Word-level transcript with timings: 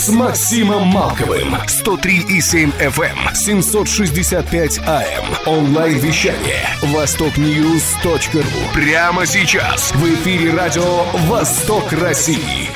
с 0.00 0.08
Максимом 0.08 0.86
Малковым. 0.86 1.56
103,7 1.66 2.72
FM, 2.80 3.34
765 3.34 4.78
AM. 4.78 5.24
Онлайн-вещание. 5.46 6.64
Востокньюз.ру. 6.84 8.42
Прямо 8.72 9.26
сейчас. 9.26 9.92
В 9.92 10.02
эфире 10.14 10.54
радио 10.54 11.04
«Восток 11.28 11.92
России». 11.92 12.70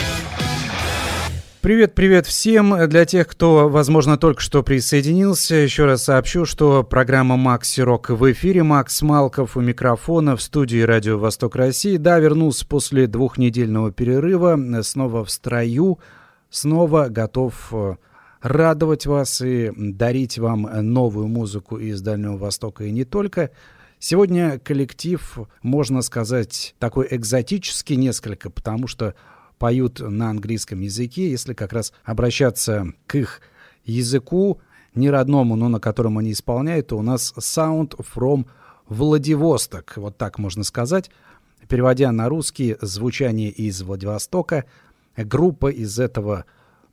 Привет-привет 1.62 2.26
всем. 2.26 2.76
Для 2.90 3.06
тех, 3.06 3.26
кто, 3.26 3.70
возможно, 3.70 4.18
только 4.18 4.42
что 4.42 4.62
присоединился, 4.62 5.54
еще 5.54 5.86
раз 5.86 6.04
сообщу, 6.04 6.44
что 6.44 6.82
программа 6.82 7.38
«Макси 7.38 7.80
Рок» 7.80 8.10
в 8.10 8.30
эфире. 8.32 8.64
Макс 8.64 9.00
Малков 9.00 9.56
у 9.56 9.62
микрофона 9.62 10.36
в 10.36 10.42
студии 10.42 10.82
«Радио 10.82 11.18
Восток 11.18 11.56
России». 11.56 11.96
Да, 11.96 12.18
вернулся 12.18 12.66
после 12.66 13.06
двухнедельного 13.06 13.92
перерыва, 13.92 14.60
снова 14.82 15.24
в 15.24 15.30
строю, 15.30 15.98
снова 16.54 17.08
готов 17.08 17.68
э, 17.72 17.96
радовать 18.40 19.06
вас 19.06 19.40
и 19.40 19.72
дарить 19.76 20.38
вам 20.38 20.62
новую 20.92 21.26
музыку 21.26 21.78
из 21.78 22.00
Дальнего 22.00 22.36
Востока 22.36 22.84
и 22.84 22.92
не 22.92 23.04
только. 23.04 23.50
Сегодня 23.98 24.58
коллектив, 24.60 25.38
можно 25.62 26.00
сказать, 26.02 26.76
такой 26.78 27.08
экзотический 27.10 27.96
несколько, 27.96 28.50
потому 28.50 28.86
что 28.86 29.14
поют 29.58 29.98
на 29.98 30.30
английском 30.30 30.80
языке, 30.80 31.30
если 31.30 31.54
как 31.54 31.72
раз 31.72 31.92
обращаться 32.04 32.92
к 33.06 33.16
их 33.16 33.40
языку, 33.84 34.60
не 34.94 35.10
родному, 35.10 35.56
но 35.56 35.68
на 35.68 35.80
котором 35.80 36.18
они 36.18 36.32
исполняют, 36.32 36.88
то 36.88 36.98
у 36.98 37.02
нас 37.02 37.34
Sound 37.36 37.98
from 38.14 38.46
Владивосток, 38.88 39.94
вот 39.96 40.16
так 40.18 40.38
можно 40.38 40.62
сказать. 40.62 41.10
Переводя 41.68 42.12
на 42.12 42.28
русский, 42.28 42.76
звучание 42.80 43.50
из 43.50 43.82
Владивостока, 43.82 44.66
группа 45.16 45.70
из 45.70 45.98
этого 45.98 46.44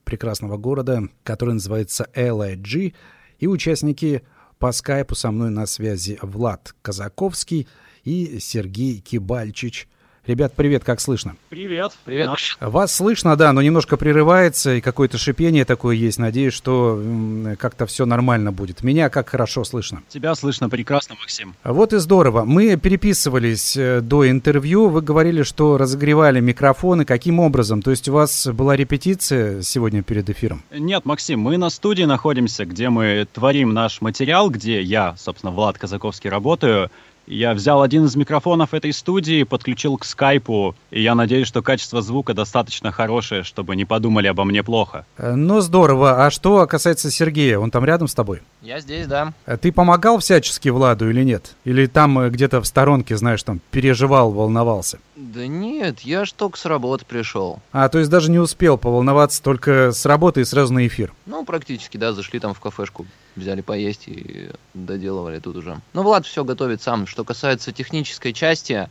прекрасного 0.04 0.58
города, 0.58 1.10
который 1.24 1.56
называется 1.56 2.10
LIG, 2.16 2.94
и 3.40 3.48
участники 3.48 4.24
по 4.60 4.72
скайпу 4.72 5.16
со 5.16 5.32
мной 5.32 5.50
на 5.50 5.66
связи 5.66 6.20
Влад 6.22 6.76
Казаковский 6.82 7.68
и 8.04 8.40
Сергей 8.40 9.00
Кибальчич– 9.00 9.88
Ребят, 10.28 10.54
привет, 10.56 10.84
как 10.84 11.02
слышно? 11.02 11.36
Привет. 11.50 11.94
Привет. 12.06 12.30
Вас 12.60 12.96
слышно, 12.96 13.36
да, 13.36 13.52
но 13.54 13.62
немножко 13.64 13.98
прерывается, 13.98 14.76
и 14.76 14.82
какое-то 14.82 15.18
шипение 15.18 15.66
такое 15.66 15.96
есть. 15.96 16.20
Надеюсь, 16.20 16.54
что 16.54 17.02
как-то 17.58 17.88
все 17.88 18.06
нормально 18.06 18.52
будет. 18.52 18.84
Меня 18.84 19.10
как 19.10 19.30
хорошо 19.30 19.64
слышно? 19.64 20.04
Тебя 20.10 20.36
слышно 20.36 20.70
прекрасно, 20.70 21.16
Максим. 21.20 21.56
Вот 21.64 21.94
и 21.94 21.98
здорово. 21.98 22.44
Мы 22.46 22.78
переписывались 22.78 23.76
э, 23.76 24.02
до 24.02 24.30
интервью. 24.30 24.90
Вы 24.90 25.02
говорили, 25.02 25.42
что 25.42 25.80
разогревали 25.80 26.40
микрофоны. 26.40 27.04
Каким 27.04 27.40
образом? 27.40 27.82
То 27.82 27.90
есть 27.90 28.08
у 28.08 28.14
вас 28.14 28.46
была 28.46 28.76
репетиция 28.76 29.64
сегодня 29.64 30.04
перед 30.04 30.30
эфиром? 30.30 30.62
Нет, 30.72 31.04
Максим, 31.04 31.40
мы 31.40 31.58
на 31.58 31.72
студии 31.72 32.04
находимся, 32.04 32.66
где 32.66 32.90
мы 32.90 33.28
творим 33.34 33.74
наш 33.74 34.02
материал, 34.02 34.52
где 34.52 34.84
я, 34.84 35.16
собственно, 35.18 35.52
Влад 35.52 35.80
Казаковский 35.80 36.30
работаю. 36.30 36.92
Я 37.28 37.54
взял 37.54 37.82
один 37.82 38.06
из 38.06 38.16
микрофонов 38.16 38.74
этой 38.74 38.92
студии, 38.94 39.44
подключил 39.44 39.98
к 39.98 40.06
скайпу, 40.06 40.76
и 40.90 41.02
я 41.02 41.16
надеюсь, 41.16 41.48
что 41.48 41.62
качество 41.62 42.02
звука 42.02 42.34
достаточно 42.34 42.92
хорошее, 42.92 43.44
чтобы 43.44 43.76
не 43.76 43.86
подумали 43.86 44.28
обо 44.28 44.44
мне 44.44 44.64
плохо. 44.64 45.06
Э, 45.18 45.36
ну, 45.36 45.62
здорово. 45.62 46.26
А 46.26 46.32
что 46.32 46.66
касается 46.68 47.12
Сергея, 47.12 47.60
он 47.60 47.72
там 47.72 47.86
рядом 47.86 48.08
с 48.08 48.16
тобой? 48.16 48.42
Я 48.62 48.80
здесь, 48.80 49.08
да. 49.08 49.34
Э, 49.46 49.58
ты 49.58 49.72
помогал 49.72 50.20
всячески 50.20 50.70
Владу 50.70 51.10
или 51.10 51.24
нет? 51.24 51.56
Или 51.64 51.86
там 51.86 52.20
э, 52.20 52.30
где-то 52.30 52.62
в 52.62 52.66
сторонке, 52.66 53.16
знаешь, 53.18 53.44
там 53.44 53.62
переживал, 53.72 54.32
волновался? 54.32 55.00
Да 55.22 55.46
нет, 55.46 56.00
я 56.00 56.26
ж 56.26 56.32
только 56.32 56.58
с 56.58 56.66
работы 56.66 57.06
пришел. 57.06 57.60
А, 57.72 57.90
то 57.90 58.00
есть 58.00 58.10
даже 58.10 58.32
не 58.32 58.40
успел 58.40 58.80
поволноваться, 58.80 59.44
только 59.44 59.92
с 59.92 60.04
работы 60.08 60.42
и 60.42 60.46
сразу 60.46 60.74
на 60.74 60.88
эфир? 60.88 61.14
Ну, 61.28 61.46
практически, 61.46 61.98
да, 61.98 62.12
зашли 62.12 62.40
там 62.40 62.56
в 62.56 62.60
кафешку, 62.60 63.06
взяли 63.36 63.62
поесть 63.62 64.08
и 64.08 64.50
доделывали 64.74 65.38
тут 65.38 65.58
уже. 65.58 65.80
Ну, 65.94 66.02
Влад 66.02 66.26
все 66.26 66.44
готовит 66.44 66.82
сам. 66.82 67.06
Что 67.06 67.24
касается 67.24 67.72
технической 67.72 68.34
части, 68.34 68.90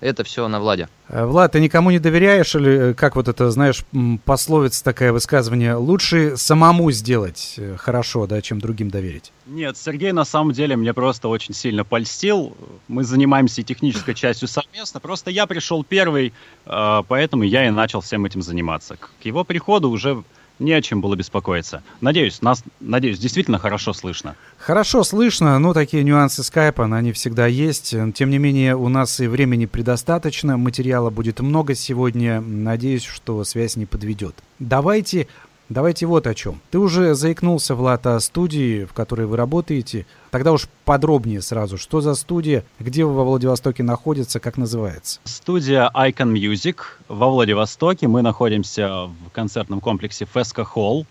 это 0.00 0.24
все 0.24 0.46
на 0.48 0.60
Владе. 0.60 0.88
Э, 1.08 1.24
Влад, 1.24 1.52
ты 1.52 1.60
никому 1.60 1.90
не 1.90 1.98
доверяешь 1.98 2.54
или 2.54 2.90
э, 2.90 2.94
как 2.94 3.16
вот 3.16 3.28
это, 3.28 3.50
знаешь, 3.50 3.84
пословица 4.24 4.84
такая 4.84 5.12
высказывание, 5.12 5.74
лучше 5.74 6.36
самому 6.36 6.90
сделать 6.90 7.54
э, 7.56 7.76
хорошо, 7.76 8.26
да, 8.26 8.42
чем 8.42 8.60
другим 8.60 8.90
доверить? 8.90 9.32
Нет, 9.46 9.76
Сергей 9.76 10.12
на 10.12 10.24
самом 10.24 10.52
деле 10.52 10.76
мне 10.76 10.92
просто 10.92 11.28
очень 11.28 11.54
сильно 11.54 11.84
польстил. 11.84 12.56
Мы 12.88 13.04
занимаемся 13.04 13.62
технической 13.62 14.14
частью 14.16 14.48
совместно. 14.48 15.00
Просто 15.00 15.30
я 15.30 15.46
пришел 15.46 15.84
первый, 15.84 16.32
поэтому 16.64 17.44
я 17.44 17.66
и 17.66 17.70
начал 17.70 18.00
всем 18.00 18.24
этим 18.26 18.42
заниматься. 18.42 18.96
К 18.96 19.24
его 19.24 19.44
приходу 19.44 19.90
уже 19.90 20.22
не 20.58 20.72
о 20.72 20.82
чем 20.82 21.00
было 21.00 21.16
беспокоиться. 21.16 21.82
Надеюсь, 22.00 22.42
нас, 22.42 22.64
надеюсь, 22.80 23.18
действительно 23.18 23.58
хорошо 23.58 23.92
слышно. 23.92 24.36
Хорошо 24.58 25.04
слышно, 25.04 25.58
но 25.58 25.74
такие 25.74 26.02
нюансы 26.02 26.42
скайпа, 26.42 26.84
они 26.84 27.12
всегда 27.12 27.46
есть. 27.46 27.94
Тем 28.14 28.30
не 28.30 28.38
менее, 28.38 28.76
у 28.76 28.88
нас 28.88 29.20
и 29.20 29.26
времени 29.26 29.66
предостаточно, 29.66 30.56
материала 30.56 31.10
будет 31.10 31.40
много 31.40 31.74
сегодня. 31.74 32.40
Надеюсь, 32.40 33.04
что 33.04 33.44
связь 33.44 33.76
не 33.76 33.86
подведет. 33.86 34.34
Давайте 34.58 35.28
Давайте 35.68 36.06
вот 36.06 36.28
о 36.28 36.34
чем. 36.34 36.60
Ты 36.70 36.78
уже 36.78 37.14
заикнулся, 37.14 37.74
Влад, 37.74 38.06
о 38.06 38.20
студии, 38.20 38.84
в 38.84 38.92
которой 38.92 39.26
вы 39.26 39.36
работаете. 39.36 40.06
Тогда 40.30 40.52
уж 40.52 40.68
подробнее 40.84 41.42
сразу. 41.42 41.76
Что 41.76 42.00
за 42.00 42.14
студия, 42.14 42.64
где 42.78 43.04
вы 43.04 43.14
во 43.14 43.24
Владивостоке 43.24 43.82
находится, 43.82 44.38
как 44.38 44.58
называется? 44.58 45.18
Студия 45.24 45.90
Icon 45.92 46.32
Music 46.32 46.76
во 47.08 47.28
Владивостоке. 47.30 48.06
Мы 48.06 48.22
находимся 48.22 49.06
в 49.06 49.30
концертном 49.32 49.80
комплексе 49.80 50.24
Феска 50.32 50.64
Холл. 50.64 51.04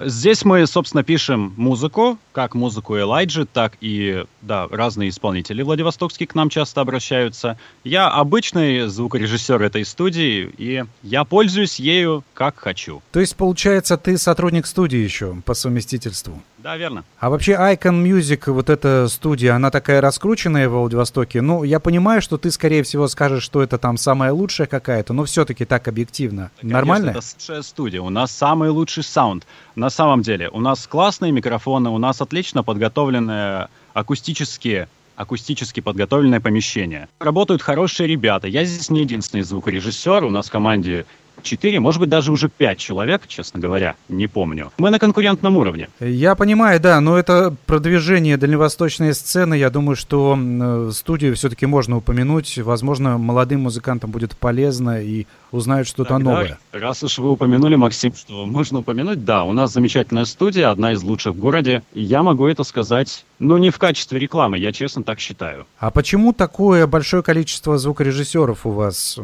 Здесь 0.00 0.44
мы, 0.44 0.66
собственно, 0.66 1.02
пишем 1.02 1.54
музыку, 1.56 2.18
как 2.32 2.54
музыку 2.54 2.98
Элайджи, 2.98 3.46
так 3.46 3.74
и, 3.80 4.24
да, 4.42 4.66
разные 4.70 5.08
исполнители 5.08 5.62
владивостокские 5.62 6.26
к 6.26 6.34
нам 6.34 6.50
часто 6.50 6.80
обращаются. 6.80 7.58
Я 7.84 8.08
обычный 8.08 8.88
звукорежиссер 8.88 9.62
этой 9.62 9.84
студии, 9.84 10.50
и 10.58 10.84
я 11.02 11.24
пользуюсь 11.24 11.78
ею 11.78 12.24
как 12.34 12.58
хочу. 12.58 13.02
То 13.12 13.20
есть, 13.20 13.36
получается, 13.36 13.96
ты 13.96 14.18
сотрудник 14.18 14.66
студии 14.66 14.98
еще 14.98 15.36
по 15.44 15.54
совместительству? 15.54 16.42
Да, 16.66 16.76
верно. 16.76 17.04
А 17.20 17.30
вообще 17.30 17.52
Icon 17.52 18.02
Music, 18.02 18.50
вот 18.50 18.70
эта 18.70 19.06
студия, 19.06 19.54
она 19.54 19.70
такая 19.70 20.00
раскрученная 20.00 20.68
в 20.68 20.72
Владивостоке. 20.72 21.40
Ну, 21.40 21.62
я 21.62 21.78
понимаю, 21.78 22.20
что 22.20 22.38
ты, 22.38 22.50
скорее 22.50 22.82
всего, 22.82 23.06
скажешь, 23.06 23.44
что 23.44 23.62
это 23.62 23.78
там 23.78 23.96
самая 23.96 24.32
лучшая 24.32 24.66
какая-то, 24.66 25.12
но 25.12 25.22
все-таки 25.26 25.64
так 25.64 25.86
объективно. 25.86 26.50
Да, 26.60 26.68
Нормально? 26.68 27.10
это 27.10 27.20
лучшая 27.20 27.62
студия. 27.62 28.02
У 28.02 28.10
нас 28.10 28.32
самый 28.32 28.70
лучший 28.70 29.04
саунд. 29.04 29.46
На 29.76 29.90
самом 29.90 30.22
деле, 30.22 30.48
у 30.48 30.58
нас 30.58 30.88
классные 30.88 31.30
микрофоны, 31.30 31.88
у 31.90 31.98
нас 31.98 32.20
отлично 32.20 32.64
подготовленные 32.64 33.68
акустические 33.94 34.88
акустически 35.14 35.78
подготовленное 35.78 36.40
помещение. 36.40 37.08
Работают 37.20 37.62
хорошие 37.62 38.08
ребята. 38.08 38.48
Я 38.48 38.64
здесь 38.64 38.90
не 38.90 39.02
единственный 39.02 39.42
звукорежиссер. 39.42 40.24
У 40.24 40.30
нас 40.30 40.48
в 40.48 40.50
команде 40.50 41.06
4, 41.42 41.80
может 41.80 42.00
быть, 42.00 42.08
даже 42.08 42.32
уже 42.32 42.48
5 42.48 42.78
человек, 42.78 43.22
честно 43.26 43.60
говоря, 43.60 43.96
не 44.08 44.26
помню. 44.26 44.72
Мы 44.78 44.90
на 44.90 44.98
конкурентном 44.98 45.56
уровне. 45.56 45.88
Я 46.00 46.34
понимаю, 46.34 46.80
да, 46.80 47.00
но 47.00 47.18
это 47.18 47.54
продвижение 47.66 48.36
дальневосточной 48.36 49.14
сцены. 49.14 49.54
Я 49.54 49.70
думаю, 49.70 49.96
что 49.96 50.36
э, 50.38 50.90
студию 50.92 51.34
все-таки 51.36 51.66
можно 51.66 51.96
упомянуть. 51.96 52.58
Возможно, 52.58 53.18
молодым 53.18 53.62
музыкантам 53.62 54.10
будет 54.10 54.36
полезно 54.36 55.02
и 55.02 55.26
узнают 55.52 55.88
что-то 55.88 56.14
Тогда, 56.14 56.30
новое. 56.30 56.58
Раз 56.72 57.02
уж 57.02 57.18
вы 57.18 57.30
упомянули, 57.30 57.76
Максим, 57.76 58.14
что 58.14 58.46
можно 58.46 58.80
упомянуть, 58.80 59.24
да, 59.24 59.44
у 59.44 59.52
нас 59.52 59.72
замечательная 59.72 60.24
студия, 60.24 60.70
одна 60.70 60.92
из 60.92 61.02
лучших 61.02 61.34
в 61.34 61.38
городе. 61.38 61.82
я 61.94 62.22
могу 62.22 62.46
это 62.46 62.64
сказать, 62.64 63.24
но 63.38 63.58
не 63.58 63.70
в 63.70 63.78
качестве 63.78 64.18
рекламы, 64.18 64.58
я 64.58 64.72
честно 64.72 65.02
так 65.02 65.20
считаю. 65.20 65.66
А 65.78 65.90
почему 65.90 66.32
такое 66.32 66.86
большое 66.86 67.22
количество 67.22 67.78
звукорежиссеров 67.78 68.66
у 68.66 68.70
вас 68.70 69.18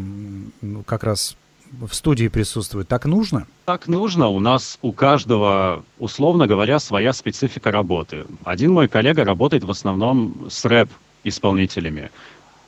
ну, 0.61 0.83
как 0.85 1.05
раз 1.05 1.37
в 1.81 1.95
студии 1.95 2.29
присутствует. 2.29 2.89
Так 2.89 3.07
нужно? 3.07 3.47
Так 3.65 3.89
нужно. 3.89 4.29
У 4.29 4.41
нас 4.41 4.79
у 4.83 4.93
каждого, 4.93 5.85
условно 5.99 6.47
говоря, 6.47 6.79
своя 6.79 7.13
специфика 7.13 7.71
работы. 7.71 8.25
Один 8.45 8.73
мой 8.73 8.89
коллега 8.89 9.25
работает 9.25 9.65
в 9.65 9.71
основном 9.71 10.49
с 10.51 10.65
рэп-исполнителями. 10.65 12.11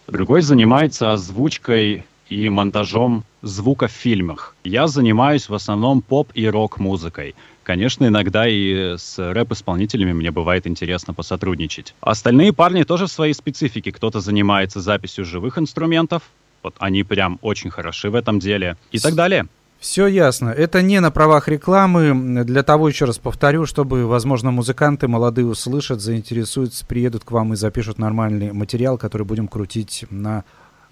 Другой 0.06 0.42
занимается 0.42 1.12
озвучкой 1.12 2.04
и 2.28 2.48
монтажом 2.48 3.24
звука 3.42 3.88
в 3.88 3.92
фильмах. 3.92 4.56
Я 4.64 4.86
занимаюсь 4.86 5.48
в 5.48 5.54
основном 5.54 6.00
поп 6.00 6.30
и 6.34 6.46
рок-музыкой. 6.46 7.34
Конечно, 7.62 8.06
иногда 8.06 8.46
и 8.46 8.96
с 8.98 9.18
рэп-исполнителями 9.18 10.12
мне 10.12 10.30
бывает 10.30 10.66
интересно 10.66 11.14
посотрудничать. 11.14 11.94
Остальные 12.00 12.52
парни 12.52 12.82
тоже 12.82 13.06
в 13.06 13.12
своей 13.12 13.32
специфике. 13.32 13.92
Кто-то 13.92 14.20
занимается 14.20 14.80
записью 14.80 15.24
живых 15.24 15.58
инструментов, 15.58 16.22
вот 16.64 16.74
они 16.78 17.04
прям 17.04 17.38
очень 17.42 17.70
хороши 17.70 18.10
в 18.10 18.14
этом 18.14 18.40
деле 18.40 18.76
и 18.90 18.98
так 18.98 19.14
далее. 19.14 19.46
Все 19.78 20.06
ясно. 20.06 20.48
Это 20.48 20.80
не 20.80 20.98
на 21.00 21.10
правах 21.10 21.46
рекламы. 21.46 22.42
Для 22.44 22.62
того, 22.62 22.88
еще 22.88 23.04
раз 23.04 23.18
повторю, 23.18 23.66
чтобы, 23.66 24.06
возможно, 24.06 24.50
музыканты 24.50 25.08
молодые 25.08 25.46
услышат, 25.46 26.00
заинтересуются, 26.00 26.86
приедут 26.86 27.24
к 27.24 27.30
вам 27.30 27.52
и 27.52 27.56
запишут 27.56 27.98
нормальный 27.98 28.52
материал, 28.52 28.96
который 28.96 29.26
будем 29.26 29.46
крутить 29.46 30.06
на 30.08 30.44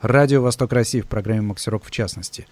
радио 0.02 0.42
«Восток 0.42 0.74
России» 0.74 1.00
в 1.00 1.06
программе 1.06 1.40
«Максирок» 1.40 1.84
в 1.84 1.90
частности. 1.90 2.46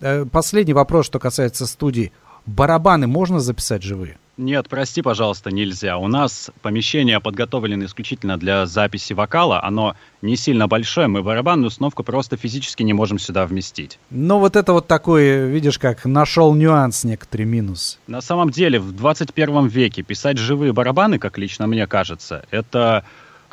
Э, 0.00 0.24
последний 0.24 0.74
вопрос, 0.74 1.06
что 1.06 1.20
касается 1.20 1.64
студии. 1.64 2.10
Барабаны 2.44 3.06
можно 3.06 3.38
записать 3.38 3.84
живые? 3.84 4.18
Нет, 4.36 4.68
прости, 4.68 5.00
пожалуйста, 5.00 5.50
нельзя. 5.50 5.96
У 5.96 6.08
нас 6.08 6.50
помещение 6.60 7.20
подготовлено 7.20 7.84
исключительно 7.84 8.36
для 8.36 8.66
записи 8.66 9.12
вокала. 9.12 9.62
Оно 9.62 9.94
не 10.22 10.36
сильно 10.36 10.66
большое, 10.66 11.06
мы 11.06 11.22
барабанную 11.22 11.68
установку 11.68 12.02
просто 12.02 12.36
физически 12.36 12.82
не 12.82 12.92
можем 12.92 13.18
сюда 13.18 13.46
вместить. 13.46 13.98
Ну 14.10 14.38
вот 14.38 14.56
это 14.56 14.72
вот 14.72 14.88
такой, 14.88 15.48
видишь, 15.48 15.78
как 15.78 16.04
нашел 16.04 16.52
нюанс, 16.54 17.04
некоторый 17.04 17.44
минус. 17.44 18.00
На 18.08 18.20
самом 18.20 18.50
деле, 18.50 18.80
в 18.80 18.92
21 18.92 19.68
веке 19.68 20.02
писать 20.02 20.38
живые 20.38 20.72
барабаны, 20.72 21.18
как 21.18 21.38
лично 21.38 21.68
мне 21.68 21.86
кажется, 21.86 22.44
это 22.50 23.04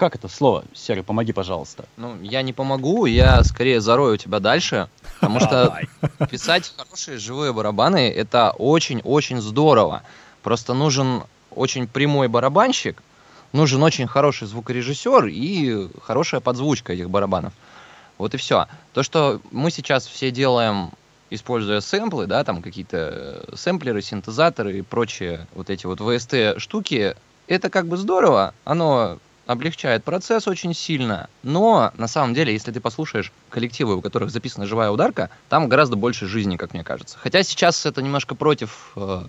как 0.02 0.16
это 0.16 0.28
слово? 0.30 0.64
Серый, 0.74 1.04
помоги, 1.04 1.32
пожалуйста. 1.32 1.86
Ну, 1.96 2.20
я 2.24 2.42
не 2.42 2.54
помогу, 2.54 3.06
я 3.06 3.44
скорее 3.44 3.82
зарою 3.82 4.18
тебя 4.18 4.40
дальше, 4.40 4.90
потому 5.20 5.40
что 5.40 5.78
писать 6.32 6.74
хорошие 6.76 7.20
живые 7.20 7.54
барабаны— 7.54 8.10
это 8.16 8.50
очень-очень 8.58 9.40
здорово. 9.42 10.02
Просто 10.44 10.74
нужен 10.74 11.24
очень 11.52 11.88
прямой 11.88 12.28
барабанщик, 12.28 13.02
нужен 13.54 13.84
очень 13.84 14.08
хороший 14.08 14.48
звукорежиссер 14.48 15.28
и 15.28 15.90
хорошая 16.04 16.42
подзвучка 16.42 16.94
этих 16.94 17.10
барабанов. 17.10 17.54
Вот 18.18 18.34
и 18.34 18.38
все. 18.38 18.68
То, 18.94 19.04
что 19.04 19.42
мы 19.52 19.72
сейчас 19.72 20.06
все 20.06 20.32
делаем, 20.32 20.92
используя 21.30 21.80
сэмплы, 21.80 22.28
да, 22.28 22.44
там 22.44 22.62
какие-то 22.62 23.46
сэмплеры, 23.56 24.02
синтезаторы 24.02 24.80
и 24.80 24.82
прочие 24.82 25.48
вот 25.54 25.70
эти 25.70 25.86
вот 25.86 26.00
VST 26.00 26.60
штуки, 26.60 27.16
это 27.48 27.70
как 27.70 27.88
бы 27.88 27.98
здорово, 27.98 28.54
оно 28.64 29.18
облегчает 29.52 30.04
процесс 30.04 30.48
очень 30.48 30.74
сильно, 30.74 31.30
но 31.44 31.92
на 31.98 32.08
самом 32.08 32.34
деле, 32.34 32.54
если 32.54 32.72
ты 32.72 32.80
послушаешь 32.80 33.32
коллективы, 33.50 33.96
у 33.96 34.02
которых 34.02 34.32
записана 34.32 34.66
живая 34.66 34.92
ударка, 34.92 35.30
там 35.50 35.70
гораздо 35.70 35.96
больше 35.96 36.28
жизни, 36.28 36.58
как 36.58 36.74
мне 36.74 36.84
кажется. 36.84 37.18
Хотя 37.20 37.44
сейчас 37.44 37.86
это 37.86 38.02
немножко 38.02 38.36
против 38.36 38.92
э, 38.96 39.24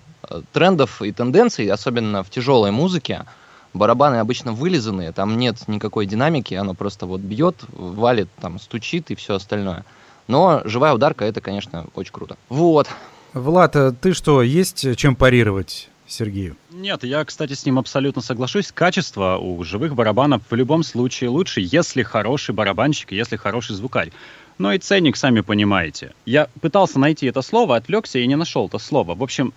трендов 0.51 1.01
и 1.01 1.11
тенденций, 1.11 1.67
особенно 1.67 2.23
в 2.23 2.29
тяжелой 2.29 2.71
музыке. 2.71 3.25
Барабаны 3.73 4.17
обычно 4.17 4.53
вылизанные, 4.53 5.11
там 5.11 5.37
нет 5.37 5.67
никакой 5.67 6.05
динамики, 6.05 6.53
оно 6.53 6.75
просто 6.75 7.07
вот 7.07 7.21
бьет, 7.21 7.55
валит, 7.71 8.29
там 8.39 8.59
стучит 8.59 9.09
и 9.09 9.15
все 9.15 9.35
остальное. 9.35 9.83
Но 10.27 10.61
живая 10.65 10.93
ударка 10.93 11.25
это, 11.25 11.41
конечно, 11.41 11.87
очень 11.95 12.13
круто. 12.13 12.37
Вот. 12.49 12.87
Влад, 13.33 13.75
а 13.75 13.91
ты 13.91 14.13
что, 14.13 14.43
есть 14.43 14.95
чем 14.95 15.15
парировать? 15.15 15.89
Сергею. 16.07 16.55
Нет, 16.71 17.03
я, 17.03 17.23
кстати, 17.25 17.53
с 17.53 17.65
ним 17.65 17.79
абсолютно 17.79 18.21
соглашусь. 18.21 18.71
Качество 18.71 19.37
у 19.37 19.63
живых 19.63 19.95
барабанов 19.95 20.41
в 20.49 20.55
любом 20.55 20.83
случае 20.83 21.29
лучше, 21.29 21.61
если 21.61 22.03
хороший 22.03 22.53
барабанщик, 22.53 23.11
если 23.11 23.35
хороший 23.35 23.75
звукарь. 23.75 24.11
Но 24.57 24.73
и 24.73 24.77
ценник, 24.77 25.15
сами 25.15 25.41
понимаете. 25.41 26.13
Я 26.25 26.47
пытался 26.61 26.99
найти 26.99 27.25
это 27.27 27.41
слово, 27.41 27.75
отвлекся 27.75 28.19
и 28.19 28.27
не 28.27 28.35
нашел 28.35 28.67
это 28.67 28.77
слово. 28.77 29.15
В 29.15 29.23
общем, 29.23 29.53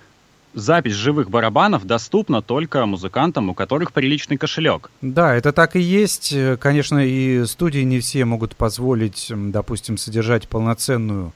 запись 0.55 0.95
живых 0.95 1.31
барабанов 1.31 1.85
доступна 1.85 2.43
только 2.43 2.87
музыкантам, 2.87 3.51
у 3.51 3.55
которых 3.55 3.93
приличный 3.93 4.39
кошелек. 4.39 4.91
Да, 5.03 5.35
это 5.35 5.53
так 5.53 5.77
и 5.77 5.81
есть. 5.81 6.35
Конечно, 6.61 6.99
и 7.07 7.45
студии 7.45 7.81
не 7.81 8.01
все 8.01 8.25
могут 8.25 8.57
позволить, 8.57 9.27
допустим, 9.31 9.99
содержать 9.99 10.49
полноценную 10.49 11.33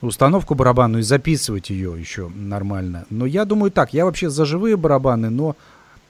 установку 0.00 0.54
барабанную 0.54 1.00
и 1.00 1.04
записывать 1.04 1.70
ее 1.70 1.94
еще 1.98 2.28
нормально. 2.28 3.06
Но 3.10 3.26
я 3.26 3.44
думаю 3.44 3.70
так, 3.70 3.92
я 3.92 4.04
вообще 4.04 4.30
за 4.30 4.44
живые 4.44 4.76
барабаны, 4.76 5.30
но 5.30 5.56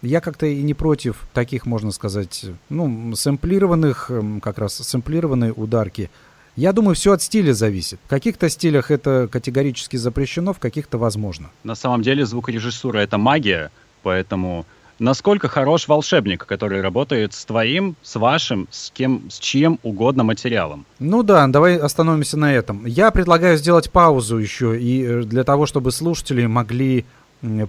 я 0.03 0.21
как-то 0.21 0.47
и 0.47 0.63
не 0.63 0.75
против 0.75 1.27
таких, 1.33 1.67
можно 1.67 1.91
сказать, 1.91 2.47
ну, 2.69 3.15
сэмплированных, 3.17 4.11
эм, 4.11 4.41
как 4.41 4.59
раз 4.59 4.75
сэмплированные 4.75 5.53
ударки. 5.53 6.11
Я 6.55 6.73
думаю, 6.73 6.95
все 6.95 7.13
от 7.13 7.23
стиля 7.23 7.53
зависит. 7.53 8.01
В 8.05 8.09
каких-то 8.09 8.49
стилях 8.49 8.91
это 8.91 9.29
категорически 9.31 9.97
запрещено, 9.97 10.53
в 10.53 10.59
каких-то 10.59 10.99
возможно. 10.99 11.51
На 11.65 11.75
самом 11.75 12.03
деле 12.03 12.27
звукорежиссура— 12.27 12.99
это 12.99 13.17
магия, 13.17 13.71
поэтому 14.03 14.67
насколько 14.99 15.49
хорош 15.49 15.89
волшебник, 15.89 16.45
который 16.47 16.81
работает 16.81 17.35
с 17.35 17.45
твоим, 17.45 17.97
с 18.03 18.17
вашим, 18.17 18.69
с 18.71 18.91
кем, 18.91 19.31
с 19.31 19.39
чьим 19.39 19.79
угодно 19.83 20.25
материалом. 20.25 20.87
Ну 20.99 21.23
да, 21.23 21.47
давай 21.47 21.77
остановимся 21.77 22.37
на 22.37 22.53
этом. 22.53 22.87
Я 22.87 23.11
предлагаю 23.11 23.57
сделать 23.57 23.91
паузу 23.91 24.39
еще, 24.39 24.79
и 24.81 25.05
э, 25.05 25.23
для 25.23 25.45
того, 25.45 25.67
чтобы 25.67 25.93
слушатели 25.93 26.47
могли 26.47 27.05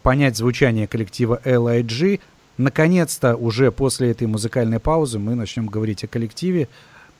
понять 0.01 0.35
звучание 0.35 0.87
коллектива 0.87 1.39
LIG, 1.45 2.19
наконец-то 2.57 3.35
уже 3.35 3.71
после 3.71 4.11
этой 4.11 4.27
музыкальной 4.27 4.79
паузы 4.79 5.19
мы 5.19 5.35
начнем 5.35 5.67
говорить 5.67 6.03
о 6.03 6.07
коллективе. 6.07 6.67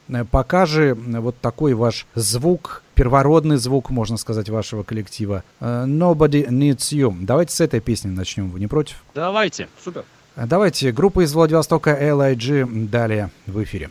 Э, 0.10 0.26
пока 0.26 0.66
же 0.66 0.96
вот 0.96 1.36
такой 1.40 1.74
ваш 1.74 2.06
звук, 2.16 2.84
первородный 2.96 3.58
звук, 3.58 3.90
можно 3.90 4.18
сказать, 4.18 4.50
вашего 4.50 4.84
коллектива. 4.84 5.44
Э, 5.60 5.86
Nobody 5.88 6.48
Needs 6.48 6.94
You. 6.94 7.16
Давайте 7.22 7.56
с 7.56 7.62
этой 7.62 7.80
песни 7.80 8.10
начнем. 8.10 8.50
Вы 8.50 8.60
не 8.60 8.68
против? 8.68 9.04
Давайте. 9.14 9.70
Супер. 9.84 10.04
Э, 10.36 10.46
давайте. 10.46 10.92
Группа 10.92 11.24
из 11.24 11.34
Владивостока 11.34 11.92
LIG 11.92 12.88
далее 12.90 13.30
в 13.46 13.62
эфире. 13.64 13.90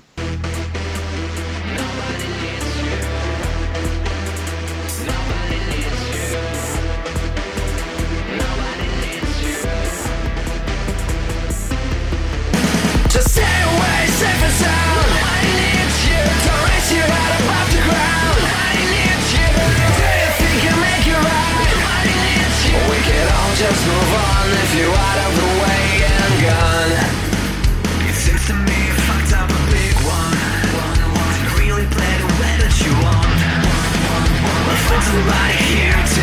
somebody 35.08 35.56
here 35.72 36.00
to 36.14 36.22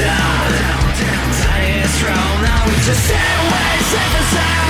down. 0.00 0.88
Time 1.44 1.84
is 1.84 2.02
now 2.40 2.64
we 2.66 2.74
just 2.88 3.10
can't 3.10 3.52
wait, 3.52 3.80
safe. 3.92 4.61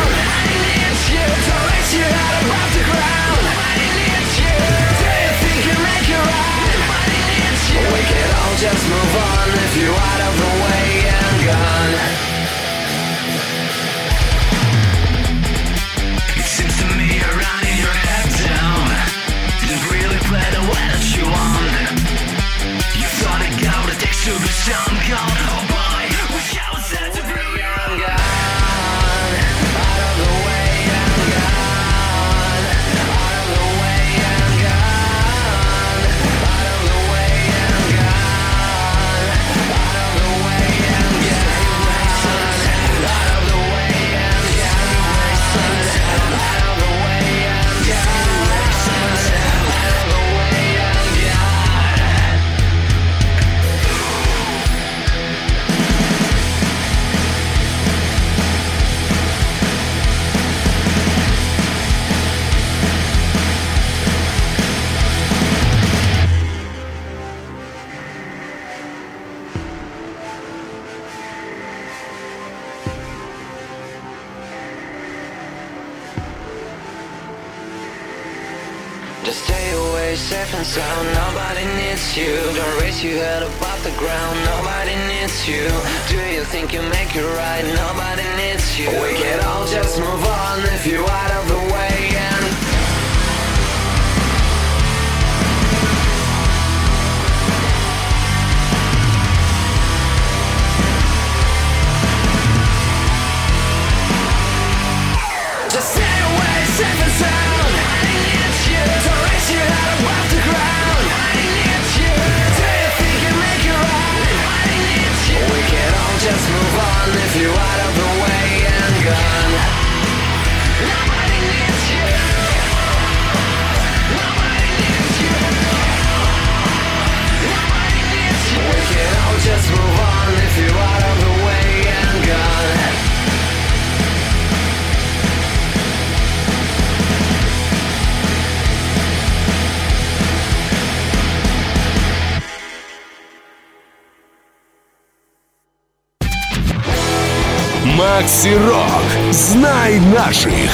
Макси 148.23 148.55
Рок. 148.55 149.33
Знай 149.33 149.99
наших. 149.99 150.71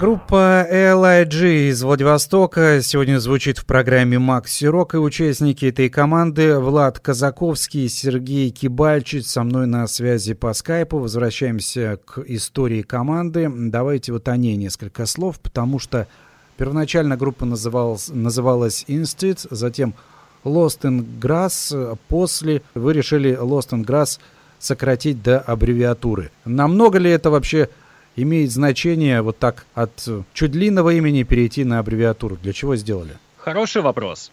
Группа 0.00 0.66
LIG 0.68 1.70
из 1.70 1.84
Владивостока 1.84 2.80
сегодня 2.82 3.20
звучит 3.20 3.58
в 3.58 3.66
программе 3.66 4.18
«Макси 4.18 4.64
Рок», 4.64 4.94
и 4.94 4.98
участники 4.98 5.66
этой 5.66 5.88
команды 5.88 6.58
Влад 6.58 6.98
Казаковский, 6.98 7.88
Сергей 7.88 8.50
Кибальчич 8.50 9.26
со 9.26 9.44
мной 9.44 9.68
на 9.68 9.86
связи 9.86 10.34
по 10.34 10.52
скайпу. 10.54 10.98
Возвращаемся 10.98 12.00
к 12.04 12.18
истории 12.26 12.82
команды. 12.82 13.48
Давайте 13.48 14.12
вот 14.12 14.26
о 14.26 14.36
ней 14.36 14.56
несколько 14.56 15.06
слов, 15.06 15.38
потому 15.38 15.78
что 15.78 16.08
первоначально 16.56 17.16
группа 17.16 17.44
называлась, 17.44 18.08
называлась 18.08 18.84
«Instit», 18.88 19.46
затем 19.50 19.94
«Lost 20.42 20.80
in 20.80 21.06
Grass», 21.20 21.96
после 22.08 22.62
вы 22.74 22.92
решили 22.92 23.38
«Lost 23.40 23.68
in 23.70 23.84
Grass» 23.84 24.18
сократить 24.60 25.22
до 25.22 25.40
аббревиатуры. 25.40 26.30
Намного 26.44 26.98
ли 26.98 27.10
это 27.10 27.30
вообще 27.30 27.68
имеет 28.14 28.52
значение 28.52 29.22
вот 29.22 29.38
так 29.38 29.66
от 29.74 29.90
э, 30.06 30.22
чуть 30.34 30.52
длинного 30.52 30.90
имени 30.90 31.24
перейти 31.24 31.64
на 31.64 31.78
аббревиатуру? 31.78 32.36
Для 32.36 32.52
чего 32.52 32.76
сделали? 32.76 33.18
Хороший 33.38 33.82
вопрос. 33.82 34.30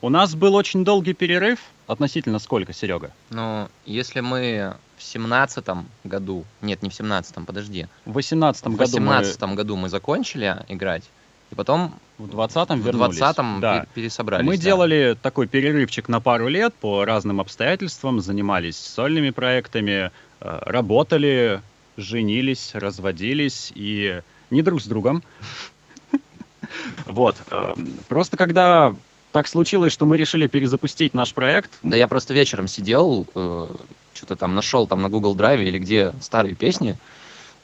У 0.00 0.08
нас 0.08 0.34
был 0.34 0.54
очень 0.54 0.84
долгий 0.84 1.14
перерыв. 1.14 1.58
Относительно 1.86 2.38
сколько, 2.38 2.72
Серега? 2.72 3.10
Ну, 3.30 3.68
если 3.86 4.20
мы 4.20 4.74
в 4.96 5.02
семнадцатом 5.02 5.88
году, 6.04 6.44
нет, 6.60 6.82
не 6.82 6.90
в 6.90 6.94
семнадцатом, 6.94 7.44
подожди, 7.44 7.86
В 8.04 8.12
18 8.12 8.62
в 8.62 8.64
году 8.64 8.72
мы 8.72 8.78
восемнадцатом 8.78 9.54
году 9.56 9.76
мы 9.76 9.88
закончили 9.88 10.56
играть, 10.68 11.02
и 11.52 11.54
потом 11.54 11.92
в 12.18 12.24
20-м 12.34 12.80
в 12.80 12.86
вернулись. 12.86 13.16
двадцатом 13.18 13.60
Да. 13.60 13.80
пе- 13.80 13.88
пересобрались. 14.02 14.46
Мы 14.46 14.56
да. 14.56 14.62
делали 14.62 15.16
такой 15.20 15.46
перерывчик 15.46 16.08
на 16.08 16.18
пару 16.20 16.48
лет 16.48 16.72
по 16.74 17.04
разным 17.04 17.40
обстоятельствам, 17.40 18.20
занимались 18.22 18.76
сольными 18.78 19.28
проектами, 19.30 20.10
э, 20.40 20.58
работали, 20.62 21.60
женились, 21.98 22.70
разводились 22.72 23.70
и 23.74 24.20
не 24.50 24.62
друг 24.62 24.80
с 24.80 24.86
другом. 24.86 25.22
Вот. 27.06 27.36
э, 27.50 27.74
Просто 28.08 28.38
когда 28.38 28.94
так 29.32 29.46
случилось, 29.46 29.92
что 29.92 30.06
мы 30.06 30.16
решили 30.16 30.46
перезапустить 30.46 31.12
наш 31.12 31.34
проект, 31.34 31.70
Да 31.82 31.96
я 31.96 32.08
просто 32.08 32.32
вечером 32.32 32.66
сидел, 32.66 33.26
что-то 34.14 34.36
там 34.36 34.54
нашел 34.54 34.86
там 34.86 35.02
на 35.02 35.10
Google 35.10 35.34
Драйве 35.34 35.68
или 35.68 35.78
где 35.78 36.12
старые 36.22 36.54
песни, 36.54 36.96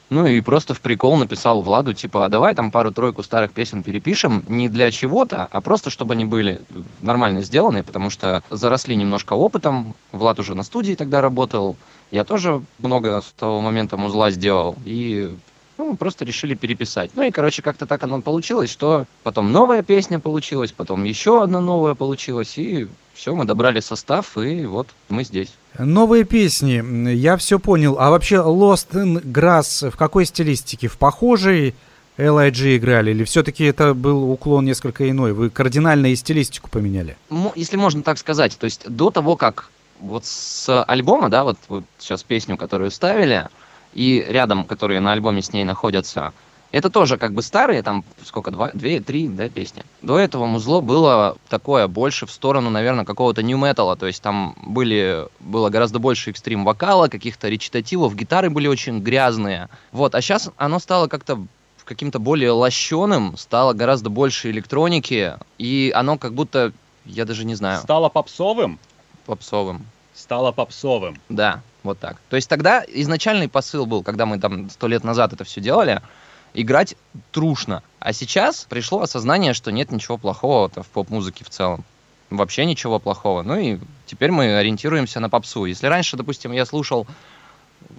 ну 0.09 0.25
и 0.25 0.41
просто 0.41 0.73
в 0.73 0.81
прикол 0.81 1.17
написал 1.17 1.61
Владу, 1.61 1.93
типа, 1.93 2.25
а 2.25 2.29
давай 2.29 2.55
там 2.55 2.71
пару-тройку 2.71 3.23
старых 3.23 3.51
песен 3.51 3.83
перепишем, 3.83 4.43
не 4.47 4.69
для 4.69 4.91
чего-то, 4.91 5.47
а 5.51 5.61
просто 5.61 5.89
чтобы 5.89 6.13
они 6.13 6.25
были 6.25 6.61
нормально 7.01 7.41
сделаны, 7.41 7.83
потому 7.83 8.09
что 8.09 8.43
заросли 8.49 8.95
немножко 8.95 9.33
опытом, 9.33 9.95
Влад 10.11 10.39
уже 10.39 10.55
на 10.55 10.63
студии 10.63 10.95
тогда 10.95 11.21
работал, 11.21 11.75
я 12.11 12.23
тоже 12.23 12.61
много 12.79 13.21
с 13.21 13.31
того 13.37 13.61
момента 13.61 13.97
музла 13.97 14.31
сделал, 14.31 14.75
и 14.85 15.35
ну, 15.79 15.91
мы 15.91 15.95
просто 15.95 16.25
решили 16.25 16.55
переписать. 16.55 17.11
Ну 17.15 17.23
и, 17.23 17.31
короче, 17.31 17.61
как-то 17.61 17.85
так 17.85 18.03
оно 18.03 18.21
получилось, 18.21 18.69
что 18.69 19.05
потом 19.23 19.53
новая 19.53 19.81
песня 19.81 20.19
получилась, 20.19 20.73
потом 20.73 21.05
еще 21.05 21.41
одна 21.41 21.61
новая 21.61 21.95
получилась, 21.95 22.57
и 22.57 22.89
все, 23.13 23.33
мы 23.33 23.45
добрали 23.45 23.79
состав, 23.79 24.37
и 24.37 24.65
вот 24.65 24.89
мы 25.07 25.23
здесь. 25.23 25.53
Новые 25.77 26.25
песни, 26.25 27.13
я 27.13 27.37
все 27.37 27.59
понял. 27.59 27.95
А 27.97 28.09
вообще 28.09 28.35
Lost 28.35 28.91
in 28.91 29.23
Grass 29.23 29.89
в 29.89 29.95
какой 29.95 30.25
стилистике? 30.25 30.89
В 30.89 30.97
похожей 30.97 31.73
LIG 32.17 32.75
играли? 32.75 33.11
Или 33.11 33.23
все-таки 33.23 33.63
это 33.63 33.93
был 33.93 34.29
уклон 34.29 34.65
несколько 34.65 35.09
иной? 35.09 35.31
Вы 35.31 35.49
кардинально 35.49 36.07
и 36.07 36.15
стилистику 36.17 36.69
поменяли? 36.69 37.15
Если 37.55 37.77
можно 37.77 38.03
так 38.03 38.17
сказать, 38.17 38.57
то 38.59 38.65
есть 38.65 38.85
до 38.89 39.11
того, 39.11 39.37
как 39.37 39.69
вот 40.01 40.25
с 40.25 40.83
альбома, 40.83 41.29
да, 41.29 41.45
вот, 41.45 41.57
вот 41.69 41.85
сейчас 41.99 42.23
песню, 42.23 42.57
которую 42.57 42.91
ставили, 42.91 43.47
и 43.93 44.25
рядом, 44.27 44.65
которые 44.65 44.99
на 44.99 45.11
альбоме 45.11 45.41
с 45.41 45.53
ней 45.53 45.63
находятся, 45.63 46.33
это 46.71 46.89
тоже 46.89 47.17
как 47.17 47.33
бы 47.33 47.41
старые, 47.41 47.81
там 47.81 48.03
сколько, 48.23 48.51
два, 48.51 48.69
две, 48.73 48.99
три, 48.99 49.27
да, 49.27 49.49
песни. 49.49 49.83
До 50.01 50.19
этого 50.19 50.45
музло 50.45 50.81
было 50.81 51.35
такое 51.49 51.87
больше 51.87 52.27
в 52.27 52.31
сторону, 52.31 52.69
наверное, 52.69 53.05
какого-то 53.05 53.41
нью 53.41 53.57
металла, 53.57 53.95
то 53.95 54.05
есть 54.05 54.21
там 54.21 54.55
были, 54.63 55.27
было 55.39 55.69
гораздо 55.69 55.99
больше 55.99 56.29
экстрим 56.29 56.63
вокала, 56.65 57.07
каких-то 57.07 57.49
речитативов, 57.49 58.15
гитары 58.15 58.49
были 58.49 58.67
очень 58.67 58.99
грязные. 58.99 59.67
Вот, 59.91 60.13
а 60.13 60.21
сейчас 60.21 60.51
оно 60.57 60.79
стало 60.79 61.07
как-то 61.07 61.43
каким-то 61.85 62.19
более 62.19 62.51
лощеным, 62.51 63.35
стало 63.35 63.73
гораздо 63.73 64.11
больше 64.11 64.51
электроники, 64.51 65.33
и 65.57 65.91
оно 65.95 66.19
как 66.19 66.35
будто, 66.35 66.71
я 67.05 67.25
даже 67.25 67.45
не 67.45 67.55
знаю, 67.55 67.81
стало 67.81 68.09
попсовым, 68.09 68.77
попсовым. 69.25 69.87
стало 70.13 70.51
попсовым. 70.51 71.17
Да, 71.29 71.63
вот 71.83 71.99
так. 71.99 72.17
То 72.29 72.35
есть 72.35 72.49
тогда 72.49 72.83
изначальный 72.87 73.47
посыл 73.47 73.85
был, 73.85 74.03
когда 74.03 74.25
мы 74.25 74.39
там 74.39 74.69
сто 74.69 74.87
лет 74.87 75.03
назад 75.03 75.33
это 75.33 75.43
все 75.43 75.61
делали, 75.61 76.01
играть 76.53 76.95
трушно. 77.31 77.83
А 77.99 78.13
сейчас 78.13 78.65
пришло 78.69 79.01
осознание, 79.01 79.53
что 79.53 79.71
нет 79.71 79.91
ничего 79.91 80.17
плохого 80.17 80.69
в 80.69 80.87
поп-музыке 80.87 81.45
в 81.45 81.49
целом. 81.49 81.83
Вообще 82.29 82.65
ничего 82.65 82.99
плохого. 82.99 83.41
Ну 83.41 83.57
и 83.57 83.79
теперь 84.05 84.31
мы 84.31 84.57
ориентируемся 84.57 85.19
на 85.19 85.29
попсу. 85.29 85.65
Если 85.65 85.87
раньше, 85.87 86.17
допустим, 86.17 86.51
я 86.51 86.65
слушал 86.65 87.07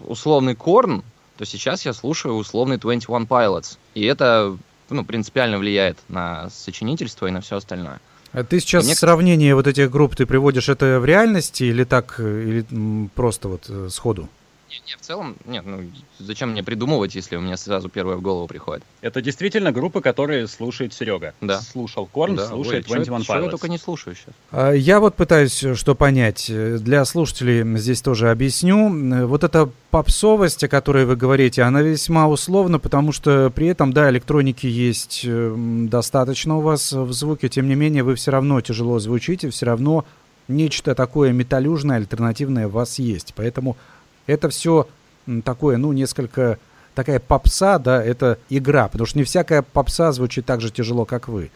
условный 0.07 0.55
Корн, 0.55 1.03
то 1.37 1.45
сейчас 1.45 1.85
я 1.85 1.93
слушаю 1.93 2.35
условный 2.35 2.77
21 2.77 3.25
Pilots. 3.25 3.79
И 3.95 4.05
это 4.05 4.57
ну, 4.89 5.05
принципиально 5.05 5.59
влияет 5.59 5.99
на 6.09 6.51
сочинительство 6.51 7.27
и 7.27 7.31
на 7.31 7.41
все 7.41 7.57
остальное. 7.57 8.01
А 8.33 8.45
ты 8.45 8.61
сейчас 8.61 8.85
Мне- 8.85 8.95
сравнение 8.95 9.55
вот 9.55 9.67
этих 9.67 9.91
групп, 9.91 10.15
ты 10.15 10.25
приводишь 10.25 10.69
это 10.69 11.01
в 11.01 11.05
реальности 11.05 11.65
или 11.65 11.85
так, 11.85 12.15
э, 12.19 12.43
или 12.47 13.09
просто 13.15 13.49
вот 13.49 13.67
э, 13.69 13.89
сходу? 13.91 14.29
Не, 14.71 14.77
не, 14.87 14.97
в 14.97 15.01
целом, 15.01 15.35
нет, 15.47 15.65
ну 15.67 15.81
зачем 16.21 16.51
мне 16.51 16.63
придумывать, 16.63 17.17
если 17.17 17.35
у 17.35 17.41
меня 17.41 17.57
сразу 17.57 17.89
первое 17.89 18.15
в 18.17 18.23
голову 18.23 18.47
приходит? 18.47 18.85
Это 19.01 19.21
действительно 19.21 19.73
группы, 19.73 20.01
которые 20.01 20.47
слушает 20.47 20.93
Серега. 20.95 21.35
Да. 21.41 21.61
Слушал 21.61 22.07
Корн, 22.07 22.37
Да, 22.37 22.47
слушает 22.47 22.85
ой, 22.89 22.97
21 23.05 23.19
чё- 23.19 23.25
чё 23.27 23.35
я 23.35 23.41
Pilots. 23.47 23.51
только 23.51 23.69
не 23.69 23.79
слушаю 23.79 24.15
сейчас. 24.15 24.33
А, 24.53 24.71
Я 24.73 25.01
вот 25.01 25.17
пытаюсь 25.17 25.63
э, 25.65 25.75
что 25.75 25.97
понять. 25.97 26.47
Э, 26.49 26.79
Для 26.79 27.05
слушателей 27.05 27.65
здесь 27.79 28.01
тоже 28.01 28.31
объясню. 28.31 28.89
Э, 29.13 29.27
Вот 29.27 29.43
эта 29.43 29.69
попсовость, 29.91 30.63
о 30.63 30.69
которой 30.69 31.05
вы 31.05 31.17
говорите, 31.17 31.63
она 31.63 31.83
весьма 31.83 32.29
условна, 32.29 32.79
потому 32.79 33.11
что 33.11 33.51
при 33.53 33.67
этом, 33.67 33.93
да, 33.93 34.09
электроники 34.09 34.67
есть 34.67 35.27
достаточно 35.89 36.59
у 36.59 36.61
вас 36.61 36.93
в 36.93 37.13
звуке, 37.13 37.49
тем 37.49 37.67
не 37.69 37.75
менее 37.75 38.03
вы 38.05 38.15
все 38.15 38.31
равно 38.31 38.61
тяжело 38.61 38.99
звучите, 39.01 39.51
все 39.51 39.67
равно 39.67 40.05
нечто 40.49 40.95
такое 40.95 41.33
металлюжное, 41.33 41.97
альтернативное 41.97 42.67
у 42.67 42.71
вас 42.71 42.99
есть. 42.99 43.33
Поэтому 43.37 43.77
это 44.31 44.49
все 44.49 44.89
такое, 45.45 45.77
ну, 45.77 45.93
несколько 45.93 46.59
такая 46.95 47.19
попса, 47.19 47.79
да, 47.79 48.03
это 48.03 48.39
игра, 48.49 48.89
потому 48.89 49.07
что 49.07 49.19
не 49.19 49.25
всякая 49.25 49.63
попса 49.63 50.13
звучит 50.13 50.47
так 50.47 50.61
же 50.61 50.71
тяжело, 50.71 51.05
как 51.05 51.29
вы. 51.29 51.51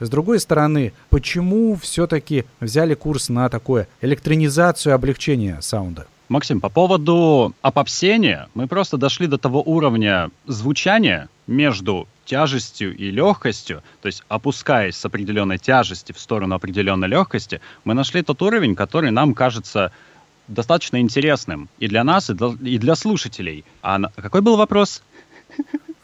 С 0.00 0.08
другой 0.08 0.40
стороны, 0.40 0.92
почему 1.08 1.76
все-таки 1.76 2.44
взяли 2.60 2.94
курс 2.94 3.28
на 3.28 3.48
такое 3.48 3.86
электронизацию, 4.00 4.94
облегчение 4.94 5.62
саунда? 5.62 6.06
Максим, 6.28 6.60
по 6.60 6.68
поводу 6.68 7.54
опопсения, 7.62 8.48
мы 8.54 8.66
просто 8.66 8.96
дошли 8.96 9.26
до 9.26 9.38
того 9.38 9.62
уровня 9.62 10.30
звучания 10.46 11.28
между 11.46 12.08
тяжестью 12.24 12.96
и 12.96 13.10
легкостью, 13.10 13.82
то 14.00 14.06
есть 14.06 14.22
опускаясь 14.28 14.96
с 14.96 15.04
определенной 15.04 15.58
тяжести 15.58 16.12
в 16.12 16.18
сторону 16.18 16.54
определенной 16.54 17.08
легкости, 17.08 17.60
мы 17.84 17.92
нашли 17.92 18.22
тот 18.22 18.40
уровень, 18.40 18.74
который 18.74 19.10
нам 19.10 19.34
кажется 19.34 19.92
достаточно 20.48 21.00
интересным 21.00 21.68
и 21.78 21.88
для 21.88 22.04
нас, 22.04 22.30
и 22.30 22.34
для, 22.34 22.48
и 22.62 22.78
для 22.78 22.94
слушателей. 22.94 23.64
А 23.82 23.98
на- 23.98 24.10
какой 24.16 24.40
был 24.40 24.56
вопрос? 24.56 25.02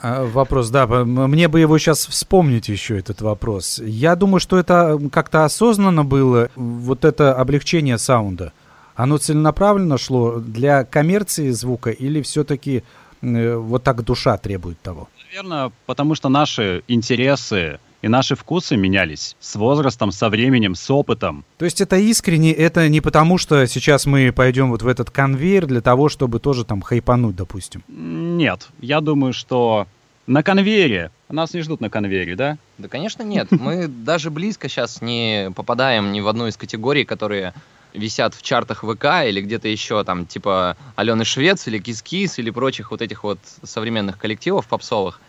А, 0.03 0.25
Вопрос, 0.25 0.71
да, 0.71 0.87
мне 0.87 1.49
бы 1.49 1.61
его 1.61 1.77
сейчас 1.79 2.07
вспомнить 2.07 2.69
еще, 2.69 2.99
этот 2.99 3.21
вопрос. 3.21 3.79
Я 3.85 4.17
думаю, 4.17 4.41
что 4.41 4.59
это 4.59 4.99
как-то 5.13 5.45
осознанно 5.45 6.05
было, 6.05 6.49
вот 6.57 7.05
это 7.05 7.35
облегчение 7.35 7.99
саунда. 7.99 8.53
Оно 8.95 9.19
целенаправленно 9.19 9.99
шло 9.99 10.39
для 10.41 10.85
коммерции 10.85 11.51
звука 11.51 11.91
или 11.91 12.23
все-таки 12.23 12.83
вот 13.23 13.83
так 13.83 14.03
душа 14.05 14.39
требует 14.39 14.81
того? 14.81 15.09
Наверное, 15.29 15.71
потому 15.87 16.15
что 16.15 16.29
наши 16.31 16.83
интересы 16.89 17.79
и 18.03 18.09
наши 18.09 18.35
вкусы 18.35 18.77
менялись 18.77 19.37
с 19.41 19.57
возрастом, 19.57 20.13
со 20.13 20.29
временем, 20.29 20.75
с 20.75 20.91
опытом. 20.91 21.45
То 21.59 21.65
есть 21.65 21.81
это 21.81 21.97
искренне, 21.97 22.53
это 22.53 22.89
не 22.89 23.01
потому, 23.01 23.39
что 23.39 23.67
сейчас 23.67 24.07
мы 24.07 24.33
пойдем 24.33 24.71
вот 24.71 24.83
в 24.83 24.89
этот 24.89 25.11
конвейер 25.11 25.67
для 25.67 25.81
того, 25.81 26.09
чтобы 26.09 26.41
тоже 26.41 26.65
там 26.65 26.81
хайпануть, 26.81 27.37
допустим. 27.37 27.83
Нет, 27.89 28.69
я 28.81 29.01
думаю, 29.01 29.33
что 29.33 29.87
на 30.27 30.43
конвейере, 30.43 31.11
нас 31.29 31.55
не 31.55 31.61
ждут 31.63 31.81
на 31.81 31.91
конвейере, 31.91 32.37
да? 32.37 32.59
Да, 32.79 32.89
конечно, 32.89 33.23
нет. 33.23 33.49
Мы 33.51 33.89
даже 33.89 34.31
близко 34.31 34.69
сейчас 34.69 35.03
не 35.03 35.53
попадаем 35.55 36.13
ни 36.13 36.21
в 36.21 36.29
одну 36.29 36.47
из 36.47 36.57
категорий, 36.57 37.05
которые 37.05 37.55
висят 37.93 38.35
в 38.35 38.43
чартах 38.43 38.85
ВК 38.85 39.27
или 39.27 39.41
где-то 39.41 39.69
еще, 39.69 40.05
там, 40.05 40.27
типа 40.27 40.77
Алены 40.95 41.25
Швец 41.25 41.67
или 41.67 41.79
Кис-Кис 41.79 42.39
или 42.39 42.51
прочих 42.51 42.93
вот 42.93 43.03
этих 43.03 43.25
вот 43.25 43.41
современных 43.65 44.19
коллективов 44.19 44.67
попсовых. 44.67 45.21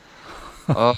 Э, 0.67 0.93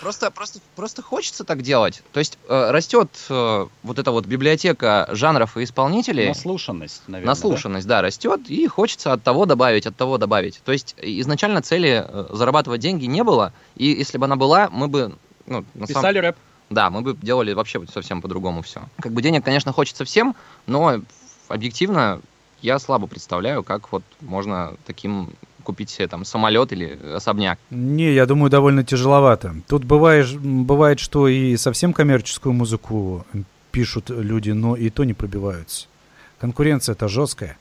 Просто, 0.00 0.30
просто, 0.30 0.60
просто 0.76 1.02
хочется 1.02 1.44
так 1.44 1.60
делать. 1.60 2.02
То 2.12 2.20
есть 2.20 2.38
э, 2.48 2.70
растет 2.70 3.10
э, 3.28 3.66
вот 3.82 3.98
эта 3.98 4.10
вот 4.12 4.24
библиотека 4.24 5.06
жанров 5.12 5.58
и 5.58 5.64
исполнителей. 5.64 6.28
Наслушанность, 6.28 7.02
наверное. 7.06 7.32
Наслушанность, 7.32 7.86
да? 7.86 8.00
растет, 8.00 8.48
и 8.48 8.66
хочется 8.66 9.12
от 9.12 9.22
того 9.22 9.44
добавить, 9.44 9.86
от 9.86 9.96
того 9.96 10.16
добавить. 10.16 10.62
То 10.64 10.72
есть 10.72 10.94
изначально 11.02 11.60
цели 11.60 12.02
э, 12.06 12.26
зарабатывать 12.30 12.80
деньги 12.80 13.04
не 13.04 13.22
было, 13.22 13.52
и 13.76 13.86
если 13.86 14.16
бы 14.16 14.24
она 14.24 14.36
была, 14.36 14.70
мы 14.70 14.88
бы... 14.88 15.12
Ну, 15.46 15.60
да? 15.60 15.66
на 15.74 15.86
самом- 15.86 16.00
Писали 16.02 16.18
рэп. 16.18 16.36
Да, 16.70 16.88
мы 16.88 17.02
бы 17.02 17.14
делали 17.20 17.52
вообще 17.52 17.84
совсем 17.92 18.22
по-другому 18.22 18.62
все. 18.62 18.82
Как 19.00 19.12
бы 19.12 19.20
денег, 19.20 19.44
конечно, 19.44 19.72
хочется 19.72 20.04
всем, 20.04 20.34
но 20.66 21.00
объективно 21.48 22.22
я 22.62 22.78
слабо 22.78 23.06
представляю, 23.06 23.64
как 23.64 23.92
вот 23.92 24.04
можно 24.20 24.76
таким 24.86 25.30
купить 25.62 25.90
себе 25.90 26.08
там 26.08 26.24
самолет 26.24 26.72
или 26.72 26.98
особняк. 27.14 27.58
Не, 27.70 28.12
я 28.12 28.26
думаю, 28.26 28.50
довольно 28.50 28.84
тяжеловато. 28.84 29.56
Тут 29.68 29.84
бывает, 29.84 30.38
бывает, 30.38 31.00
что 31.00 31.28
и 31.28 31.56
совсем 31.56 31.92
коммерческую 31.92 32.52
музыку 32.52 33.24
пишут 33.70 34.10
люди, 34.10 34.50
но 34.50 34.76
и 34.76 34.90
то 34.90 35.04
не 35.04 35.14
пробиваются. 35.14 35.86
Конкуренция-то 36.38 37.08
жесткая. 37.08 37.56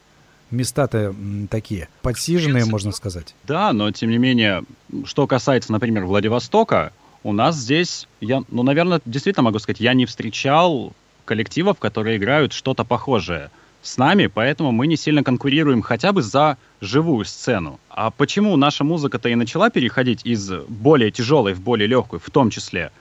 Места-то 0.51 1.13
такие, 1.51 1.89
подсиженные, 2.01 2.65
можно 2.65 2.91
сказать. 2.91 3.35
Да, 3.43 3.71
но 3.71 3.91
тем 3.91 4.09
не 4.09 4.17
менее, 4.17 4.63
что 5.05 5.27
касается, 5.27 5.71
например, 5.71 6.05
Владивостока, 6.05 6.91
у 7.21 7.33
нас 7.33 7.55
здесь, 7.55 8.07
я, 8.19 8.41
ну, 8.49 8.63
наверное, 8.63 8.99
действительно 9.05 9.43
могу 9.43 9.59
сказать, 9.59 9.79
я 9.79 9.93
не 9.93 10.07
встречал 10.07 10.93
коллективов, 11.25 11.77
которые 11.77 12.17
играют 12.17 12.53
что-то 12.53 12.83
похожее 12.83 13.51
с 13.81 13.97
нами, 13.97 14.27
поэтому 14.27 14.71
мы 14.71 14.87
не 14.87 14.97
сильно 14.97 15.23
конкурируем 15.23 15.81
хотя 15.81 16.11
бы 16.11 16.21
за 16.21 16.57
живую 16.81 17.25
сцену. 17.25 17.79
А 17.89 18.11
почему 18.11 18.55
наша 18.57 18.83
музыка-то 18.83 19.29
и 19.29 19.35
начала 19.35 19.69
переходить 19.69 20.25
из 20.25 20.51
более 20.67 21.11
тяжелой 21.11 21.53
в 21.53 21.61
более 21.61 21.87
легкую, 21.87 22.19
в 22.19 22.29
том 22.29 22.49
числе? 22.49 22.91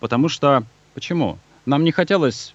Потому 0.00 0.28
что, 0.28 0.64
почему? 0.94 1.38
Нам 1.64 1.84
не 1.84 1.92
хотелось 1.92 2.54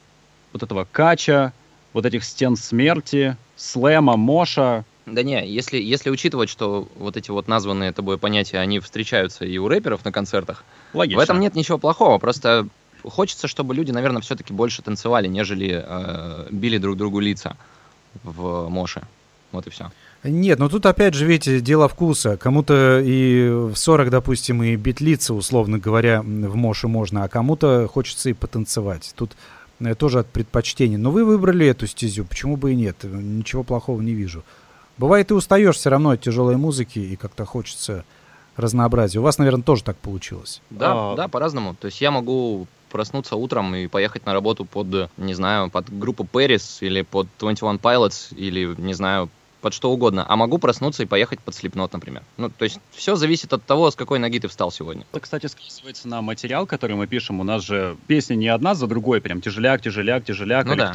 вот 0.53 0.63
этого 0.63 0.87
кача, 0.89 1.53
вот 1.93 2.05
этих 2.05 2.23
стен 2.23 2.55
смерти, 2.55 3.37
слэма, 3.55 4.17
моша, 4.17 4.85
Да 5.05 5.23
не, 5.23 5.45
если, 5.47 5.77
если 5.77 6.09
учитывать, 6.09 6.49
что 6.49 6.87
вот 6.95 7.17
эти 7.17 7.31
вот 7.31 7.47
названные 7.47 7.91
тобой 7.91 8.17
понятия, 8.17 8.59
они 8.59 8.79
встречаются 8.79 9.45
и 9.45 9.57
у 9.57 9.67
рэперов 9.67 10.05
на 10.05 10.11
концертах, 10.11 10.63
логично. 10.93 11.19
в 11.19 11.23
этом 11.23 11.39
нет 11.39 11.55
ничего 11.55 11.77
плохого, 11.77 12.17
просто 12.17 12.67
хочется, 13.03 13.47
чтобы 13.47 13.73
люди, 13.75 13.91
наверное, 13.91 14.21
все-таки 14.21 14.53
больше 14.53 14.81
танцевали, 14.81 15.27
нежели 15.27 15.83
э, 15.85 16.47
били 16.51 16.77
друг 16.77 16.97
другу 16.97 17.19
лица 17.19 17.55
в 18.23 18.67
моше. 18.69 19.01
Вот 19.51 19.67
и 19.67 19.69
все. 19.69 19.91
Нет, 20.23 20.59
но 20.59 20.69
тут 20.69 20.85
опять 20.85 21.13
же, 21.13 21.25
видите, 21.25 21.59
дело 21.61 21.87
вкуса. 21.89 22.37
Кому-то 22.37 23.01
и 23.03 23.49
в 23.49 23.75
40, 23.75 24.09
допустим, 24.09 24.61
и 24.63 24.75
битлиться, 24.75 25.33
условно 25.33 25.77
говоря, 25.79 26.21
в 26.21 26.55
Моше 26.55 26.87
можно, 26.87 27.23
а 27.23 27.27
кому-то 27.27 27.87
хочется 27.91 28.29
и 28.29 28.33
потанцевать. 28.33 29.13
Тут 29.15 29.31
э, 29.79 29.95
тоже 29.95 30.19
от 30.19 30.27
предпочтений. 30.27 30.97
Но 30.97 31.11
вы 31.11 31.25
выбрали 31.25 31.65
эту 31.67 31.87
стезю, 31.87 32.23
почему 32.25 32.55
бы 32.55 32.71
и 32.71 32.75
нет? 32.75 32.97
Ничего 33.03 33.63
плохого 33.63 33.99
не 33.99 34.13
вижу. 34.13 34.43
Бывает, 34.97 35.27
ты 35.29 35.33
устаешь 35.35 35.75
все 35.75 35.89
равно 35.89 36.11
от 36.11 36.21
тяжелой 36.21 36.55
музыки, 36.57 36.99
и 36.99 37.15
как-то 37.15 37.43
хочется 37.45 38.05
разнообразия. 38.55 39.19
У 39.19 39.23
вас, 39.23 39.37
наверное, 39.39 39.63
тоже 39.63 39.83
так 39.83 39.97
получилось. 39.97 40.61
Да, 40.69 40.91
А- 41.13 41.15
да, 41.15 41.27
по-разному. 41.27 41.75
То 41.75 41.87
есть 41.87 41.99
я 41.99 42.11
могу 42.11 42.67
проснуться 42.91 43.35
утром 43.35 43.73
и 43.75 43.87
поехать 43.87 44.25
на 44.25 44.33
работу 44.33 44.65
под, 44.65 45.09
не 45.17 45.33
знаю, 45.33 45.69
под 45.69 45.97
группу 45.97 46.27
Paris 46.31 46.77
или 46.81 47.01
под 47.01 47.27
21 47.39 47.77
Pilots 47.77 48.35
или, 48.35 48.75
не 48.77 48.93
знаю, 48.93 49.29
под 49.61 49.73
что 49.73 49.91
угодно. 49.91 50.25
А 50.27 50.35
могу 50.35 50.57
проснуться 50.57 51.03
и 51.03 51.05
поехать 51.05 51.39
под 51.39 51.53
Slipknot, 51.53 51.91
например. 51.93 52.23
Ну, 52.37 52.49
то 52.49 52.63
есть 52.63 52.79
все 52.91 53.15
зависит 53.15 53.53
от 53.53 53.63
того, 53.63 53.91
с 53.91 53.95
какой 53.95 54.19
ноги 54.19 54.39
ты 54.39 54.47
встал 54.47 54.71
сегодня. 54.71 55.05
Это, 55.11 55.21
кстати, 55.21 55.45
сказывается 55.45 56.07
на 56.07 56.21
материал, 56.21 56.65
который 56.65 56.95
мы 56.95 57.07
пишем. 57.07 57.39
У 57.39 57.43
нас 57.43 57.63
же 57.63 57.95
песни 58.07 58.35
не 58.35 58.47
одна 58.47 58.75
за 58.75 58.87
другой, 58.87 59.21
прям 59.21 59.41
тяжеляк, 59.41 59.81
тяжеляк, 59.81 60.25
тяжеляк, 60.25 60.65
Ну 60.65 60.75
да. 60.75 60.91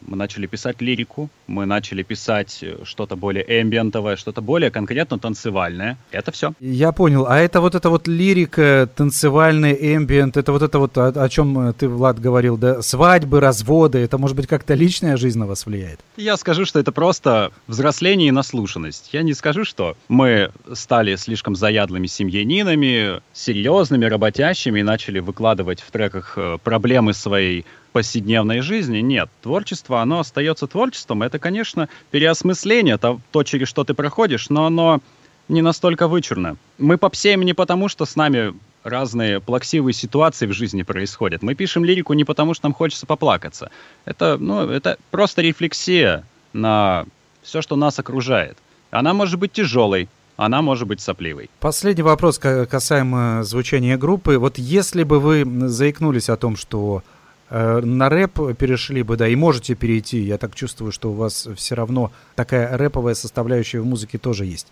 Мы 0.00 0.16
начали 0.16 0.46
писать 0.46 0.80
лирику, 0.80 1.28
мы 1.46 1.66
начали 1.66 2.02
писать 2.02 2.58
э, 2.62 2.78
что-то 2.84 3.16
более 3.16 3.44
эмбиентовое, 3.44 4.16
что-то 4.16 4.40
более 4.40 4.70
конкретно 4.70 5.18
танцевальное. 5.18 5.96
Это 6.10 6.32
все. 6.32 6.52
Я 6.60 6.92
понял. 6.92 7.26
А 7.26 7.38
это 7.38 7.60
вот 7.60 7.74
эта 7.74 7.90
вот 7.90 8.06
лирика, 8.08 8.88
танцевальный 8.94 9.76
эмбиент, 9.96 10.36
это 10.36 10.52
вот 10.52 10.62
это 10.62 10.78
вот, 10.78 10.96
о, 10.98 11.08
о 11.08 11.28
чем 11.28 11.74
ты, 11.74 11.88
Влад, 11.88 12.20
говорил, 12.20 12.56
да? 12.56 12.82
Свадьбы, 12.82 13.40
разводы, 13.40 13.98
это, 13.98 14.18
может 14.18 14.36
быть, 14.36 14.46
как-то 14.46 14.74
личная 14.74 15.16
жизнь 15.16 15.38
на 15.38 15.46
вас 15.46 15.66
влияет? 15.66 16.00
Я 16.16 16.36
скажу, 16.36 16.64
что 16.64 16.78
это 16.78 16.92
просто 16.92 17.52
взросление 17.66 18.28
и 18.28 18.32
наслушанность. 18.32 19.10
Я 19.12 19.22
не 19.22 19.34
скажу, 19.34 19.64
что 19.64 19.96
мы 20.08 20.50
стали 20.72 21.16
слишком 21.16 21.56
заядлыми 21.56 22.06
семьянинами, 22.06 23.20
серьезными, 23.32 24.04
работящими 24.04 24.80
и 24.80 24.82
начали 24.82 25.18
выкладывать 25.18 25.80
в 25.80 25.90
треках 25.90 26.34
э, 26.36 26.58
проблемы 26.62 27.12
своей 27.14 27.64
повседневной 27.98 28.60
жизни. 28.60 28.98
Нет, 28.98 29.28
творчество, 29.42 30.00
оно 30.00 30.20
остается 30.20 30.68
творчеством. 30.68 31.24
Это, 31.24 31.40
конечно, 31.40 31.88
переосмысление, 32.12 32.96
то, 32.96 33.20
то, 33.32 33.42
через 33.42 33.66
что 33.66 33.82
ты 33.82 33.92
проходишь, 33.92 34.50
но 34.50 34.66
оно 34.66 35.00
не 35.48 35.62
настолько 35.62 36.06
вычурно. 36.06 36.56
Мы 36.78 36.96
попсеем 36.96 37.42
не 37.42 37.54
потому, 37.54 37.88
что 37.88 38.04
с 38.06 38.14
нами 38.14 38.54
разные 38.84 39.40
плаксивые 39.40 39.94
ситуации 39.94 40.46
в 40.46 40.52
жизни 40.52 40.84
происходят. 40.84 41.42
Мы 41.42 41.56
пишем 41.56 41.84
лирику 41.84 42.12
не 42.12 42.22
потому, 42.22 42.54
что 42.54 42.66
нам 42.66 42.72
хочется 42.72 43.04
поплакаться. 43.04 43.72
Это, 44.04 44.36
ну, 44.38 44.70
это 44.70 44.96
просто 45.10 45.42
рефлексия 45.42 46.24
на 46.52 47.04
все, 47.42 47.62
что 47.62 47.74
нас 47.74 47.98
окружает. 47.98 48.56
Она 48.92 49.12
может 49.12 49.40
быть 49.40 49.50
тяжелой, 49.50 50.08
она 50.36 50.62
может 50.62 50.86
быть 50.86 51.00
сопливой. 51.00 51.50
Последний 51.58 52.04
вопрос 52.04 52.38
ка- 52.38 52.64
касаемо 52.64 53.42
звучания 53.42 53.98
группы. 53.98 54.38
Вот 54.38 54.56
если 54.56 55.02
бы 55.02 55.18
вы 55.18 55.44
заикнулись 55.68 56.28
о 56.28 56.36
том, 56.36 56.54
что 56.56 57.02
на 57.50 58.08
рэп 58.08 58.56
перешли 58.56 59.02
бы, 59.02 59.16
да, 59.16 59.28
и 59.28 59.36
можете 59.36 59.74
перейти, 59.74 60.20
я 60.20 60.38
так 60.38 60.54
чувствую, 60.54 60.92
что 60.92 61.10
у 61.10 61.14
вас 61.14 61.48
все 61.56 61.74
равно 61.74 62.12
такая 62.34 62.76
рэповая 62.76 63.14
составляющая 63.14 63.80
в 63.80 63.86
музыке 63.86 64.18
тоже 64.18 64.44
есть. 64.44 64.68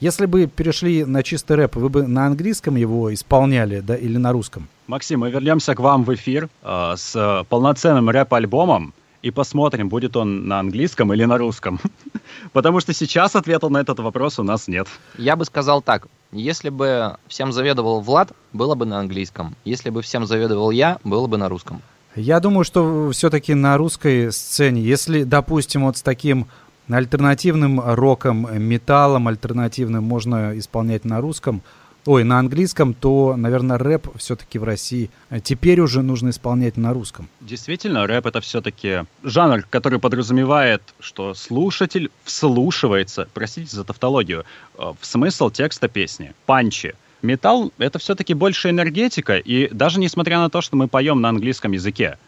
Если 0.00 0.24
бы 0.24 0.46
перешли 0.46 1.04
на 1.04 1.22
чистый 1.22 1.56
рэп, 1.56 1.76
вы 1.76 1.90
бы 1.90 2.06
на 2.06 2.26
английском 2.26 2.76
его 2.76 3.12
исполняли, 3.12 3.80
да, 3.80 3.94
или 3.94 4.16
на 4.16 4.32
русском? 4.32 4.66
Максим, 4.86 5.20
мы 5.20 5.30
вернемся 5.30 5.74
к 5.74 5.80
вам 5.80 6.04
в 6.04 6.14
эфир 6.14 6.48
э, 6.62 6.94
с 6.96 7.14
э, 7.14 7.44
полноценным 7.50 8.08
рэп-альбомом 8.08 8.94
и 9.20 9.30
посмотрим, 9.30 9.90
будет 9.90 10.16
он 10.16 10.48
на 10.48 10.58
английском 10.58 11.12
или 11.12 11.24
на 11.24 11.36
русском. 11.36 11.78
Потому 12.52 12.80
что 12.80 12.94
сейчас 12.94 13.36
ответа 13.36 13.68
на 13.68 13.78
этот 13.78 13.98
вопрос 13.98 14.38
у 14.38 14.42
нас 14.42 14.68
нет. 14.68 14.88
Я 15.18 15.36
бы 15.36 15.44
сказал 15.44 15.82
так. 15.82 16.06
Если 16.32 16.70
бы 16.70 17.18
всем 17.26 17.52
заведовал 17.52 18.00
Влад, 18.00 18.32
было 18.54 18.74
бы 18.74 18.86
на 18.86 19.00
английском. 19.00 19.54
Если 19.66 19.90
бы 19.90 20.00
всем 20.00 20.24
заведовал 20.24 20.70
я, 20.70 20.98
было 21.04 21.26
бы 21.26 21.36
на 21.36 21.50
русском. 21.50 21.82
Я 22.16 22.40
думаю, 22.40 22.64
что 22.64 23.10
все-таки 23.12 23.54
на 23.54 23.76
русской 23.76 24.32
сцене, 24.32 24.82
если, 24.82 25.22
допустим, 25.22 25.84
вот 25.84 25.96
с 25.96 26.02
таким 26.02 26.46
альтернативным 26.88 27.80
роком, 27.80 28.48
металлом 28.60 29.28
альтернативным 29.28 30.02
можно 30.02 30.58
исполнять 30.58 31.04
на 31.04 31.20
русском, 31.20 31.62
ой, 32.06 32.24
на 32.24 32.38
английском, 32.38 32.94
то, 32.94 33.36
наверное, 33.36 33.78
рэп 33.78 34.08
все-таки 34.16 34.58
в 34.58 34.64
России 34.64 35.10
теперь 35.42 35.80
уже 35.80 36.02
нужно 36.02 36.30
исполнять 36.30 36.76
на 36.76 36.92
русском. 36.92 37.28
Действительно, 37.40 38.06
рэп 38.06 38.26
это 38.26 38.40
все-таки 38.40 39.04
жанр, 39.22 39.64
который 39.70 39.98
подразумевает, 39.98 40.82
что 40.98 41.34
слушатель 41.34 42.10
вслушивается, 42.24 43.28
простите 43.34 43.74
за 43.74 43.84
тавтологию, 43.84 44.44
э, 44.78 44.92
в 44.98 45.06
смысл 45.06 45.50
текста 45.50 45.88
песни. 45.88 46.34
Панчи. 46.46 46.94
Металл— 47.22 47.72
это 47.78 47.98
все-таки 47.98 48.34
больше 48.34 48.70
энергетика, 48.70 49.36
и 49.36 49.68
даже 49.72 50.00
несмотря 50.00 50.38
на 50.38 50.50
то, 50.50 50.60
что 50.60 50.76
мы 50.76 50.88
поем 50.88 51.20
на 51.20 51.28
английском 51.28 51.72
языке, 51.72 52.18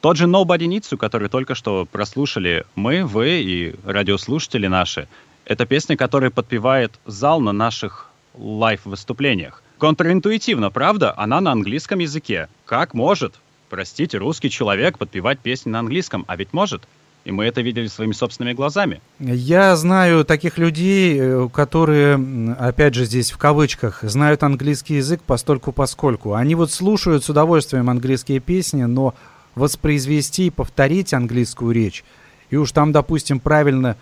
тот 0.00 0.16
же 0.16 0.26
Nobody 0.26 0.66
Needs 0.66 0.92
You, 0.92 0.96
который 0.96 1.28
только 1.28 1.54
что 1.54 1.86
прослушали 1.86 2.64
мы, 2.74 3.04
вы 3.04 3.40
и 3.42 3.74
радиослушатели 3.84 4.66
наши, 4.66 5.08
это 5.44 5.64
песня, 5.64 5.96
которая 5.96 6.30
подпевает 6.30 6.92
зал 7.06 7.40
на 7.40 7.52
наших 7.52 8.10
лайв-выступлениях. 8.34 9.62
Контринтуитивно, 9.78 10.70
правда? 10.70 11.14
Она 11.16 11.40
на 11.40 11.52
английском 11.52 12.00
языке. 12.00 12.48
Как 12.64 12.94
может, 12.94 13.34
простите, 13.68 14.18
русский 14.18 14.50
человек 14.50 14.98
подпевать 14.98 15.38
песни 15.38 15.70
на 15.70 15.80
английском? 15.80 16.24
А 16.26 16.36
ведь 16.36 16.52
может. 16.52 16.82
И 17.26 17.32
мы 17.32 17.46
это 17.46 17.60
видели 17.60 17.88
своими 17.88 18.12
собственными 18.12 18.54
глазами. 18.54 19.00
Я 19.18 19.74
знаю 19.74 20.24
таких 20.24 20.58
людей, 20.58 21.18
э, 21.18 21.48
которые, 21.52 22.14
опять 22.56 22.94
же 22.94 23.04
здесь 23.04 23.32
в 23.32 23.36
кавычках, 23.36 24.04
знают 24.04 24.44
английский 24.44 24.94
язык 24.94 25.22
постольку 25.22 25.72
поскольку. 25.72 26.34
Они 26.34 26.54
вот 26.54 26.70
слушают 26.70 27.24
с 27.24 27.28
удовольствием 27.28 27.90
английские 27.90 28.38
песни, 28.38 28.84
но 28.84 29.12
воспроизвести 29.56 30.46
и 30.46 30.50
повторить 30.50 31.12
английскую 31.14 31.72
речь, 31.72 32.04
и 32.50 32.56
уж 32.56 32.70
там, 32.70 32.92
допустим, 32.92 33.40
правильно 33.40 33.96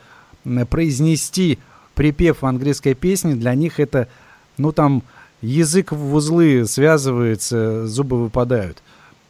произнести 0.68 1.58
припев 1.94 2.42
в 2.42 2.46
английской 2.46 2.92
песне, 2.92 3.36
для 3.36 3.54
них 3.54 3.80
это, 3.80 4.06
ну 4.58 4.70
там, 4.70 5.02
язык 5.40 5.92
в 5.92 6.14
узлы 6.14 6.66
связывается, 6.66 7.86
зубы 7.86 8.20
выпадают. 8.20 8.82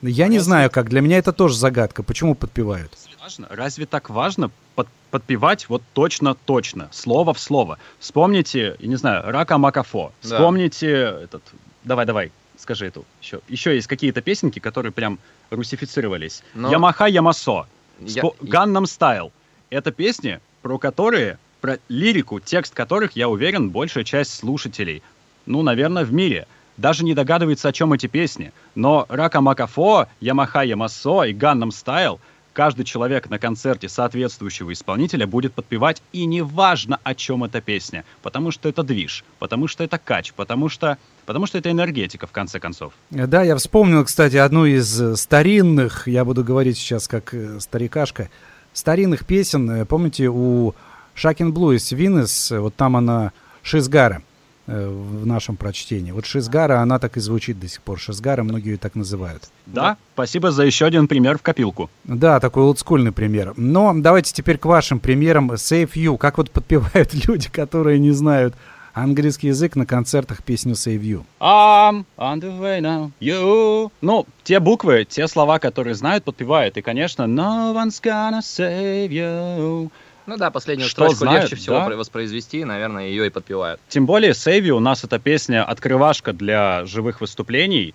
Я 0.03 0.27
не 0.27 0.41
знаю 0.41 0.69
как, 0.69 0.89
для 0.89 1.01
меня 1.01 1.19
это 1.19 1.33
тоже 1.33 1.57
загадка, 1.57 2.03
почему 2.03 2.35
подпевают. 2.35 2.93
Важно? 3.25 3.47
Разве 3.49 3.87
так 3.87 4.11
важно 4.11 4.51
под- 4.75 4.87
подпевать 5.11 5.71
вот 5.71 5.83
точно-точно, 5.95 6.89
слово 6.93 7.33
в 7.33 7.39
слово? 7.41 7.79
Вспомните, 7.99 8.77
я 8.79 8.87
не 8.89 8.97
знаю, 8.97 9.23
Рака 9.33 9.57
Макафо. 9.57 10.13
Да. 10.23 10.29
Вспомните 10.29 10.91
этот... 11.25 11.43
Давай-давай, 11.85 12.33
скажи 12.59 12.85
эту. 12.87 13.07
Еще, 13.23 13.41
еще 13.49 13.75
есть 13.75 13.87
какие-то 13.87 14.21
песенки, 14.21 14.59
которые 14.59 14.93
прям 14.93 15.19
русифицировались. 15.49 16.43
Но- 16.55 16.71
Ямаха 16.71 17.07
Ямасо. 17.07 17.65
Я- 17.99 18.23
Спо- 18.25 18.37
Gangnam 18.43 18.83
Style. 18.85 19.33
Это 19.71 19.91
песни, 19.91 20.39
про 20.61 20.77
которые, 20.77 21.39
про 21.63 21.79
лирику, 21.89 22.41
текст 22.41 22.75
которых, 22.75 23.13
я 23.17 23.31
уверен, 23.31 23.71
большая 23.71 24.05
часть 24.05 24.35
слушателей, 24.35 25.03
ну, 25.47 25.63
наверное, 25.63 26.05
в 26.05 26.13
мире, 26.13 26.47
даже 26.77 27.05
не 27.07 27.15
догадывается, 27.15 27.69
о 27.69 27.73
чем 27.73 27.95
эти 27.95 28.07
песни. 28.07 28.53
Но 28.75 29.07
Рака 29.09 29.41
Макафо, 29.41 30.09
Ямаха 30.21 30.61
Ямасо 30.63 31.23
и 31.23 31.33
Gangnam 31.33 31.71
Style 31.71 32.19
каждый 32.55 32.85
человек 32.85 33.29
на 33.29 33.39
концерте 33.39 33.91
соответствующего 33.91 34.73
исполнителя 34.73 35.27
будет 35.27 35.53
подпевать, 35.53 36.03
и 36.13 36.25
неважно, 36.25 36.99
о 37.03 37.15
чем 37.15 37.45
эта 37.45 37.61
песня, 37.61 38.05
потому 38.23 38.51
что 38.51 38.71
это 38.71 38.83
движ, 38.83 39.25
потому 39.39 39.67
что 39.69 39.85
это 39.85 39.99
кач, 39.99 40.33
потому 40.33 40.71
что, 40.71 40.97
потому 41.27 41.45
что 41.45 41.59
это 41.59 41.71
энергетика, 41.71 42.27
в 42.27 42.33
конце 42.33 42.59
концов. 42.61 42.95
Да, 43.11 43.43
я 43.43 43.57
вспомнил, 43.57 44.05
кстати, 44.05 44.37
одну 44.37 44.65
из 44.65 44.99
э, 45.01 45.17
старинных, 45.17 46.09
я 46.09 46.25
буду 46.25 46.43
говорить 46.43 46.79
сейчас 46.79 47.09
как 47.09 47.35
э, 47.35 47.61
старикашка, 47.61 48.31
старинных 48.73 49.27
песен. 49.27 49.71
Э, 49.71 49.85
Помните, 49.85 50.29
у 50.29 50.75
Шакин 51.15 51.53
Блу 51.53 51.73
из 51.73 52.51
вот 52.51 52.75
там 52.77 52.97
она 52.97 53.33
Шизгара 53.63 54.23
в 54.67 55.27
нашем 55.27 55.57
прочтении. 55.57 56.11
Вот 56.11 56.25
Шизгара, 56.27 56.81
она 56.81 56.99
так 56.99 57.17
и 57.17 57.21
звучит 57.21 57.61
до 57.61 57.69
сих 57.69 57.83
пор. 57.83 57.99
Шизгара, 57.99 58.43
многие 58.43 58.71
ее 58.71 58.77
так 58.79 58.95
называют. 58.95 59.45
Да, 59.67 59.97
спасибо 60.15 60.51
за 60.51 60.65
еще 60.65 60.87
один 60.87 61.09
пример 61.09 61.39
в 61.39 61.43
копилку. 61.43 61.91
Да, 62.05 62.41
такой 62.41 62.63
олдскульный 62.63 63.13
пример. 63.13 63.53
Но 63.57 63.93
давайте 63.95 64.33
теперь 64.33 64.59
к 64.59 64.65
вашим 64.65 65.01
примерам. 65.01 65.53
Save 65.53 65.93
You. 65.95 66.17
Как 66.17 66.39
вот 66.39 66.51
подпевают 66.51 67.13
люди, 67.27 67.49
которые 67.51 67.99
не 67.99 68.13
знают 68.13 68.55
английский 68.95 69.49
язык 69.49 69.77
на 69.77 69.87
концертах 69.87 70.43
песню 70.43 70.75
Save 70.75 71.03
You? 71.03 71.25
I'm 71.41 72.05
on 72.17 72.41
the 72.41 72.59
way 72.59 72.81
now, 72.81 73.11
you. 73.21 73.91
Ну, 74.01 74.27
те 74.45 74.61
буквы, 74.61 75.05
те 75.05 75.29
слова, 75.29 75.59
которые 75.59 75.95
знают, 75.95 76.25
подпевают. 76.25 76.77
И, 76.77 76.83
конечно, 76.83 77.25
no 77.25 77.75
one's 77.75 78.01
gonna 78.03 78.41
save 78.41 79.09
you. 79.11 79.91
Ну 80.27 80.37
да, 80.37 80.51
последнюю 80.51 80.89
Что 80.89 81.03
строчку 81.11 81.17
знают, 81.25 81.43
легче 81.45 81.57
всего 81.57 81.77
да. 81.77 81.87
про- 81.87 81.97
воспроизвести, 81.97 82.65
наверное, 82.65 83.09
ее 83.09 83.27
и 83.27 83.31
подпевают. 83.31 83.81
Тем 83.89 84.07
более, 84.07 84.33
Save 84.33 84.63
You 84.63 84.71
у 84.73 84.81
нас 84.81 85.05
эта 85.05 85.19
песня 85.19 85.65
открывашка 85.65 86.33
для 86.33 86.85
живых 86.87 87.21
выступлений. 87.21 87.95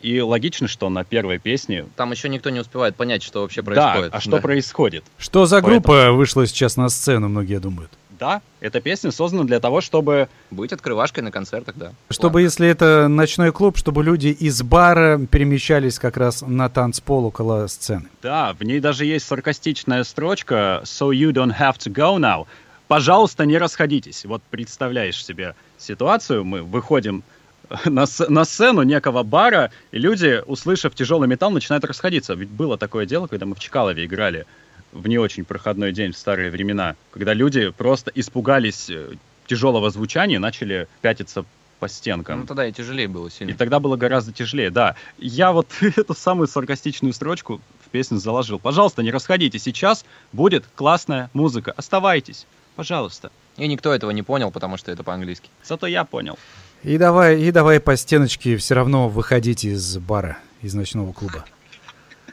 И 0.00 0.20
логично, 0.20 0.68
что 0.68 0.88
на 0.90 1.02
первой 1.02 1.38
песне... 1.40 1.86
Там 1.96 2.12
еще 2.12 2.28
никто 2.28 2.50
не 2.50 2.60
успевает 2.60 2.94
понять, 2.94 3.22
что 3.24 3.40
вообще 3.42 3.62
Да, 3.62 3.66
происходит. 3.72 4.14
а 4.14 4.20
что 4.20 4.30
Да. 4.30 4.38
происходит? 4.38 5.04
Что 5.18 5.46
за 5.46 5.56
Поэтому- 5.56 5.72
группа 5.80 6.12
вышла 6.12 6.46
сейчас 6.46 6.76
на 6.76 6.88
сцену, 6.88 7.28
многие 7.28 7.58
думают? 7.58 7.90
Да, 8.18 8.42
эта 8.60 8.80
песня 8.80 9.10
создана 9.12 9.44
для 9.44 9.60
того, 9.60 9.80
чтобы... 9.80 10.28
Быть 10.50 10.72
открывашкой 10.72 11.22
на 11.22 11.30
концертах, 11.30 11.76
да. 11.76 11.92
Чтобы, 12.10 12.42
если 12.42 12.66
это 12.68 13.06
ночной 13.08 13.52
клуб, 13.52 13.76
чтобы 13.76 14.02
люди 14.02 14.28
из 14.28 14.60
бара 14.62 15.18
перемещались 15.30 15.98
как 15.98 16.16
раз 16.16 16.42
на 16.42 16.68
танцпол 16.68 17.26
около 17.26 17.66
сцены. 17.68 18.08
Да, 18.22 18.54
в 18.58 18.64
ней 18.64 18.80
даже 18.80 19.04
есть 19.04 19.26
саркастичная 19.26 20.02
строчка 20.04 20.82
«So 20.84 21.10
you 21.10 21.30
don't 21.30 21.56
have 21.58 21.76
to 21.78 21.92
go 21.92 22.16
now». 22.18 22.46
Пожалуйста, 22.88 23.44
не 23.44 23.58
расходитесь. 23.58 24.24
Вот 24.24 24.42
представляешь 24.50 25.22
себе 25.24 25.54
ситуацию, 25.76 26.44
мы 26.44 26.62
выходим 26.62 27.22
на, 27.84 28.06
с- 28.06 28.26
на 28.28 28.44
сцену 28.44 28.82
некого 28.82 29.22
бара, 29.22 29.70
и 29.92 29.98
люди, 29.98 30.42
услышав 30.46 30.94
тяжелый 30.94 31.28
металл, 31.28 31.50
начинают 31.50 31.84
расходиться. 31.84 32.32
Ведь 32.34 32.48
было 32.48 32.78
такое 32.78 33.04
дело, 33.04 33.26
когда 33.26 33.44
мы 33.44 33.54
в 33.54 33.60
Чкалове 33.60 34.06
играли 34.06 34.46
в 34.92 35.06
не 35.08 35.18
очень 35.18 35.44
проходной 35.44 35.92
день 35.92 36.12
в 36.12 36.16
старые 36.18 36.50
времена, 36.50 36.96
когда 37.12 37.34
люди 37.34 37.70
просто 37.70 38.10
испугались 38.14 38.88
э, 38.90 39.14
тяжелого 39.46 39.90
звучания 39.90 40.36
и 40.36 40.38
начали 40.38 40.88
пятиться 41.02 41.44
по 41.78 41.88
стенкам. 41.88 42.40
Ну 42.40 42.46
тогда 42.46 42.66
и 42.66 42.72
тяжелее 42.72 43.06
было 43.08 43.28
И 43.28 43.30
сильно. 43.30 43.54
тогда 43.56 43.78
было 43.80 43.96
гораздо 43.96 44.32
тяжелее, 44.32 44.70
да. 44.70 44.96
Я 45.18 45.52
вот 45.52 45.68
эту 45.80 46.14
самую 46.14 46.48
саркастичную 46.48 47.12
строчку 47.12 47.60
в 47.86 47.90
песню 47.90 48.18
заложил. 48.18 48.58
Пожалуйста, 48.58 49.02
не 49.02 49.10
расходите. 49.10 49.58
Сейчас 49.58 50.04
будет 50.32 50.64
классная 50.74 51.30
музыка. 51.34 51.72
Оставайтесь. 51.76 52.46
Пожалуйста. 52.74 53.30
И 53.56 53.66
никто 53.66 53.92
этого 53.92 54.10
не 54.12 54.22
понял, 54.22 54.50
потому 54.50 54.76
что 54.76 54.90
это 54.92 55.02
по-английски. 55.02 55.50
Зато 55.64 55.86
я 55.86 56.04
понял. 56.04 56.38
И 56.84 56.96
давай, 56.96 57.40
и 57.42 57.50
давай 57.50 57.80
по 57.80 57.96
стеночке 57.96 58.56
все 58.56 58.74
равно 58.74 59.08
выходите 59.08 59.68
из 59.70 59.98
бара, 59.98 60.38
из 60.62 60.74
ночного 60.74 61.12
клуба. 61.12 61.44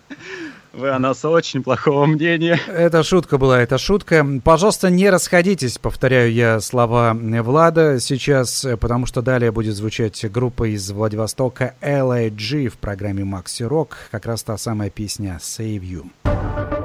Вы 0.75 0.89
о 0.89 0.99
нас 0.99 1.23
очень 1.23 1.63
плохого 1.63 2.05
мнения. 2.05 2.59
Это 2.67 3.01
шутка 3.03 3.37
была, 3.37 3.61
это 3.61 3.77
шутка. 3.77 4.25
Пожалуйста, 4.43 4.89
не 4.89 5.09
расходитесь, 5.09 5.77
повторяю 5.77 6.33
я 6.33 6.59
слова 6.59 7.15
Влада 7.15 7.99
сейчас, 8.01 8.65
потому 8.81 9.05
что 9.05 9.21
далее 9.21 9.51
будет 9.51 9.75
звучать 9.75 10.29
группа 10.29 10.67
из 10.69 10.91
Владивостока 10.91 11.75
LAG 11.81 12.67
в 12.67 12.77
программе 12.77 13.23
Maxi 13.23 13.67
Rock, 13.67 13.89
как 14.11 14.25
раз 14.25 14.43
та 14.43 14.57
самая 14.57 14.89
песня 14.89 15.39
Save 15.41 15.81
You. 15.81 16.84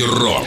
Рок. 0.00 0.46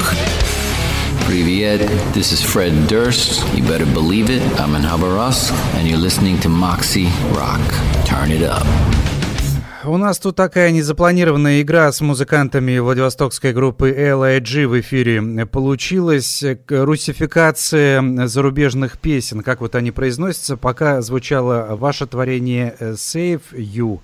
Привет, 1.27 1.81
this 2.15 2.33
is 2.33 2.41
Fred 2.41 2.73
Durst. 2.87 3.43
You 3.53 3.63
better 3.63 3.85
believe 3.93 4.31
it, 4.31 4.41
I'm 4.59 4.73
in 4.73 4.81
Habarovsk, 4.81 5.53
and 5.75 5.87
you're 5.87 5.99
listening 5.99 6.39
to 6.39 6.49
Moxie 6.49 7.09
Rock. 7.31 7.61
Turn 8.05 8.31
it 8.31 8.41
up. 8.41 8.65
У 9.83 9.97
нас 9.97 10.17
тут 10.17 10.35
такая 10.35 10.71
незапланированная 10.71 11.61
игра 11.61 11.91
с 11.91 12.01
музыкантами 12.01 12.79
Владивостокской 12.79 13.53
группы 13.53 13.91
LIG 13.91 14.65
в 14.65 14.79
эфире 14.79 15.45
получилась. 15.45 16.43
Русификация 16.67 18.25
зарубежных 18.25 18.97
песен, 18.97 19.41
как 19.41 19.61
вот 19.61 19.75
они 19.75 19.91
произносятся, 19.91 20.57
пока 20.57 21.03
звучало 21.03 21.75
ваше 21.75 22.07
творение 22.07 22.75
э, 22.79 22.93
Save 22.93 23.43
You. 23.53 23.99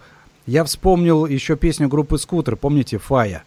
Я 0.45 0.63
вспомнил 0.65 1.25
еще 1.25 1.55
песню 1.55 1.87
группы 1.87 2.19
Скутер, 2.19 2.57
помните, 2.57 2.99
Фая? 2.99 3.43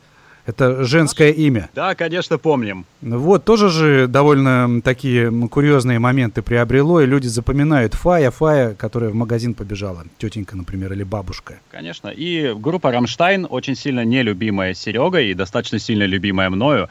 Это 0.46 0.84
женское 0.84 1.30
имя. 1.30 1.70
Да, 1.74 1.94
конечно, 1.94 2.38
помним. 2.38 2.84
Вот, 3.00 3.44
тоже 3.44 3.70
же 3.70 4.06
довольно 4.06 4.82
такие 4.82 5.30
курьезные 5.48 5.98
моменты 5.98 6.42
приобрело, 6.42 7.00
и 7.00 7.06
люди 7.06 7.28
запоминают 7.28 7.94
Фая, 7.94 8.30
Фая, 8.30 8.74
которая 8.74 9.10
в 9.10 9.14
магазин 9.14 9.54
побежала. 9.54 10.04
Тетенька, 10.18 10.56
например, 10.56 10.92
или 10.92 11.02
бабушка. 11.02 11.60
Конечно. 11.70 12.08
И 12.08 12.52
группа 12.54 12.90
«Рамштайн» 12.90 13.46
очень 13.48 13.74
сильно 13.74 14.04
нелюбимая 14.04 14.74
Серегой 14.74 15.30
и 15.30 15.34
достаточно 15.34 15.78
сильно 15.78 16.04
любимая 16.04 16.50
мною. 16.50 16.88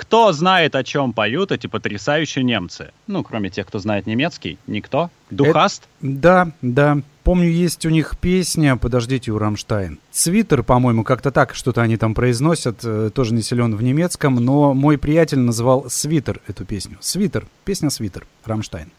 Кто 0.00 0.32
знает, 0.32 0.76
о 0.76 0.82
чем 0.82 1.12
поют 1.12 1.52
эти 1.52 1.66
потрясающие 1.66 2.42
немцы? 2.42 2.90
Ну, 3.06 3.22
кроме 3.22 3.50
тех, 3.50 3.66
кто 3.66 3.78
знает 3.78 4.06
немецкий. 4.06 4.56
Никто? 4.66 5.10
Du 5.28 5.45
hast? 5.45 5.88
Да, 6.00 6.52
да. 6.62 7.02
Помню, 7.22 7.50
есть 7.50 7.84
у 7.84 7.90
них 7.90 8.16
песня, 8.18 8.78
подождите, 8.78 9.30
у 9.30 9.36
Рамштайн. 9.36 9.98
Свитер, 10.10 10.62
по-моему, 10.62 11.04
как-то 11.04 11.30
так 11.30 11.54
что-то 11.54 11.82
они 11.82 11.98
там 11.98 12.14
произносят, 12.14 12.80
э, 12.82 13.10
тоже 13.14 13.34
не 13.34 13.42
силен 13.42 13.76
в 13.76 13.82
немецком, 13.82 14.36
но 14.36 14.72
мой 14.72 14.96
приятель 14.96 15.40
называл 15.40 15.90
Свитер 15.90 16.40
эту 16.48 16.64
песню. 16.64 16.96
Свитер, 17.00 17.46
песня 17.66 17.90
Свитер, 17.90 18.26
Рамштайн. 18.46 18.90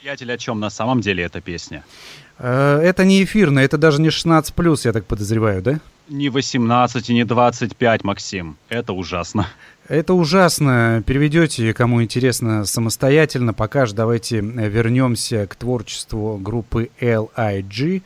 Приятель, 0.00 0.32
о 0.32 0.38
чем 0.38 0.60
на 0.60 0.70
самом 0.70 1.02
деле 1.02 1.24
эта 1.24 1.42
песня? 1.42 1.84
Э, 2.38 2.80
Это 2.82 3.04
не 3.04 3.22
эфирно, 3.22 3.58
это 3.58 3.76
даже 3.76 4.00
не 4.00 4.08
16+, 4.08 4.80
я 4.86 4.92
так 4.94 5.04
подозреваю, 5.04 5.60
да? 5.60 5.80
Не 6.08 6.30
18 6.30 7.10
и 7.10 7.14
не 7.14 7.24
25, 7.24 8.04
Максим. 8.04 8.56
Это 8.68 8.92
ужасно. 8.92 9.46
Это 9.88 10.14
ужасно. 10.14 11.02
Переведете, 11.06 11.72
кому 11.74 12.02
интересно, 12.02 12.64
самостоятельно. 12.64 13.52
Пока 13.54 13.86
же 13.86 13.94
давайте 13.94 14.38
э, 14.38 14.40
вернемся 14.40 15.46
к 15.46 15.54
творчеству 15.54 16.38
группы 16.38 16.90
LIG 17.00 18.02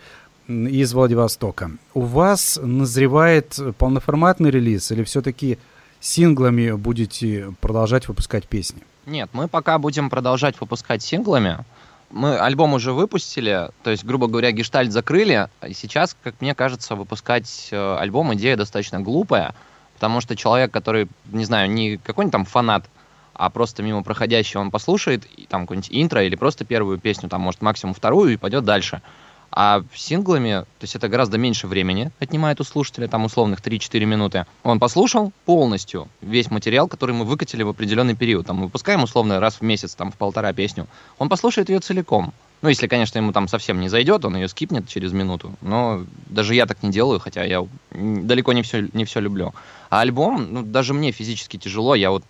из 0.48 0.92
Владивостока. 0.92 1.70
У 1.94 2.00
вас 2.00 2.58
назревает 2.62 3.58
полноформатный 3.78 4.50
релиз 4.50 4.90
или 4.90 5.04
все-таки 5.04 5.58
синглами 6.00 6.72
будете 6.72 7.54
продолжать 7.60 8.08
выпускать 8.08 8.48
песни? 8.48 8.82
Нет, 9.06 9.30
мы 9.32 9.48
пока 9.48 9.78
будем 9.78 10.10
продолжать 10.10 10.60
выпускать 10.60 11.02
синглами. 11.02 11.64
Мы 12.12 12.38
альбом 12.38 12.74
уже 12.74 12.92
выпустили, 12.92 13.70
то 13.82 13.90
есть, 13.90 14.04
грубо 14.04 14.26
говоря, 14.28 14.52
гештальт 14.52 14.92
закрыли. 14.92 15.48
И 15.66 15.72
сейчас, 15.72 16.14
как 16.22 16.34
мне 16.40 16.54
кажется, 16.54 16.94
выпускать 16.94 17.68
э, 17.70 17.96
альбом 17.98 18.34
идея 18.34 18.56
достаточно 18.56 19.00
глупая, 19.00 19.54
потому 19.94 20.20
что 20.20 20.36
человек, 20.36 20.70
который, 20.70 21.08
не 21.26 21.46
знаю, 21.46 21.70
не 21.70 21.96
какой-нибудь 21.96 22.32
там 22.32 22.44
фанат, 22.44 22.84
а 23.34 23.48
просто 23.48 23.82
мимо 23.82 24.02
проходящий, 24.02 24.60
он 24.60 24.70
послушает 24.70 25.24
и 25.36 25.46
там 25.46 25.62
какое-нибудь 25.62 25.88
интро 25.90 26.22
или 26.22 26.36
просто 26.36 26.64
первую 26.64 26.98
песню, 26.98 27.28
там, 27.28 27.40
может, 27.40 27.62
максимум 27.62 27.94
вторую 27.94 28.34
и 28.34 28.36
пойдет 28.36 28.64
дальше. 28.64 29.00
А 29.54 29.82
синглами, 29.94 30.60
то 30.62 30.82
есть 30.82 30.96
это 30.96 31.08
гораздо 31.08 31.36
меньше 31.36 31.66
времени 31.66 32.10
отнимает 32.18 32.60
у 32.60 32.64
слушателя, 32.64 33.06
там 33.06 33.26
условных 33.26 33.60
3-4 33.60 34.04
минуты. 34.06 34.46
Он 34.62 34.78
послушал 34.78 35.30
полностью 35.44 36.08
весь 36.22 36.50
материал, 36.50 36.88
который 36.88 37.14
мы 37.14 37.26
выкатили 37.26 37.62
в 37.62 37.68
определенный 37.68 38.16
период. 38.16 38.46
Там 38.46 38.56
мы 38.56 38.64
выпускаем 38.64 39.02
условно 39.02 39.40
раз 39.40 39.56
в 39.56 39.60
месяц, 39.60 39.94
там 39.94 40.10
в 40.10 40.16
полтора 40.16 40.54
песню. 40.54 40.86
Он 41.18 41.28
послушает 41.28 41.68
ее 41.68 41.80
целиком. 41.80 42.32
Ну, 42.62 42.68
если, 42.68 42.86
конечно, 42.86 43.18
ему 43.18 43.32
там 43.32 43.48
совсем 43.48 43.80
не 43.80 43.88
зайдет, 43.88 44.24
он 44.24 44.36
ее 44.36 44.48
скипнет 44.48 44.88
через 44.88 45.12
минуту. 45.12 45.52
Но 45.60 46.04
даже 46.28 46.54
я 46.54 46.64
так 46.64 46.82
не 46.82 46.90
делаю, 46.90 47.18
хотя 47.18 47.44
я 47.44 47.66
далеко 47.90 48.52
не 48.52 48.62
все, 48.62 48.88
не 48.92 49.04
все 49.04 49.20
люблю. 49.20 49.52
А 49.90 50.00
альбом, 50.00 50.46
ну, 50.50 50.62
даже 50.62 50.94
мне 50.94 51.10
физически 51.10 51.56
тяжело. 51.56 51.94
Я 51.96 52.12
вот 52.12 52.22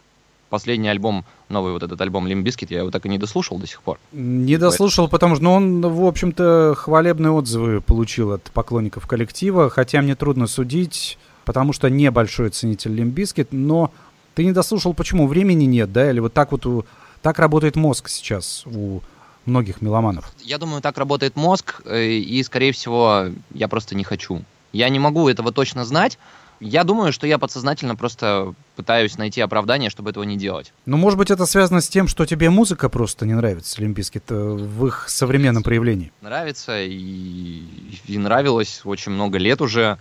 последний 0.53 0.91
альбом, 0.91 1.25
новый 1.49 1.73
вот 1.73 1.83
этот 1.83 1.99
альбом 2.03 2.27
Limp 2.27 2.43
Bizkit, 2.43 2.71
я 2.71 2.81
его 2.81 2.91
так 2.91 3.07
и 3.07 3.09
не 3.09 3.17
дослушал 3.17 3.59
до 3.59 3.67
сих 3.67 3.81
пор. 3.81 3.99
Не 4.13 4.59
дослушал, 4.59 5.09
потому 5.09 5.37
что 5.37 5.45
ну, 5.45 5.53
он, 5.55 5.81
в 5.81 6.05
общем-то, 6.05 6.75
хвалебные 6.77 7.31
отзывы 7.31 7.81
получил 7.81 8.33
от 8.33 8.43
поклонников 8.51 9.07
коллектива, 9.07 9.71
хотя 9.71 10.03
мне 10.03 10.15
трудно 10.15 10.47
судить, 10.47 11.19
потому 11.47 11.73
что 11.73 11.89
небольшой 11.89 12.51
ценитель 12.51 12.95
Limp 12.95 13.14
Bizkit, 13.14 13.49
но 13.51 13.93
ты 14.35 14.45
не 14.45 14.53
дослушал, 14.53 14.93
почему? 14.93 15.27
Времени 15.27 15.65
нет, 15.65 15.91
да? 15.91 16.11
Или 16.11 16.21
вот 16.21 16.35
так 16.35 16.53
вот 16.53 16.67
у... 16.67 16.85
так 17.23 17.39
работает 17.39 17.75
мозг 17.77 18.11
сейчас 18.11 18.67
у 18.67 19.01
многих 19.47 19.81
меломанов? 19.81 20.35
Я 20.43 20.59
думаю, 20.59 20.83
так 20.83 20.99
работает 20.99 21.35
мозг, 21.35 21.81
э, 21.87 22.09
и, 22.09 22.43
скорее 22.43 22.73
всего, 22.73 23.29
я 23.55 23.69
просто 23.69 23.95
не 23.95 24.05
хочу. 24.05 24.45
Я 24.75 24.91
не 24.91 24.99
могу 24.99 25.31
этого 25.31 25.51
точно 25.51 25.87
знать. 25.87 26.19
Я 26.65 26.85
думаю, 26.85 27.13
что 27.13 27.27
я 27.27 27.39
подсознательно 27.39 27.97
просто 27.97 28.55
пытаюсь 28.77 29.19
найти 29.19 29.41
оправдание, 29.41 29.91
чтобы 29.91 30.11
этого 30.11 30.23
не 30.23 30.37
делать. 30.37 30.73
Ну, 30.87 30.97
может 30.97 31.19
быть, 31.19 31.33
это 31.33 31.45
связано 31.45 31.81
с 31.81 31.89
тем, 31.89 32.07
что 32.07 32.25
тебе 32.25 32.51
музыка 32.51 32.89
просто 32.89 33.27
не 33.27 33.35
нравится, 33.35 33.83
Limp 33.83 34.00
Bizkit, 34.00 34.31
в 34.31 34.87
их 34.87 35.09
современном 35.09 35.65
проявлении. 35.65 36.13
Нравится 36.21 36.81
и, 36.81 37.63
и 38.07 38.17
нравилось 38.17 38.83
очень 38.85 39.11
много 39.11 39.39
лет 39.39 39.61
уже. 39.61 39.99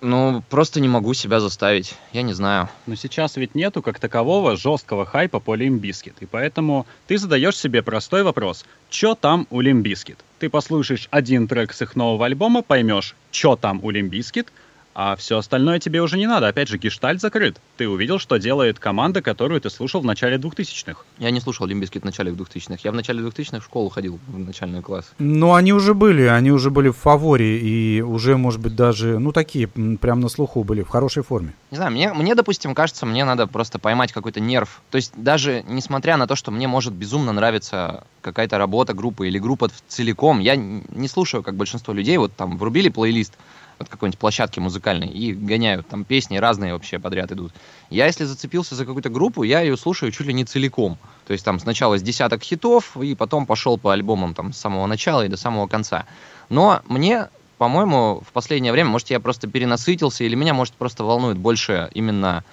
Ну, 0.00 0.44
просто 0.48 0.78
не 0.78 0.86
могу 0.88 1.12
себя 1.12 1.40
заставить. 1.40 1.96
Я 2.12 2.22
не 2.22 2.34
знаю. 2.34 2.68
Но 2.86 2.94
сейчас 2.94 3.36
ведь 3.36 3.56
нету 3.56 3.82
как 3.82 3.98
такового 3.98 4.56
жесткого 4.56 5.06
хайпа 5.06 5.40
по 5.40 5.56
Limp 5.56 5.77
Bizkit. 5.77 6.14
И 6.20 6.26
поэтому 6.26 6.86
ты 7.08 7.18
задаешь 7.18 7.56
себе 7.56 7.82
простой 7.82 8.22
вопрос. 8.22 8.64
Чё 8.90 9.16
там 9.16 9.48
у 9.50 9.60
Limp 9.60 9.81
Bizkit? 9.81 10.18
Ты 10.38 10.50
послушаешь 10.50 11.08
один 11.10 11.48
трек 11.48 11.72
с 11.72 11.82
их 11.82 11.96
нового 11.96 12.26
альбома, 12.26 12.62
поймешь, 12.62 13.16
чё 13.32 13.56
там 13.56 13.80
у 13.82 13.90
Limp 13.90 14.12
Bizkit, 14.12 14.52
а 14.98 15.14
все 15.14 15.36
остальное 15.36 15.78
тебе 15.78 16.00
уже 16.00 16.16
не 16.16 16.26
надо. 16.26 16.48
Опять 16.48 16.68
же, 16.68 16.78
гештальт 16.78 17.20
закрыт. 17.20 17.60
Ты 17.76 17.86
увидел, 17.86 18.18
что 18.18 18.38
делает 18.38 18.78
команда, 18.78 19.20
которую 19.20 19.60
ты 19.60 19.68
слушал 19.68 20.00
в 20.00 20.06
начале 20.06 20.38
2000-х. 20.38 21.02
Я 21.18 21.30
не 21.30 21.40
слушал 21.40 21.66
Limp 21.66 21.80
Bizkit 21.80 22.00
в 22.00 22.04
начале 22.06 22.32
2000-х. 22.32 22.78
Я 22.82 22.92
в 22.92 22.94
начале 22.94 23.22
2000-х 23.22 23.60
в 23.60 23.64
школу 23.64 23.90
ходил, 23.90 24.18
в 24.26 24.38
начальный 24.38 24.80
класс. 24.80 25.12
Но 25.18 25.52
они 25.54 25.74
уже 25.74 25.92
были, 25.92 26.22
они 26.22 26.50
уже 26.50 26.70
были 26.70 26.88
в 26.88 26.96
фаворе 26.96 27.58
и 27.58 28.00
уже, 28.00 28.38
может 28.38 28.60
быть, 28.60 28.74
даже, 28.74 29.18
ну, 29.18 29.32
такие, 29.32 29.68
прям 29.68 30.20
на 30.20 30.30
слуху 30.30 30.64
были, 30.64 30.82
в 30.82 30.88
хорошей 30.88 31.22
форме. 31.22 31.52
Не 31.70 31.76
знаю, 31.76 31.92
мне, 31.92 32.14
мне, 32.14 32.34
допустим, 32.34 32.74
кажется, 32.74 33.04
мне 33.04 33.26
надо 33.26 33.46
просто 33.46 33.78
поймать 33.78 34.12
какой-то 34.12 34.40
нерв. 34.40 34.80
То 34.90 34.96
есть 34.96 35.12
даже 35.14 35.62
несмотря 35.68 36.16
на 36.16 36.26
то, 36.26 36.36
что 36.36 36.50
мне 36.50 36.68
может 36.68 36.94
безумно 36.94 37.32
нравиться 37.32 38.04
какая-то 38.22 38.56
работа 38.56 38.94
группы 38.94 39.28
или 39.28 39.38
группа 39.38 39.68
в- 39.68 39.82
целиком, 39.88 40.40
я 40.40 40.56
не 40.56 41.06
слушаю, 41.06 41.42
как 41.42 41.54
большинство 41.54 41.92
людей, 41.92 42.16
вот 42.16 42.32
там 42.34 42.56
врубили 42.56 42.88
плейлист 42.88 43.34
от 43.78 43.88
какой-нибудь 43.88 44.18
площадки 44.18 44.58
музыкальной 44.58 45.08
и 45.08 45.32
гоняют, 45.32 45.86
там 45.86 46.04
песни 46.04 46.38
разные 46.38 46.72
вообще 46.72 46.98
подряд 46.98 47.32
идут. 47.32 47.52
Я, 47.90 48.06
если 48.06 48.24
зацепился 48.24 48.74
за 48.74 48.86
какую-то 48.86 49.10
группу, 49.10 49.42
я 49.42 49.60
ее 49.60 49.76
слушаю 49.76 50.12
чуть 50.12 50.26
ли 50.26 50.32
не 50.32 50.44
целиком. 50.44 50.98
То 51.26 51.32
есть 51.32 51.44
там 51.44 51.58
сначала 51.58 51.98
с 51.98 52.02
десяток 52.02 52.42
хитов, 52.42 52.96
и 52.96 53.14
потом 53.14 53.46
пошел 53.46 53.78
по 53.78 53.92
альбомам 53.92 54.34
там 54.34 54.52
с 54.52 54.58
самого 54.58 54.86
начала 54.86 55.24
и 55.24 55.28
до 55.28 55.36
самого 55.36 55.66
конца. 55.66 56.06
Но 56.48 56.82
мне 56.88 57.28
по-моему, 57.58 58.22
в 58.26 58.32
последнее 58.32 58.72
время, 58.72 58.90
может, 58.90 59.08
я 59.10 59.18
просто 59.18 59.48
перенасытился, 59.48 60.24
или 60.24 60.34
меня, 60.34 60.52
может, 60.52 60.74
просто 60.74 61.04
волнует 61.04 61.38
больше 61.38 61.88
именно 61.94 62.44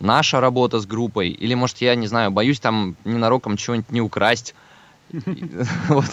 наша 0.00 0.40
работа 0.40 0.80
с 0.80 0.86
группой, 0.86 1.28
или, 1.28 1.54
может, 1.54 1.78
я, 1.78 1.94
не 1.94 2.06
знаю, 2.06 2.30
боюсь 2.30 2.60
там 2.60 2.96
ненароком 3.04 3.56
чего-нибудь 3.56 3.90
не 3.90 4.00
украсть. 4.00 4.54
Вот, 5.88 6.06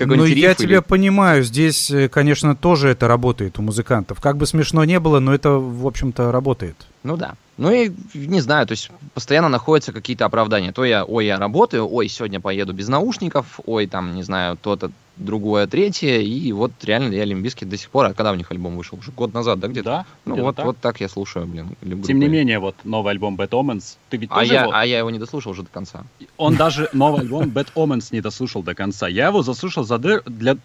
Ну, 0.00 0.24
я 0.24 0.50
или- 0.50 0.54
тебя 0.54 0.82
понимаю, 0.82 1.42
здесь, 1.42 1.90
э, 1.90 2.08
конечно, 2.08 2.54
тоже 2.54 2.88
это 2.90 3.08
работает 3.08 3.58
у 3.58 3.62
музыкантов. 3.62 4.20
Как 4.20 4.36
бы 4.36 4.46
смешно 4.46 4.84
не 4.84 5.00
было, 5.00 5.18
но 5.20 5.34
это, 5.34 5.50
в 5.50 5.86
общем-то, 5.86 6.30
работает. 6.32 6.86
Ну 7.02 7.16
да. 7.16 7.34
Ну 7.58 7.72
и 7.72 7.90
не 8.14 8.40
знаю, 8.40 8.66
то 8.68 8.72
есть 8.72 8.88
постоянно 9.14 9.48
находятся 9.48 9.92
какие-то 9.92 10.24
оправдания. 10.24 10.70
То 10.72 10.84
я, 10.84 11.04
ой, 11.04 11.26
я 11.26 11.38
работаю, 11.38 11.92
ой, 11.92 12.08
сегодня 12.08 12.38
поеду 12.40 12.72
без 12.72 12.86
наушников, 12.86 13.58
ой, 13.66 13.88
там, 13.88 14.14
не 14.14 14.22
знаю, 14.22 14.56
то-то, 14.56 14.92
другое, 15.16 15.66
третье. 15.66 16.20
И 16.20 16.52
вот 16.52 16.70
реально 16.84 17.12
я 17.14 17.24
Лимбиски 17.24 17.64
до 17.64 17.76
сих 17.76 17.90
пор, 17.90 18.06
а 18.06 18.14
когда 18.14 18.30
у 18.30 18.36
них 18.36 18.48
альбом 18.52 18.76
вышел? 18.76 18.96
Уже 18.96 19.10
год 19.10 19.34
назад, 19.34 19.58
да, 19.58 19.66
где-то? 19.66 19.84
Да, 19.84 20.06
Ну 20.24 20.34
где-то 20.34 20.44
вот, 20.46 20.56
так. 20.56 20.66
вот 20.66 20.78
так 20.78 21.00
я 21.00 21.08
слушаю, 21.08 21.46
блин. 21.46 21.74
Лимб 21.82 22.06
Тем 22.06 22.18
не 22.20 22.26
группы. 22.26 22.36
менее, 22.36 22.60
вот 22.60 22.76
новый 22.84 23.10
альбом 23.10 23.34
Bad 23.34 23.50
Omens, 23.50 23.96
ты 24.08 24.18
ведь 24.18 24.30
А 24.30 24.40
тоже 24.40 24.54
я, 24.54 24.62
его... 24.62 24.72
а 24.72 24.86
я 24.86 24.98
его 24.98 25.10
не 25.10 25.18
дослушал 25.18 25.50
уже 25.50 25.62
до 25.64 25.70
конца. 25.70 26.04
Он 26.36 26.54
даже 26.54 26.88
новый 26.92 27.22
альбом 27.22 27.46
Bad 27.50 27.72
Omens 27.74 28.10
не 28.12 28.20
дослушал 28.20 28.62
до 28.62 28.76
конца. 28.76 29.08
Я 29.08 29.26
его 29.26 29.42
заслушал 29.42 29.82
за 29.82 29.98
дыр... 29.98 30.22
Для, 30.26 30.56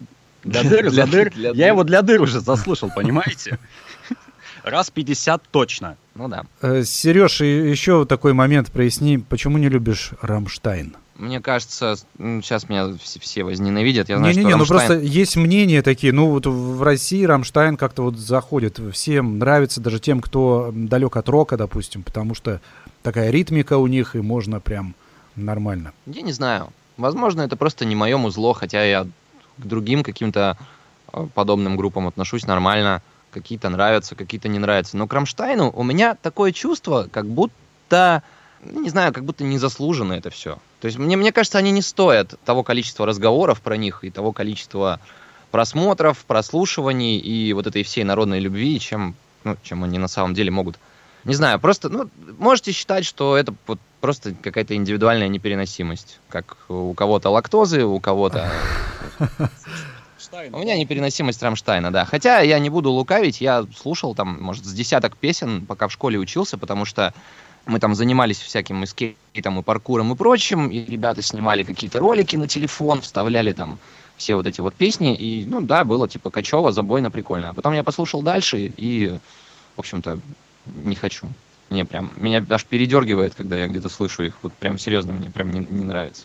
для 0.44 0.62
дыр, 0.70 0.90
за 0.90 1.06
Для- 1.06 1.06
дыр. 1.06 1.32
Я 1.34 1.66
его 1.66 1.82
для 1.82 2.02
дыр 2.02 2.22
уже 2.22 2.38
заслушал, 2.38 2.92
понимаете? 2.94 3.58
Раз 4.62 4.90
50 4.90 5.42
точно. 5.50 5.96
Ну 6.14 6.28
да. 6.28 6.44
Сереж, 6.84 7.40
еще 7.40 8.04
такой 8.04 8.32
момент 8.32 8.70
проясни, 8.70 9.18
почему 9.18 9.58
не 9.58 9.68
любишь 9.68 10.12
Рамштайн? 10.20 10.96
Мне 11.16 11.40
кажется, 11.40 11.94
сейчас 12.18 12.68
меня 12.68 12.88
все, 12.98 13.44
возненавидят. 13.44 14.08
Я 14.08 14.18
знаю, 14.18 14.34
Не-не-не, 14.34 14.50
что 14.50 14.58
ну 14.58 14.64
Рамштайн- 14.64 14.86
просто 14.88 14.98
есть 14.98 15.36
мнения 15.36 15.82
такие, 15.82 16.12
ну 16.12 16.30
вот 16.30 16.46
в 16.46 16.82
России 16.82 17.24
Рамштайн 17.24 17.76
как-то 17.76 18.02
вот 18.02 18.16
заходит, 18.16 18.80
всем 18.92 19.38
нравится, 19.38 19.80
даже 19.80 20.00
тем, 20.00 20.20
кто 20.20 20.72
далек 20.74 21.16
от 21.16 21.28
рока, 21.28 21.56
допустим, 21.56 22.02
потому 22.02 22.34
что 22.34 22.60
такая 23.02 23.30
ритмика 23.30 23.76
у 23.78 23.86
них, 23.86 24.16
и 24.16 24.20
можно 24.20 24.58
прям 24.60 24.94
нормально. 25.36 25.92
Я 26.06 26.22
не 26.22 26.32
знаю. 26.32 26.70
Возможно, 26.96 27.42
это 27.42 27.56
просто 27.56 27.84
не 27.84 27.94
мое 27.94 28.16
музло, 28.16 28.54
хотя 28.54 28.84
я 28.84 29.04
к 29.04 29.66
другим 29.66 30.02
каким-то 30.02 30.56
э, 31.12 31.26
подобным 31.34 31.76
группам 31.76 32.08
отношусь 32.08 32.46
нормально. 32.46 33.02
Какие-то 33.34 33.68
нравятся, 33.68 34.14
какие-то 34.14 34.46
не 34.46 34.60
нравятся. 34.60 34.96
Но 34.96 35.08
к 35.08 35.12
Рамштайну 35.12 35.70
у 35.74 35.82
меня 35.82 36.14
такое 36.14 36.52
чувство, 36.52 37.08
как 37.10 37.26
будто, 37.26 38.22
ну, 38.62 38.80
не 38.80 38.90
знаю, 38.90 39.12
как 39.12 39.24
будто 39.24 39.42
незаслуженно 39.42 40.12
это 40.12 40.30
все. 40.30 40.58
То 40.80 40.86
есть 40.86 40.98
мне, 40.98 41.16
мне 41.16 41.32
кажется, 41.32 41.58
они 41.58 41.72
не 41.72 41.82
стоят 41.82 42.34
того 42.44 42.62
количества 42.62 43.06
разговоров 43.06 43.60
про 43.60 43.76
них 43.76 44.04
и 44.04 44.10
того 44.10 44.30
количества 44.30 45.00
просмотров, 45.50 46.24
прослушиваний 46.26 47.18
и 47.18 47.52
вот 47.52 47.66
этой 47.66 47.82
всей 47.82 48.04
народной 48.04 48.38
любви, 48.38 48.78
чем, 48.78 49.16
ну, 49.42 49.56
чем 49.64 49.82
они 49.82 49.98
на 49.98 50.08
самом 50.08 50.34
деле 50.34 50.52
могут. 50.52 50.78
Не 51.24 51.34
знаю, 51.34 51.58
просто, 51.58 51.88
ну, 51.88 52.08
можете 52.38 52.70
считать, 52.70 53.04
что 53.04 53.36
это 53.36 53.52
вот 53.66 53.80
просто 54.00 54.32
какая-то 54.34 54.76
индивидуальная 54.76 55.28
непереносимость. 55.28 56.20
Как 56.28 56.56
у 56.68 56.94
кого-то 56.94 57.30
лактозы, 57.30 57.82
у 57.82 57.98
кого-то... 57.98 58.52
У 60.52 60.58
меня 60.58 60.76
непереносимость 60.76 61.42
Рамштайна, 61.42 61.90
да. 61.90 62.04
Хотя 62.04 62.40
я 62.40 62.58
не 62.58 62.70
буду 62.70 62.90
лукавить, 62.90 63.40
я 63.40 63.64
слушал 63.76 64.14
там, 64.14 64.40
может, 64.40 64.64
с 64.64 64.72
десяток 64.72 65.16
песен, 65.16 65.66
пока 65.66 65.88
в 65.88 65.92
школе 65.92 66.18
учился, 66.18 66.58
потому 66.58 66.84
что 66.84 67.12
мы 67.66 67.80
там 67.80 67.94
занимались 67.94 68.38
всяким 68.38 68.82
и 68.82 68.86
скейтом, 68.86 69.58
и 69.58 69.62
паркуром, 69.62 70.12
и 70.12 70.16
прочим, 70.16 70.68
и 70.68 70.84
ребята 70.84 71.22
снимали 71.22 71.62
какие-то 71.62 71.98
ролики 71.98 72.36
на 72.36 72.46
телефон, 72.46 73.00
вставляли 73.00 73.52
там 73.52 73.78
все 74.16 74.36
вот 74.36 74.46
эти 74.46 74.60
вот 74.60 74.74
песни, 74.74 75.14
и, 75.14 75.44
ну 75.46 75.60
да, 75.60 75.84
было 75.84 76.08
типа 76.08 76.30
качево, 76.30 76.72
забойно, 76.72 77.10
прикольно. 77.10 77.50
А 77.50 77.54
потом 77.54 77.72
я 77.72 77.82
послушал 77.82 78.22
дальше, 78.22 78.72
и, 78.76 79.18
в 79.76 79.80
общем-то, 79.80 80.20
не 80.66 80.94
хочу. 80.94 81.26
Мне 81.70 81.84
прям, 81.84 82.12
меня 82.16 82.44
аж 82.50 82.64
передергивает, 82.64 83.34
когда 83.34 83.56
я 83.56 83.66
где-то 83.66 83.88
слышу 83.88 84.22
их, 84.22 84.34
вот 84.42 84.52
прям 84.52 84.78
серьезно, 84.78 85.12
мне 85.12 85.30
прям 85.30 85.50
не, 85.50 85.66
не 85.68 85.84
нравится. 85.84 86.24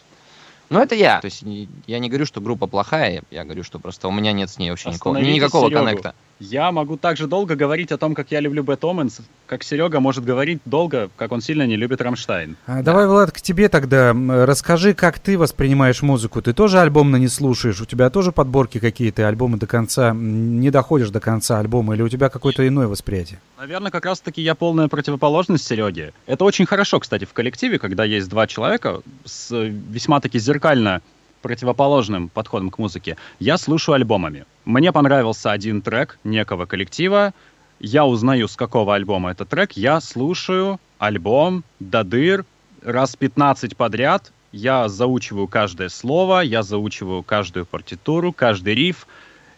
Но 0.70 0.82
это 0.82 0.96
я, 0.96 1.20
то 1.20 1.26
есть 1.26 1.44
я 1.88 2.00
не 2.00 2.10
говорю, 2.10 2.26
что 2.26 2.42
группа 2.42 2.68
плохая, 2.68 3.24
я, 3.32 3.44
говорю, 3.44 3.64
что 3.64 3.80
просто 3.80 4.08
у 4.08 4.12
меня 4.12 4.32
нет 4.34 4.50
с 4.50 4.58
ней 4.58 4.70
вообще 4.70 4.90
никакого, 4.90 5.18
никакого 5.18 5.70
Серегу. 5.70 5.86
коннекта. 5.86 6.14
Я 6.40 6.72
могу 6.72 6.96
так 6.96 7.18
же 7.18 7.28
долго 7.28 7.56
говорить 7.56 7.92
о 7.92 7.98
том, 7.98 8.16
как 8.16 8.32
я 8.32 8.40
люблю 8.40 8.64
Bad 8.64 8.80
Omens, 8.80 9.22
как 9.46 9.62
Серега 9.62 10.00
может 10.00 10.24
говорить 10.24 10.62
долго, 10.64 11.10
как 11.18 11.34
он 11.34 11.42
сильно 11.42 11.68
не 11.68 11.76
любит 11.76 12.02
Рамштайн. 12.02 12.56
А, 12.66 12.82
Давай, 12.82 13.08
Влад, 13.08 13.34
к 13.34 13.42
тебе 13.42 13.68
тогда. 13.68 14.16
Расскажи, 14.46 14.94
как 14.94 15.20
ты 15.20 15.38
воспринимаешь 15.38 16.02
музыку. 16.02 16.42
Ты 16.42 16.54
тоже 16.54 16.80
альбомно 16.80 17.18
не 17.18 17.28
слушаешь? 17.28 17.82
У 17.82 17.86
тебя 17.86 18.10
тоже 18.10 18.32
подборки 18.32 18.80
какие-то, 18.80 19.28
альбомы 19.28 19.58
до 19.58 19.68
конца, 19.68 20.14
не 20.14 20.70
доходишь 20.70 21.10
до 21.10 21.20
конца 21.20 21.60
альбома, 21.60 21.96
или 21.96 22.04
у 22.04 22.10
тебя 22.10 22.30
какое-то 22.30 22.66
иное 22.66 22.88
восприятие? 22.88 23.42
Наверное, 23.58 23.92
как 23.92 24.06
раз-таки 24.06 24.42
я 24.42 24.56
полная 24.56 24.88
противоположность 24.88 25.68
Сереге. 25.68 26.14
Это 26.26 26.46
очень 26.46 26.66
хорошо, 26.66 27.02
кстати, 27.02 27.26
в 27.26 27.34
коллективе, 27.34 27.80
когда 27.80 28.06
есть 28.06 28.30
два 28.30 28.48
человека 28.48 29.02
с 29.26 29.52
э, 29.52 29.68
весьма-таки 29.68 30.40
зеркально 30.64 31.02
противоположным 31.42 32.28
подходом 32.28 32.70
к 32.70 32.78
музыке. 32.80 33.16
Я 33.40 33.58
слушаю 33.58 33.96
альбомами. 33.96 34.44
Мне 34.66 34.92
понравился 34.92 35.52
один 35.54 35.82
трек 35.82 36.20
некого 36.26 36.66
коллектива. 36.66 37.34
Я 37.80 38.06
узнаю, 38.06 38.50
с 38.50 38.58
какого 38.58 38.94
альбома 38.96 39.32
этот 39.32 39.48
трек. 39.48 39.72
Я 39.78 40.02
слушаю 40.02 40.80
альбом 40.98 41.64
до 41.80 42.04
дыр 42.04 42.44
раз 42.84 43.16
15 43.16 43.78
подряд. 43.78 44.34
Я 44.52 44.90
заучиваю 44.90 45.48
каждое 45.48 45.88
слово, 45.90 46.42
я 46.42 46.62
заучиваю 46.64 47.24
каждую 47.24 47.66
партитуру, 47.66 48.34
каждый 48.34 48.76
риф. 48.76 49.08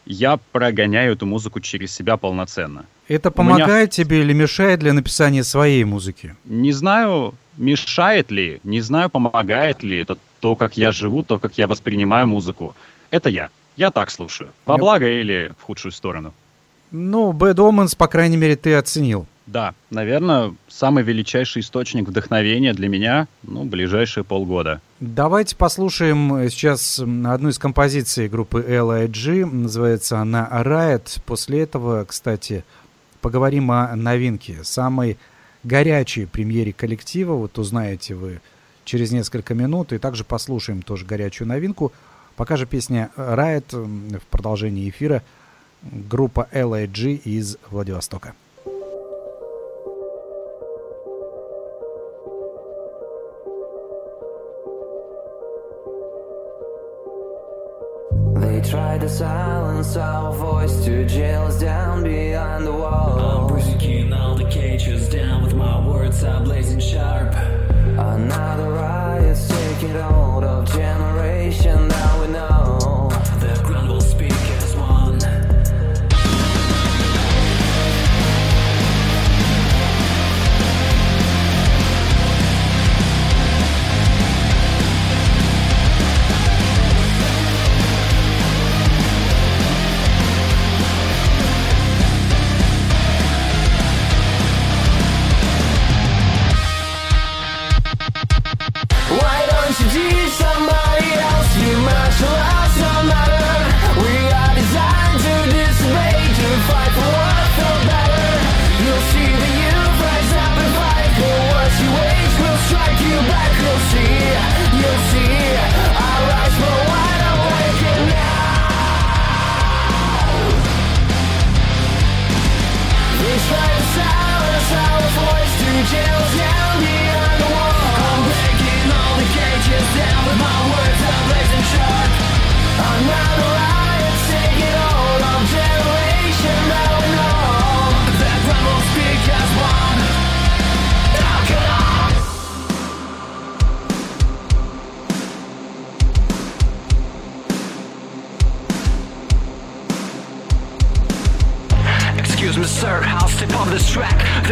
Я 0.05 0.37
прогоняю 0.51 1.13
эту 1.13 1.25
музыку 1.25 1.61
через 1.61 1.91
себя 1.95 2.17
полноценно. 2.17 2.85
Это 3.07 3.29
У 3.29 3.41
меня- 3.41 3.55
помогает 3.55 3.89
тебе 3.91 4.21
или 4.21 4.33
мешает 4.33 4.79
для 4.79 4.93
написания 4.93 5.43
своей 5.43 5.83
музыки? 5.83 6.35
Не 6.45 6.73
знаю, 6.73 7.33
мешает 7.57 8.29
ли, 8.31 8.59
не 8.63 8.81
знаю, 8.81 9.09
помогает 9.09 9.81
ли 9.83 9.97
это 9.97 10.17
то, 10.41 10.55
как 10.55 10.75
я 10.75 10.91
живу, 10.91 11.23
то, 11.23 11.39
как 11.39 11.57
я 11.57 11.67
воспринимаю 11.67 12.27
музыку. 12.27 12.75
Это 13.11 13.29
я. 13.29 13.49
Я 13.77 13.91
так 13.91 14.11
слушаю. 14.11 14.49
Во 14.65 14.77
благо 14.77 15.07
или 15.07 15.53
в 15.59 15.63
худшую 15.63 15.93
сторону. 15.93 16.33
Ну, 16.91 17.31
Bad 17.31 17.55
Omens, 17.55 17.95
по 17.95 18.07
крайней 18.07 18.37
мере, 18.37 18.57
ты 18.57 18.75
оценил. 18.75 19.25
Да, 19.45 19.73
наверное, 19.89 20.53
самый 20.67 21.03
величайший 21.03 21.61
источник 21.61 22.07
вдохновения 22.07 22.73
для 22.73 22.89
меня, 22.89 23.27
ну, 23.43 23.63
ближайшие 23.65 24.23
полгода. 24.23 24.81
Давайте 24.99 25.55
послушаем 25.55 26.49
сейчас 26.49 26.99
одну 26.99 27.49
из 27.49 27.59
композиций 27.59 28.27
группы 28.27 28.63
L.I.G. 28.67 29.45
Называется 29.45 30.19
она 30.19 30.49
Riot. 30.51 31.21
После 31.25 31.61
этого, 31.61 32.05
кстати, 32.05 32.63
поговорим 33.21 33.71
о 33.71 33.95
новинке. 33.95 34.63
Самой 34.63 35.17
горячей 35.63 36.25
премьере 36.25 36.73
коллектива. 36.73 37.33
Вот 37.33 37.57
узнаете 37.57 38.15
вы 38.15 38.41
через 38.91 39.11
несколько 39.13 39.53
минут. 39.53 39.93
И 39.93 39.97
также 39.97 40.25
послушаем 40.25 40.81
тоже 40.81 41.05
горячую 41.05 41.47
новинку. 41.47 41.93
Пока 42.35 42.57
же 42.57 42.65
песня 42.65 43.09
Riot 43.15 43.73
м, 43.73 44.19
в 44.19 44.25
продолжении 44.25 44.89
эфира. 44.89 45.23
Группа 45.81 46.49
L.I.G. 46.51 47.13
из 47.13 47.57
Владивостока. 47.69 48.33
Tried 58.63 59.01
to 59.01 59.09
silence 59.09 59.97
our 59.97 60.31
voice 60.33 60.85
to 60.85 61.03
jail 61.05 61.47
us 61.47 61.59
down 61.59 62.03
behind 62.03 62.65
the 62.65 62.71
wall. 62.71 63.19
I'm 63.19 63.47
breaking 63.47 64.13
all 64.13 64.35
the 64.35 64.47
cages 64.49 65.09
down 65.09 65.43
with 65.43 65.55
my 65.55 65.85
words 65.85 66.23
are 66.23 66.41
blazing 66.41 66.79
sharp. 66.79 67.33
Another 67.97 68.60
generation 70.63 71.90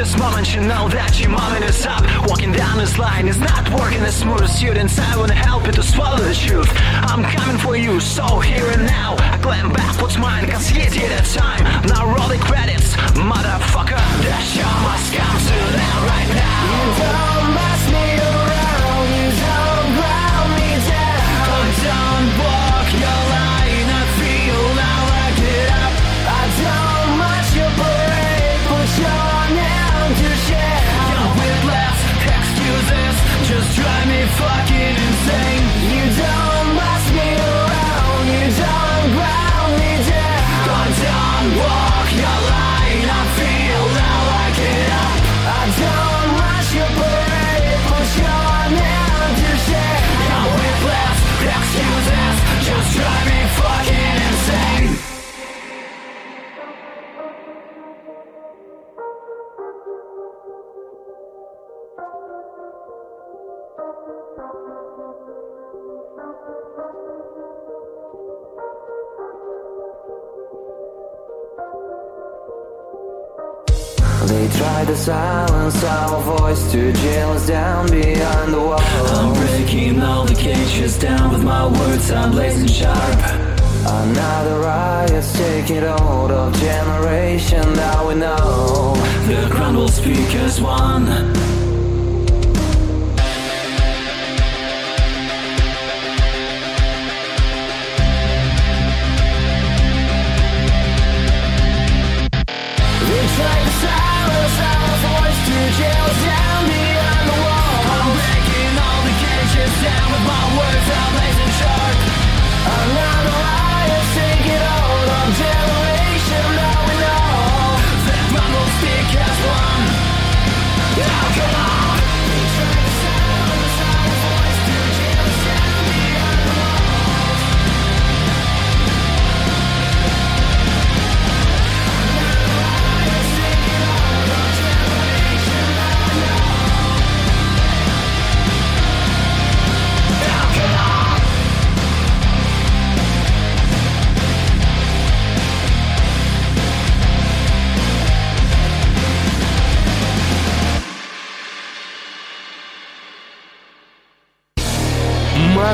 This 0.09 0.17
moment 0.17 0.55
you 0.55 0.61
know 0.61 0.89
that 0.89 1.19
your 1.21 1.29
moment 1.29 1.63
is 1.65 1.85
up. 1.85 2.01
Walking 2.25 2.51
down 2.51 2.79
this 2.79 2.97
line 2.97 3.27
is 3.27 3.37
not 3.37 3.69
working 3.69 4.01
as 4.01 4.15
smooth 4.15 4.41
as 4.41 4.59
you'd 4.59 4.75
inside. 4.75 5.15
Wanna 5.15 5.35
help 5.35 5.67
you 5.67 5.71
to 5.71 5.83
swallow 5.83 6.17
the 6.17 6.33
truth. 6.33 6.67
I'm 7.05 7.21
coming 7.21 7.59
for 7.59 7.77
you, 7.77 7.99
so 7.99 8.39
here 8.39 8.65
and 8.71 8.87
now. 8.87 9.17
I 9.19 9.37
claim 9.37 9.71
back 9.71 10.01
what's 10.01 10.17
mine, 10.17 10.49
cause 10.49 10.71
you 10.71 10.81
did 10.81 11.11
it 11.11 11.25
time. 11.25 11.61
Now 11.85 12.07
roll 12.09 12.27
the 12.27 12.39
credits, 12.39 12.95
motherfucker. 13.21 14.01
The 14.25 14.33
show 14.49 14.73
must 14.81 15.13
come 15.13 15.37
to 15.45 15.53
an 15.53 15.77
end 15.77 16.01
right 16.09 16.29
now 16.33 17.48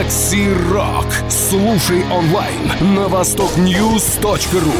Макси 0.05 0.49
Рок. 0.71 1.07
Слушай 1.29 2.03
онлайн 2.11 2.95
на 2.95 3.07
востокньюз.ру. 3.07 4.71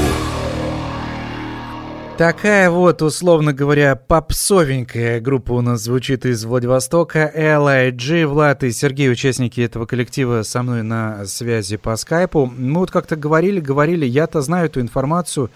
Такая 2.15 2.69
вот, 2.69 3.01
условно 3.01 3.51
говоря, 3.51 3.95
попсовенькая 3.95 5.19
группа 5.19 5.53
у 5.53 5.61
нас 5.61 5.81
звучит 5.81 6.27
из 6.27 6.45
Владивостока. 6.45 7.31
L.I.G. 7.33 8.27
Влад 8.27 8.63
и 8.63 8.71
Сергей, 8.71 9.11
участники 9.11 9.61
этого 9.61 9.87
коллектива, 9.87 10.43
со 10.43 10.61
мной 10.61 10.83
на 10.83 11.25
связи 11.25 11.77
по 11.77 11.95
скайпу. 11.95 12.45
Мы 12.45 12.81
вот 12.81 12.91
как-то 12.91 13.15
говорили, 13.15 13.59
говорили, 13.59 14.05
я-то 14.05 14.41
знаю 14.41 14.67
эту 14.67 14.79
информацию, 14.79 15.49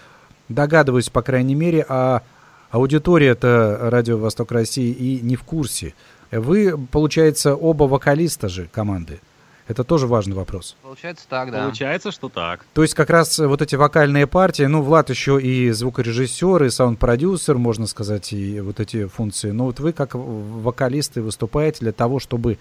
догадываюсь, 0.48 1.10
по 1.10 1.22
крайней 1.22 1.54
мере, 1.54 1.86
а 1.88 2.22
аудитория 2.72 3.28
это 3.28 3.78
Радио 3.82 4.18
Восток 4.18 4.50
России 4.50 4.90
и 4.90 5.20
не 5.22 5.36
в 5.36 5.44
курсе. 5.44 5.94
Вы, 6.32 6.76
получается, 6.90 7.54
оба 7.54 7.84
вокалиста 7.84 8.48
же 8.48 8.68
команды. 8.72 9.20
Это 9.70 9.84
тоже 9.84 10.08
важный 10.08 10.34
вопрос. 10.34 10.74
Получается 10.82 11.26
так, 11.28 11.52
да. 11.52 11.62
Получается, 11.62 12.10
что 12.10 12.28
так. 12.28 12.66
То 12.74 12.82
есть 12.82 12.94
как 12.94 13.08
раз 13.08 13.38
вот 13.38 13.62
эти 13.62 13.76
вокальные 13.76 14.26
партии, 14.26 14.64
ну, 14.64 14.82
Влад 14.82 15.10
еще 15.10 15.40
и 15.40 15.70
звукорежиссер, 15.70 16.64
и 16.64 16.70
саунд-продюсер, 16.70 17.56
можно 17.56 17.86
сказать, 17.86 18.32
и 18.32 18.60
вот 18.60 18.80
эти 18.80 19.06
функции. 19.06 19.52
Но 19.52 19.66
вот 19.66 19.78
вы 19.78 19.92
как 19.92 20.16
вокалисты 20.16 21.22
выступаете 21.22 21.78
для 21.82 21.92
того, 21.92 22.18
чтобы 22.18 22.58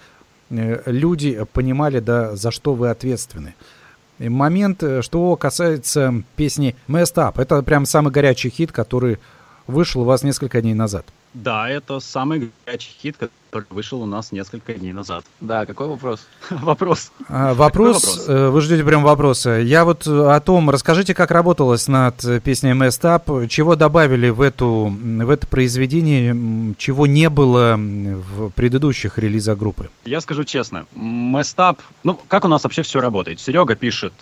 э, 0.51 0.83
люди 0.85 1.43
понимали, 1.51 1.99
да, 1.99 2.35
за 2.35 2.51
что 2.51 2.75
вы 2.75 2.91
ответственны. 2.91 3.55
И 4.19 4.29
момент, 4.29 4.83
э, 4.83 5.01
что 5.01 5.35
касается 5.35 6.23
песни 6.35 6.75
«Messed 6.87 7.15
Up», 7.15 7.41
это 7.41 7.63
прям 7.63 7.87
самый 7.87 8.11
горячий 8.11 8.51
хит, 8.51 8.71
который 8.71 9.17
вышел 9.65 10.01
у 10.01 10.05
вас 10.05 10.21
несколько 10.21 10.61
дней 10.61 10.75
назад. 10.75 11.07
Да, 11.33 11.69
это 11.69 11.99
самый 11.99 12.51
горячий 12.65 12.91
хит, 13.01 13.15
который 13.19 13.65
вышел 13.69 14.01
у 14.01 14.05
нас 14.05 14.31
несколько 14.31 14.73
дней 14.73 14.93
назад. 14.93 15.23
Да, 15.41 15.65
какой 15.65 15.87
вопрос? 15.87 16.25
Вопрос. 16.49 17.11
А, 17.27 17.53
Вопрос, 17.53 18.03
вопрос? 18.03 18.25
э, 18.27 18.49
вы 18.49 18.61
ждете 18.61 18.83
прям 18.83 19.03
вопроса. 19.03 19.51
Я 19.59 19.85
вот 19.85 20.07
э, 20.07 20.31
о 20.31 20.39
том, 20.39 20.69
расскажите, 20.69 21.13
как 21.13 21.29
работалось 21.31 21.87
над 21.87 22.23
э, 22.25 22.39
песней 22.39 22.71
Messed 22.71 23.01
Up, 23.01 23.47
чего 23.47 23.75
добавили 23.75 24.29
в, 24.29 24.41
эту, 24.41 24.91
в 24.99 25.29
это 25.29 25.45
произведение, 25.47 26.75
чего 26.77 27.05
не 27.05 27.29
было 27.29 27.75
в 27.77 28.49
предыдущих 28.51 29.17
релизах 29.19 29.57
группы. 29.57 29.89
Я 30.05 30.21
скажу 30.21 30.43
честно, 30.43 30.85
Мэстап, 30.95 31.79
ну, 32.03 32.19
как 32.27 32.45
у 32.45 32.47
нас 32.47 32.63
вообще 32.63 32.81
все 32.81 33.01
работает? 33.01 33.39
Серега 33.39 33.75
пишет 33.75 34.13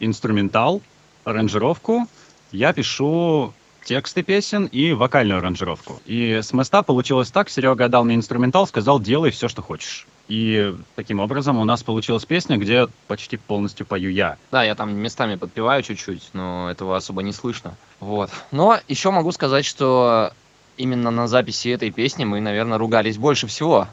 инструментал, 0.00 0.80
аранжировку, 1.24 2.06
я 2.52 2.72
пишу 2.72 3.52
тексты 3.84 4.22
песен 4.22 4.66
и 4.66 4.92
вокальную 4.92 5.38
аранжировку. 5.38 6.00
И 6.06 6.40
с 6.42 6.52
Мэста 6.52 6.82
получилось 6.82 7.30
так, 7.30 7.48
Серега 7.50 7.88
дал 7.88 8.04
мне 8.04 8.16
инструментал, 8.16 8.66
сказал, 8.66 9.00
делай 9.00 9.30
все, 9.30 9.48
что 9.48 9.62
хочешь. 9.62 10.06
И 10.28 10.74
таким 10.94 11.20
образом 11.20 11.56
у 11.56 11.64
нас 11.64 11.82
получилась 11.82 12.26
песня, 12.26 12.58
где 12.58 12.86
почти 13.06 13.38
полностью 13.38 13.86
пою 13.86 14.10
я. 14.10 14.36
Да, 14.50 14.62
я 14.62 14.74
там 14.74 14.94
местами 14.94 15.36
подпеваю 15.36 15.82
чуть-чуть, 15.82 16.30
но 16.34 16.70
этого 16.70 16.96
особо 16.96 17.22
не 17.22 17.32
слышно. 17.32 17.74
Вот. 17.98 18.30
Но 18.50 18.78
еще 18.88 19.10
могу 19.10 19.32
сказать, 19.32 19.64
что 19.64 20.32
именно 20.76 21.10
на 21.10 21.28
записи 21.28 21.68
этой 21.68 21.90
песни 21.90 22.24
мы, 22.24 22.40
наверное, 22.40 22.76
ругались 22.76 23.16
больше 23.16 23.46
всего. 23.46 23.88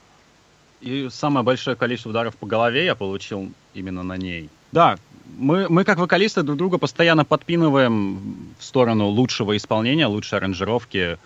И 0.82 1.08
самое 1.10 1.46
большое 1.46 1.78
количество 1.78 2.10
ударов 2.10 2.36
по 2.36 2.46
голове 2.46 2.84
я 2.86 2.96
получил 2.96 3.52
именно 3.74 4.04
на 4.04 4.18
ней. 4.18 4.50
Да, 4.74 4.98
мы, 5.38 5.68
мы 5.70 5.84
как 5.84 5.98
вокалисты 5.98 6.44
друг 6.44 6.58
друга 6.58 6.78
постоянно 6.78 7.26
подпинываем 7.26 8.38
в 8.60 8.64
сторону 8.64 9.08
лучшего 9.08 9.56
исполнения, 9.58 10.08
лучшей 10.08 10.40
аранжировки. 10.40 11.18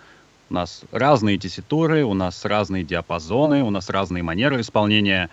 У 0.48 0.54
нас 0.54 0.82
разные 0.90 1.38
тесситуры, 1.38 2.04
у 2.04 2.14
нас 2.14 2.44
разные 2.44 2.84
диапазоны, 2.84 3.62
у 3.62 3.70
нас 3.70 3.88
разные 3.88 4.22
манеры 4.22 4.60
исполнения. 4.60 5.30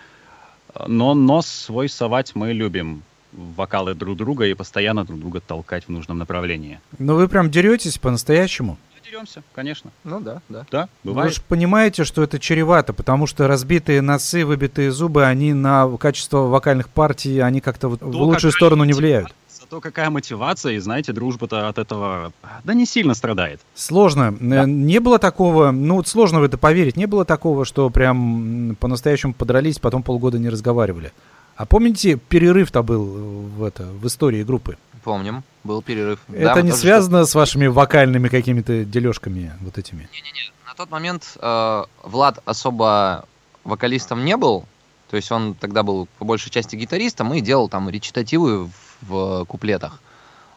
Но 0.86 1.14
нос 1.14 1.46
свой 1.46 1.88
совать 1.88 2.34
мы 2.34 2.52
любим 2.52 3.02
вокалы 3.32 3.94
друг 3.94 4.16
друга 4.16 4.46
и 4.46 4.54
постоянно 4.54 5.04
друг 5.04 5.20
друга 5.20 5.40
толкать 5.40 5.84
в 5.84 5.88
нужном 5.90 6.18
направлении. 6.18 6.80
Но 6.98 7.14
вы 7.14 7.28
прям 7.28 7.50
деретесь 7.50 7.98
по-настоящему? 7.98 8.78
Деремся, 9.10 9.42
конечно. 9.54 9.90
Ну 10.04 10.20
да, 10.20 10.42
да. 10.48 10.66
Да, 10.70 10.88
Вы 11.04 11.12
бывает. 11.12 11.34
же 11.34 11.40
понимаете, 11.46 12.04
что 12.04 12.22
это 12.22 12.38
чревато, 12.38 12.92
потому 12.92 13.26
что 13.26 13.46
разбитые 13.48 14.02
носы, 14.02 14.44
выбитые 14.44 14.90
зубы, 14.92 15.24
они 15.24 15.52
на 15.54 15.88
качество 15.96 16.40
вокальных 16.48 16.88
партий, 16.90 17.38
они 17.38 17.60
как-то 17.60 17.88
вот 17.88 18.02
в 18.02 18.14
лучшую 18.22 18.52
сторону 18.52 18.84
не 18.84 18.92
влияют. 18.92 19.28
тянутся, 19.28 19.66
То 19.70 19.80
какая 19.80 20.10
мотивация, 20.10 20.72
и 20.74 20.78
знаете, 20.78 21.12
дружба-то 21.12 21.68
от 21.68 21.78
этого, 21.78 22.32
да 22.64 22.74
не 22.74 22.84
сильно 22.84 23.14
страдает. 23.14 23.60
Сложно. 23.74 24.34
Э, 24.40 24.66
Не 24.66 24.98
было 25.00 25.18
такого, 25.18 25.70
ну 25.70 25.94
вот 25.96 26.08
сложно 26.08 26.40
в 26.40 26.42
это 26.42 26.58
поверить, 26.58 26.96
не 26.96 27.06
было 27.06 27.24
такого, 27.24 27.64
что 27.64 27.88
прям 27.90 28.76
по-настоящему 28.78 29.32
подрались, 29.32 29.78
потом 29.78 30.02
полгода 30.02 30.38
не 30.38 30.48
разговаривали. 30.50 31.12
А 31.56 31.66
помните, 31.66 32.16
перерыв-то 32.28 32.82
был 32.84 33.04
в, 33.04 33.64
это, 33.64 33.84
в 33.84 34.06
истории 34.06 34.44
группы? 34.44 34.76
Помним, 35.08 35.42
был 35.64 35.80
перерыв. 35.80 36.20
Да, 36.28 36.36
это 36.36 36.56
мы 36.56 36.62
не 36.64 36.72
связано 36.72 37.24
с 37.24 37.34
вашими 37.34 37.66
вокальными 37.66 38.28
какими-то 38.28 38.84
дележками 38.84 39.54
вот 39.62 39.78
этими? 39.78 40.06
Не-не-не, 40.12 40.52
на 40.66 40.74
тот 40.74 40.90
момент 40.90 41.38
э, 41.40 41.84
Влад 42.02 42.40
особо 42.44 43.24
вокалистом 43.64 44.26
не 44.26 44.36
был, 44.36 44.66
то 45.08 45.16
есть 45.16 45.32
он 45.32 45.54
тогда 45.54 45.82
был 45.82 46.08
по 46.18 46.26
большей 46.26 46.50
части 46.50 46.76
гитаристом 46.76 47.32
и 47.32 47.40
делал 47.40 47.70
там 47.70 47.88
речитативы 47.88 48.66
в, 48.66 48.70
в 49.00 49.44
куплетах. 49.46 50.02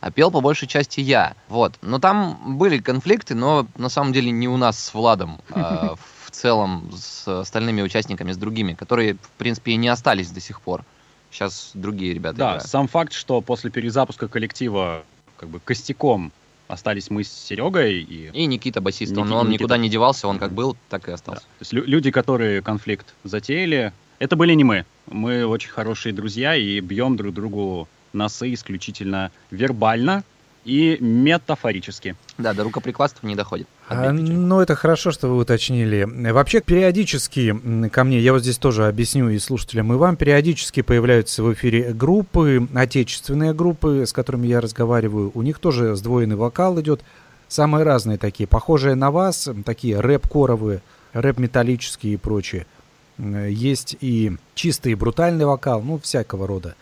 А 0.01 0.11
пел 0.11 0.31
по 0.31 0.41
большей 0.41 0.67
части 0.67 0.99
я. 0.99 1.33
Вот. 1.47 1.75
Но 1.81 1.99
там 1.99 2.57
были 2.57 2.79
конфликты, 2.79 3.35
но 3.35 3.67
на 3.77 3.87
самом 3.87 4.11
деле 4.11 4.31
не 4.31 4.49
у 4.49 4.57
нас 4.57 4.77
с 4.77 4.93
Владом, 4.93 5.39
а 5.51 5.95
в 6.25 6.31
целом 6.31 6.91
с 6.93 7.25
остальными 7.25 7.81
участниками, 7.81 8.33
с 8.33 8.37
другими, 8.37 8.73
которые, 8.73 9.13
в 9.13 9.29
принципе, 9.37 9.71
и 9.71 9.77
не 9.77 9.87
остались 9.87 10.29
до 10.29 10.41
сих 10.41 10.59
пор. 10.59 10.83
Сейчас 11.31 11.71
другие 11.73 12.13
ребята 12.13 12.37
Да, 12.37 12.45
играют. 12.51 12.63
сам 12.67 12.87
факт, 12.87 13.13
что 13.13 13.41
после 13.41 13.71
перезапуска 13.71 14.27
коллектива 14.27 15.03
как 15.37 15.49
бы 15.49 15.59
костяком 15.59 16.31
остались 16.67 17.09
мы 17.09 17.23
с 17.23 17.29
Серегой 17.31 18.01
и 18.01 18.29
И 18.33 18.45
Никита 18.45 18.79
басист, 18.81 19.17
он, 19.17 19.27
Ники- 19.27 19.33
он 19.33 19.47
Никита. 19.47 19.63
никуда 19.63 19.77
не 19.77 19.89
девался, 19.89 20.27
он 20.27 20.39
как 20.39 20.51
был, 20.53 20.77
так 20.89 21.07
и 21.09 21.11
остался. 21.11 21.41
То 21.41 21.47
есть 21.61 21.73
лю- 21.73 21.85
люди, 21.85 22.11
которые 22.11 22.61
конфликт 22.61 23.13
затеяли, 23.23 23.91
это 24.19 24.35
были 24.35 24.53
не 24.53 24.63
мы. 24.63 24.85
Мы 25.07 25.45
очень 25.45 25.69
хорошие 25.69 26.13
друзья 26.13 26.55
и 26.55 26.79
бьем 26.79 27.17
друг 27.17 27.33
другу 27.33 27.87
носы 28.13 28.53
исключительно 28.53 29.31
вербально 29.51 30.23
и 30.63 30.97
метафорически. 30.99 32.15
Да, 32.37 32.53
до 32.53 32.63
рукоприкладства 32.63 33.25
не 33.27 33.35
доходит. 33.35 33.67
А, 33.87 34.11
ну, 34.11 34.59
это 34.61 34.75
хорошо, 34.75 35.11
что 35.11 35.27
вы 35.27 35.37
уточнили. 35.37 36.07
Вообще, 36.31 36.61
периодически 36.61 37.89
ко 37.89 38.03
мне, 38.03 38.19
я 38.19 38.33
вот 38.33 38.41
здесь 38.43 38.57
тоже 38.57 38.87
объясню 38.87 39.29
и 39.29 39.39
слушателям, 39.39 39.91
и 39.93 39.95
вам, 39.97 40.15
периодически 40.15 40.81
появляются 40.81 41.43
в 41.43 41.51
эфире 41.53 41.93
группы, 41.93 42.67
отечественные 42.73 43.53
группы, 43.53 44.05
с 44.05 44.13
которыми 44.13 44.47
я 44.47 44.61
разговариваю. 44.61 45.31
У 45.33 45.41
них 45.41 45.59
тоже 45.59 45.95
сдвоенный 45.95 46.35
вокал 46.35 46.79
идет. 46.79 47.01
Самые 47.47 47.83
разные 47.83 48.17
такие, 48.17 48.47
похожие 48.47 48.95
на 48.95 49.11
вас, 49.11 49.49
такие 49.65 49.99
рэп-коровые, 49.99 50.81
рэп-металлические 51.13 52.13
и 52.13 52.17
прочее. 52.17 52.65
М, 53.17 53.47
Есть 53.47 53.97
и 53.99 54.37
чистый 54.55 54.93
брутальный 54.95 55.45
вокал, 55.45 55.81
ну, 55.81 55.99
всякого 55.99 56.47
рода. 56.47 56.75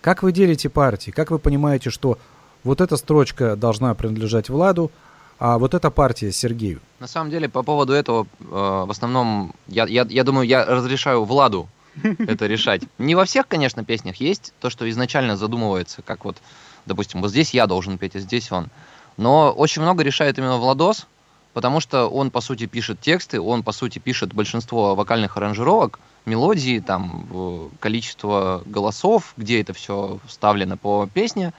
Как 0.00 0.22
вы 0.22 0.32
делите 0.32 0.68
партии? 0.68 1.10
Как 1.10 1.30
вы 1.30 1.38
понимаете, 1.38 1.90
что 1.90 2.18
вот 2.66 2.80
эта 2.80 2.96
строчка 2.96 3.56
должна 3.56 3.94
принадлежать 3.94 4.50
Владу, 4.50 4.90
а 5.38 5.58
вот 5.58 5.74
эта 5.74 5.90
партия 5.90 6.32
Сергею? 6.32 6.80
На 7.00 7.06
самом 7.06 7.30
деле, 7.30 7.48
по 7.48 7.62
поводу 7.62 7.92
этого, 7.92 8.26
э, 8.40 8.44
в 8.44 8.90
основном, 8.90 9.54
я, 9.68 9.86
я, 9.86 10.06
я 10.08 10.24
думаю, 10.24 10.46
я 10.46 10.64
разрешаю 10.64 11.24
Владу 11.24 11.68
это 12.02 12.46
решать. 12.46 12.82
Не 12.98 13.14
во 13.14 13.24
всех, 13.24 13.46
конечно, 13.48 13.84
песнях 13.84 14.16
есть 14.16 14.52
то, 14.60 14.70
что 14.70 14.88
изначально 14.90 15.36
задумывается, 15.36 16.02
как 16.02 16.24
вот, 16.24 16.36
допустим, 16.84 17.22
вот 17.22 17.30
здесь 17.30 17.54
я 17.54 17.66
должен 17.66 17.98
петь, 17.98 18.16
а 18.16 18.20
здесь 18.20 18.50
он. 18.52 18.68
Но 19.16 19.52
очень 19.52 19.82
много 19.82 20.02
решает 20.02 20.38
именно 20.38 20.56
Владос, 20.56 21.06
потому 21.52 21.80
что 21.80 22.08
он, 22.08 22.30
по 22.30 22.40
сути, 22.40 22.66
пишет 22.66 23.00
тексты, 23.00 23.40
он, 23.40 23.62
по 23.62 23.72
сути, 23.72 23.98
пишет 23.98 24.34
большинство 24.34 24.94
вокальных 24.94 25.36
аранжировок, 25.36 25.98
мелодии, 26.26 26.80
там, 26.80 27.26
э, 27.30 27.68
количество 27.80 28.62
голосов, 28.66 29.32
где 29.36 29.60
это 29.60 29.72
все 29.72 30.18
вставлено 30.26 30.76
по 30.76 31.08
песне. 31.12 31.52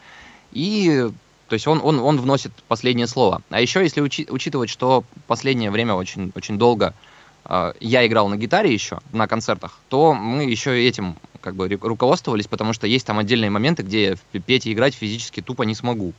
И 0.58 1.08
то 1.48 1.54
есть 1.54 1.68
он, 1.68 1.80
он, 1.84 2.00
он 2.00 2.20
вносит 2.20 2.52
последнее 2.68 3.06
слово. 3.06 3.44
А 3.52 3.62
еще, 3.62 3.82
если 3.82 4.02
учи- 4.02 4.28
учитывать, 4.30 4.72
что 4.72 5.04
последнее 5.28 5.70
время 5.70 5.94
очень, 5.94 6.32
очень 6.36 6.58
долго 6.58 6.96
э, 7.46 7.74
я 7.80 8.08
играл 8.08 8.28
на 8.28 8.38
гитаре 8.38 8.74
еще 8.74 9.00
на 9.14 9.28
концертах, 9.28 9.80
то 9.88 10.16
мы 10.16 10.46
еще 10.46 10.84
этим 10.84 11.16
как 11.42 11.56
бы 11.56 11.68
ру- 11.68 11.88
руководствовались, 11.88 12.48
потому 12.48 12.74
что 12.74 12.88
есть 12.88 13.06
там 13.06 13.20
отдельные 13.20 13.52
моменты, 13.52 13.84
где 13.84 14.18
я 14.34 14.40
петь 14.40 14.66
и 14.66 14.74
играть 14.74 14.96
физически 14.96 15.42
тупо 15.42 15.62
не 15.62 15.76
смогу. 15.76 16.14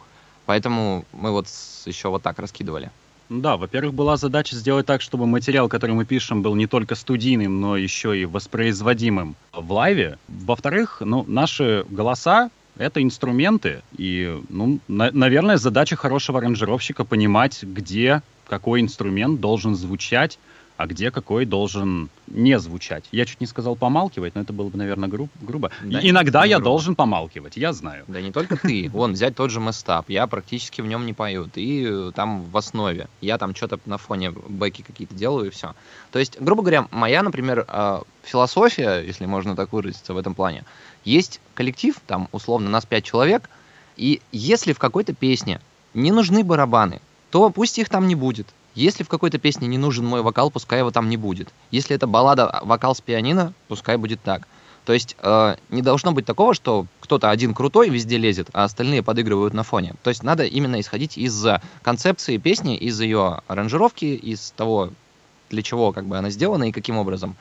Поэтому 0.47 1.05
мы 1.13 1.33
вот 1.33 1.49
еще 1.85 2.09
вот 2.09 2.23
так 2.23 2.39
раскидывали. 2.39 2.91
Ну 3.29 3.41
Да, 3.41 3.57
во-первых, 3.57 3.93
была 3.95 4.17
задача 4.17 4.55
сделать 4.55 4.87
так, 4.87 5.03
чтобы 5.03 5.27
материал, 5.27 5.69
который 5.69 5.97
мы 5.97 6.05
пишем, 6.05 6.43
был 6.43 6.55
не 6.55 6.69
только 6.69 6.95
студийным, 6.95 7.61
но 7.61 7.77
еще 7.77 8.19
и 8.19 8.25
воспроизводимым 8.25 9.35
в 9.53 9.73
лайве. 9.73 10.17
Во-вторых, 10.29 11.03
ну, 11.05 11.25
наши 11.27 11.85
голоса— 11.91 12.51
это 12.79 13.03
инструменты, 13.03 13.83
и, 13.97 14.41
ну, 14.49 14.79
на- 14.89 15.11
наверное, 15.11 15.57
задача 15.57 15.97
хорошего 15.97 16.39
аранжировщика 16.39 17.05
понимать, 17.05 17.63
где 17.63 18.23
какой 18.49 18.81
инструмент 18.81 19.41
должен 19.41 19.75
звучать, 19.75 20.39
а 20.79 20.87
где 20.87 21.11
какой 21.11 21.45
должен 21.45 22.09
не 22.29 22.57
звучать. 22.61 23.05
Я 23.11 23.27
чуть 23.27 23.41
не 23.41 23.49
сказал 23.49 23.75
помалкивать, 23.75 24.37
но 24.37 24.43
это 24.43 24.53
было 24.53 24.69
бы, 24.69 24.79
наверное, 24.79 25.09
гру- 25.09 25.29
грубо. 25.43 25.73
Да, 25.83 25.99
иногда 26.01 26.45
я 26.45 26.59
грубо. 26.59 26.71
должен 26.71 26.95
помалкивать, 26.95 27.57
я 27.57 27.73
знаю. 27.73 28.05
Да 28.07 28.21
не 28.21 28.31
только 28.31 28.57
ты. 28.57 28.89
Вон, 28.93 29.15
взять 29.15 29.35
тот 29.35 29.51
же 29.51 29.59
Местап. 29.59 30.09
Я 30.09 30.29
практически 30.29 30.81
в 30.81 30.87
нем 30.87 31.05
не 31.05 31.15
пою. 31.15 31.47
Ты 31.49 31.85
э, 31.85 32.13
там 32.15 32.45
в 32.45 32.57
основе. 32.57 33.09
Я 33.21 33.39
там 33.39 33.57
что-то 33.57 33.81
на 33.87 33.99
фоне 33.99 34.31
бэки 34.31 34.83
какие-то 34.83 35.17
делаю 35.17 35.49
и 35.49 35.51
все. 35.51 35.75
То 36.13 36.21
есть, 36.21 36.41
грубо 36.41 36.63
говоря, 36.63 36.87
моя, 36.93 37.25
например, 37.25 37.67
э, 37.67 38.01
философия, 38.23 39.01
если 39.01 39.27
можно 39.27 39.57
так 39.57 39.73
выразиться 39.73 40.15
в 40.15 40.17
этом 40.17 40.37
плане, 40.37 40.63
есть 41.05 41.41
коллектив, 41.55 41.97
там, 42.07 42.29
условно, 42.31 42.71
нас 42.71 42.87
пять 42.87 43.05
человек, 43.05 43.51
и 43.97 44.23
если 44.31 44.73
в 44.73 44.79
какой-то 44.79 45.13
песне 45.13 45.61
не 45.93 46.13
нужны 46.13 46.45
барабаны, 46.45 47.01
то 47.33 47.51
пусть 47.51 47.81
их 47.81 47.89
там 47.89 48.07
не 48.07 48.15
будет. 48.15 48.47
Если 48.79 49.03
в 49.03 49.09
какой-то 49.09 49.39
песне 49.39 49.67
не 49.67 49.77
нужен 49.77 50.07
мой 50.07 50.23
вокал, 50.23 50.53
пускай 50.53 50.79
его 50.79 50.93
там 50.93 51.09
не 51.09 51.17
будет. 51.17 51.49
Если 51.73 51.97
это 51.97 52.07
баллада, 52.07 52.61
вокал 52.63 52.95
с 52.95 53.01
пианино, 53.01 53.53
пускай 53.67 53.97
будет 53.97 54.23
так. 54.23 54.47
То 54.85 54.93
есть 54.93 55.17
э, 55.19 55.57
не 55.69 55.83
должно 55.83 56.13
быть 56.13 56.25
такого, 56.25 56.55
что 56.55 56.87
кто-то 57.01 57.29
один 57.29 57.55
крутой 57.55 57.89
везде 57.91 58.19
лезет, 58.19 58.49
а 58.53 58.63
остальные 58.63 59.03
подыгрывают 59.03 59.53
на 59.53 59.65
фоне. 59.65 59.95
То 60.05 60.11
есть 60.11 60.23
надо 60.23 60.45
именно 60.45 60.81
исходить 60.81 61.19
из 61.19 61.45
концепции 61.83 62.37
песни, 62.37 62.77
из 62.77 63.01
ее 63.01 63.41
аранжировки, 63.49 64.05
из 64.05 64.53
того, 64.53 64.91
для 65.51 65.63
чего 65.63 65.93
как 65.93 66.07
бы 66.07 66.17
она 66.17 66.31
сделана 66.31 66.69
и 66.69 66.73
каким 66.73 66.99
образом. 66.99 67.35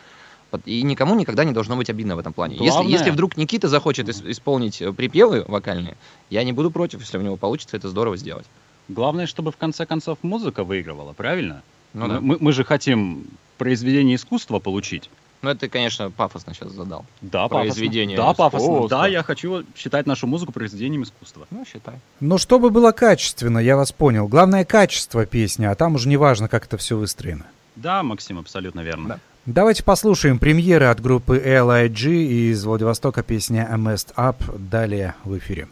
И 0.66 0.82
никому 0.82 1.14
никогда 1.14 1.44
не 1.44 1.52
должно 1.52 1.76
быть 1.76 1.90
обидно 1.92 2.16
в 2.16 2.20
этом 2.20 2.34
плане. 2.34 2.56
Если, 2.56 2.68
Главное- 2.70 2.92
если 2.92 3.12
вдруг 3.12 3.38
Никита 3.38 3.68
захочет 3.68 4.10
ис- 4.10 4.30
исполнить 4.32 4.82
э, 4.82 4.92
припевы 4.92 5.46
вокальные, 5.48 5.98
я 6.32 6.44
не 6.44 6.52
буду 6.52 6.72
против, 6.72 7.02
если 7.02 7.20
у 7.20 7.22
него 7.22 7.38
получится 7.38 7.78
это 7.78 7.90
здорово 7.90 8.18
сделать. 8.18 8.48
Главное, 8.88 9.28
чтобы 9.28 9.52
в 9.52 9.58
конце 9.58 9.86
концов 9.86 10.20
музыка 10.22 10.64
выигрывала, 10.64 11.14
правильно? 11.14 11.62
Ну 11.94 12.08
да. 12.08 12.20
мы, 12.20 12.38
мы 12.40 12.52
же 12.54 12.64
хотим 12.64 13.26
произведение 13.58 14.16
искусства 14.16 14.60
получить. 14.60 15.10
Ну 15.42 15.52
это, 15.52 15.70
конечно, 15.70 16.10
пафосно 16.10 16.54
сейчас 16.54 16.72
задал. 16.72 17.06
Да, 17.22 17.48
Произведение 17.48 18.18
пафосно. 18.18 18.34
Да, 18.34 18.44
пафосно. 18.44 18.66
искусства. 18.66 18.90
Да, 18.90 19.08
я 19.08 19.24
хочу 19.24 19.64
считать 19.76 20.08
нашу 20.08 20.26
музыку 20.26 20.52
произведением 20.52 21.04
искусства. 21.04 21.46
Ну, 21.52 21.64
считай. 21.72 21.96
Но 22.20 22.38
чтобы 22.38 22.72
было 22.72 22.92
качественно, 22.92 23.60
я 23.60 23.76
вас 23.76 23.92
понял. 23.92 24.28
Главное 24.28 24.66
качество 24.66 25.26
песни, 25.26 25.66
а 25.66 25.76
там 25.76 25.96
уже 25.96 26.08
не 26.08 26.18
важно, 26.18 26.48
как 26.48 26.66
это 26.66 26.78
все 26.78 26.98
выстроено. 26.98 27.46
Да, 27.76 28.02
Максим, 28.02 28.40
абсолютно 28.40 28.80
верно. 28.82 29.20
Давайте 29.46 29.84
послушаем 29.84 30.40
премьеры 30.40 30.88
от 30.88 31.00
группы 31.00 31.38
LIG 31.38 32.52
из 32.52 32.66
Владивостока 32.66 33.22
песня 33.22 33.68
«A 33.72 33.78
Messed 33.78 34.14
Up» 34.16 34.36
далее 34.58 35.16
в 35.24 35.38
эфире. 35.38 35.68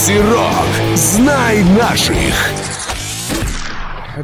Макси 0.00 0.18
Рок. 0.32 0.96
Знай 0.96 1.62
наших. 1.78 2.34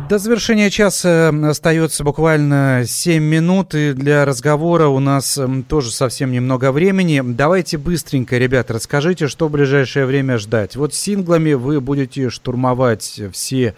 До 0.09 0.19
завершения 0.19 0.71
часа 0.71 1.29
остается 1.51 2.03
буквально 2.03 2.85
7 2.87 3.23
минут, 3.23 3.75
и 3.75 3.93
для 3.93 4.25
разговора 4.25 4.87
у 4.89 5.01
нас 5.01 5.39
тоже 5.69 5.91
совсем 5.91 6.33
немного 6.33 6.73
времени. 6.73 7.23
Давайте 7.23 7.77
быстренько, 7.77 8.39
ребят, 8.39 8.71
расскажите, 8.71 9.29
что 9.29 9.49
в 9.49 9.51
ближайшее 9.51 10.07
время 10.07 10.39
ждать. 10.39 10.77
Вот 10.77 10.95
синглами 10.95 11.53
вы 11.53 11.83
будете 11.83 12.31
штурмовать 12.31 13.21
все 13.35 13.75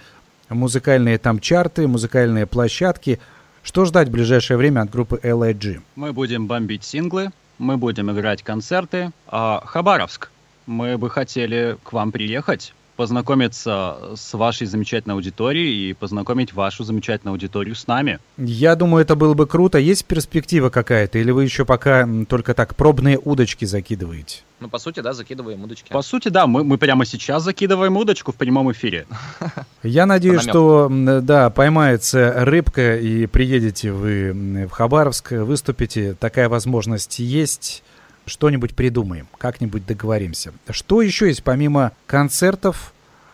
музыкальные 0.50 1.18
там 1.18 1.40
чарты, 1.40 1.88
музыкальные 1.88 2.46
площадки. 2.46 3.18
Что 3.64 3.84
ждать 3.86 4.06
в 4.06 4.12
ближайшее 4.12 4.56
время 4.56 4.82
от 4.82 4.90
группы 4.90 5.18
LIG? 5.20 5.80
Мы 5.96 6.12
будем 6.12 6.46
бомбить 6.46 6.84
синглы, 6.84 7.32
мы 7.58 7.76
будем 7.76 8.08
играть 8.12 8.44
концерты. 8.44 9.10
А 9.26 9.64
Хабаровск, 9.66 10.30
мы 10.68 10.98
бы 10.98 11.10
хотели 11.10 11.76
к 11.82 11.92
вам 11.92 12.12
приехать, 12.12 12.74
познакомиться 12.98 13.96
с 14.16 14.34
вашей 14.34 14.66
замечательной 14.66 15.14
аудиторией 15.14 15.90
и 15.90 15.94
познакомить 15.94 16.52
вашу 16.52 16.82
замечательную 16.82 17.32
аудиторию 17.32 17.76
с 17.76 17.86
нами. 17.86 18.18
Я 18.36 18.74
думаю, 18.74 19.02
это 19.02 19.14
было 19.14 19.34
бы 19.34 19.46
круто. 19.46 19.78
Есть 19.78 20.04
перспектива 20.04 20.68
какая-то, 20.68 21.18
или 21.18 21.30
вы 21.30 21.44
еще 21.44 21.64
пока 21.64 22.08
только 22.28 22.54
так 22.54 22.74
пробные 22.74 23.16
удочки 23.16 23.64
закидываете? 23.64 24.40
Ну, 24.58 24.68
по 24.68 24.78
сути, 24.78 24.98
да, 24.98 25.12
закидываем 25.12 25.62
удочки. 25.62 25.92
По 25.92 26.02
сути, 26.02 26.28
да, 26.28 26.48
мы, 26.48 26.64
мы 26.64 26.76
прямо 26.76 27.04
сейчас 27.04 27.44
закидываем 27.44 27.96
удочку 27.96 28.32
в 28.32 28.34
прямом 28.34 28.72
эфире. 28.72 29.06
Я 29.84 30.04
надеюсь, 30.04 30.42
что 30.42 30.90
да, 31.22 31.50
поймается 31.50 32.34
рыбка 32.44 32.96
и 32.96 33.26
приедете 33.26 33.92
вы 33.92 34.66
в 34.68 34.70
Хабаровск, 34.70 35.30
выступите. 35.30 36.16
Такая 36.18 36.48
возможность 36.48 37.20
есть. 37.20 37.84
Что-нибудь 38.28 38.74
придумаем, 38.76 39.26
как-нибудь 39.38 39.84
договоримся. 39.86 40.52
Что 40.70 41.02
еще 41.02 41.26
есть 41.28 41.42
помимо 41.42 41.92
концертов, 42.06 42.92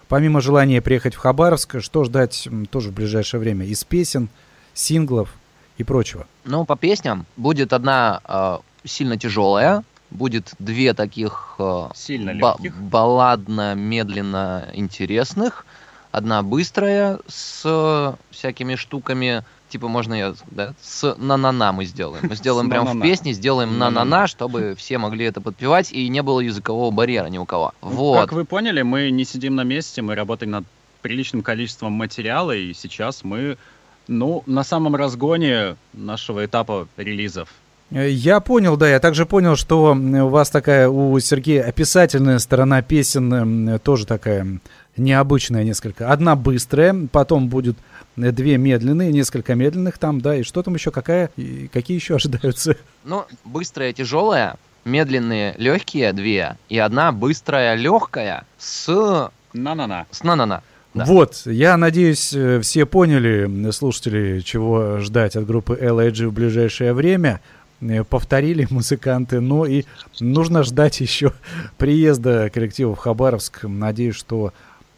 помимо 0.08 0.40
желания 0.40 0.80
приехать 0.80 1.14
в 1.14 1.18
Хабаровск, 1.18 1.80
что 1.80 2.04
ждать 2.04 2.48
тоже 2.70 2.90
в 2.90 2.94
ближайшее 2.94 3.40
время? 3.40 3.66
Из 3.66 3.84
песен, 3.84 4.28
синглов 4.72 5.28
и 5.76 5.84
прочего. 5.84 6.26
Ну, 6.44 6.64
по 6.64 6.76
песням 6.76 7.26
будет 7.36 7.72
одна 7.72 8.20
э, 8.24 8.58
сильно 8.84 9.18
тяжелая, 9.18 9.82
будет 10.10 10.52
две 10.58 10.94
таких 10.94 11.56
э, 11.58 11.88
Сильно 11.94 12.34
ба- 12.34 12.56
легких. 12.62 12.76
балладно-медленно 12.80 14.68
интересных, 14.72 15.66
одна 16.12 16.42
быстрая 16.42 17.18
с 17.26 17.62
э, 17.64 18.14
всякими 18.30 18.76
штуками, 18.76 19.44
типа 19.74 19.88
можно 19.88 20.14
я, 20.14 20.34
да, 20.52 20.72
с 20.80 21.16
на-на-на 21.18 21.72
мы 21.72 21.84
сделаем. 21.84 22.24
Мы 22.28 22.36
сделаем 22.36 22.70
прям 22.70 22.86
в 22.86 23.02
песне, 23.02 23.32
сделаем 23.32 23.76
На-на-на. 23.76 24.04
на-на-на, 24.04 24.26
чтобы 24.28 24.76
все 24.78 24.98
могли 24.98 25.24
это 25.24 25.40
подпевать 25.40 25.90
и 25.90 26.08
не 26.08 26.22
было 26.22 26.38
языкового 26.38 26.92
барьера 26.92 27.26
ни 27.26 27.38
у 27.38 27.44
кого. 27.44 27.72
Ну, 27.82 27.88
Вот. 27.88 28.20
Как 28.20 28.32
вы 28.32 28.44
поняли, 28.44 28.82
мы 28.82 29.10
не 29.10 29.24
сидим 29.24 29.56
на 29.56 29.64
месте, 29.64 30.00
мы 30.00 30.14
работаем 30.14 30.52
над 30.52 30.64
приличным 31.02 31.42
количеством 31.42 31.90
материала, 31.92 32.52
и 32.52 32.72
сейчас 32.72 33.24
мы, 33.24 33.58
ну, 34.06 34.44
на 34.46 34.62
самом 34.62 34.94
разгоне 34.94 35.74
нашего 35.92 36.44
этапа 36.46 36.86
релизов. 36.96 37.48
Я 37.90 38.38
понял, 38.38 38.76
да, 38.76 38.88
я 38.88 39.00
также 39.00 39.26
понял, 39.26 39.56
что 39.56 39.92
у 39.92 40.28
вас 40.28 40.50
такая, 40.50 40.88
у 40.88 41.18
Сергея 41.18 41.64
описательная 41.64 42.38
сторона 42.38 42.80
песен 42.80 43.80
тоже 43.80 44.06
такая 44.06 44.60
необычная 44.96 45.64
несколько. 45.64 46.12
Одна 46.12 46.36
быстрая, 46.36 46.94
потом 47.10 47.48
будет 47.48 47.76
две 48.16 48.56
медленные, 48.58 49.12
несколько 49.12 49.54
медленных 49.54 49.98
там, 49.98 50.20
да, 50.20 50.36
и 50.36 50.42
что 50.42 50.62
там 50.62 50.74
еще, 50.74 50.90
какая, 50.90 51.30
и 51.36 51.68
какие 51.72 51.96
еще 51.96 52.16
ожидаются? 52.16 52.76
Ну, 53.04 53.24
быстрая, 53.44 53.92
тяжелая, 53.92 54.56
медленные, 54.84 55.54
легкие 55.58 56.12
две, 56.12 56.56
и 56.68 56.78
одна 56.78 57.12
быстрая, 57.12 57.74
легкая 57.74 58.44
с, 58.58 59.30
На-на-на. 59.52 60.06
с 60.10 60.22
на-на-на. 60.22 60.62
Да. 60.94 61.04
Вот, 61.06 61.42
я 61.46 61.76
надеюсь, 61.76 62.32
э, 62.32 62.60
все 62.60 62.86
поняли, 62.86 63.46
м, 63.46 63.72
слушатели, 63.72 64.38
чего 64.40 65.00
ждать 65.00 65.34
от 65.34 65.44
группы 65.44 65.76
LIG 65.80 66.28
в 66.28 66.32
ближайшее 66.32 66.92
время. 66.92 67.40
Э, 67.80 68.04
Повторили 68.04 68.66
музыканты, 68.70 69.40
ну 69.40 69.64
и 69.64 69.84
нужно 70.20 70.62
ждать 70.62 71.00
еще 71.00 71.32
приезда 71.78 72.48
коллектива 72.54 72.94
в 72.94 72.98
Хабаровск. 72.98 73.64
Надеюсь, 73.64 74.14
что 74.14 74.52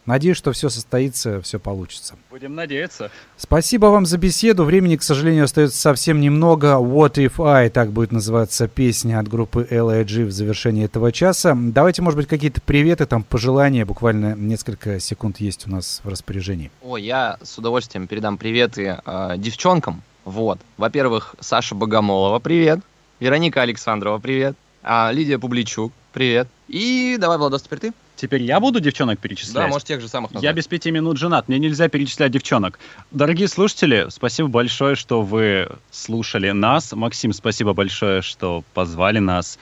Надеюсь, 0.06 0.36
что 0.36 0.52
все 0.52 0.68
состоится, 0.68 1.42
все 1.42 1.58
получится. 1.58 2.14
Будем 2.30 2.54
надеяться. 2.54 3.10
Спасибо 3.36 3.86
вам 3.86 4.06
за 4.06 4.18
беседу. 4.18 4.64
Времени, 4.64 4.96
к 4.96 5.02
сожалению, 5.02 5.44
остается 5.44 5.76
совсем 5.76 6.20
немного. 6.20 6.76
What 6.76 7.14
if 7.14 7.44
I, 7.44 7.68
так 7.70 7.90
будет 7.90 8.12
называться 8.12 8.68
песня 8.68 9.18
от 9.18 9.26
группы 9.26 9.66
LIG 9.68 10.26
в 10.26 10.30
завершении 10.30 10.84
этого 10.84 11.10
часа. 11.10 11.56
Давайте, 11.56 12.02
может 12.02 12.18
быть, 12.18 12.28
какие-то 12.28 12.60
приветы, 12.60 13.04
там, 13.06 13.24
пожелания. 13.24 13.84
Буквально 13.84 14.36
несколько 14.36 15.00
секунд 15.00 15.40
есть 15.40 15.66
у 15.66 15.70
нас 15.70 16.00
в 16.04 16.08
распоряжении. 16.08 16.70
О, 16.82 16.96
я 16.96 17.38
с 17.42 17.58
удовольствием 17.58 18.06
передам 18.06 18.38
приветы 18.38 19.00
э, 19.04 19.34
девчонкам. 19.38 20.02
Вот. 20.24 20.60
Во-первых, 20.76 21.34
Саша 21.40 21.74
Богомолова, 21.74 22.38
привет. 22.38 22.80
Вероника 23.18 23.62
Александрова, 23.62 24.18
привет. 24.18 24.56
А, 24.82 25.10
Лидия 25.10 25.38
Публичук, 25.38 25.92
привет. 26.12 26.46
И 26.68 27.16
давай, 27.18 27.38
Владос, 27.38 27.62
теперь 27.62 27.80
ты. 27.80 27.92
Теперь 28.16 28.42
я 28.42 28.60
буду 28.60 28.80
девчонок 28.80 29.18
перечислять? 29.18 29.54
Да, 29.54 29.68
может, 29.68 29.86
тех 29.86 30.00
же 30.00 30.08
самых 30.08 30.30
Я 30.30 30.36
назвать. 30.36 30.56
без 30.56 30.66
пяти 30.66 30.90
минут 30.90 31.18
женат, 31.18 31.48
мне 31.48 31.58
нельзя 31.58 31.88
перечислять 31.88 32.32
девчонок. 32.32 32.78
Дорогие 33.10 33.46
слушатели, 33.46 34.06
спасибо 34.08 34.48
большое, 34.48 34.96
что 34.96 35.20
вы 35.20 35.68
слушали 35.90 36.50
нас. 36.50 36.92
Максим, 36.92 37.34
спасибо 37.34 37.74
большое, 37.74 38.22
что 38.22 38.64
позвали 38.72 39.18
нас. 39.18 39.58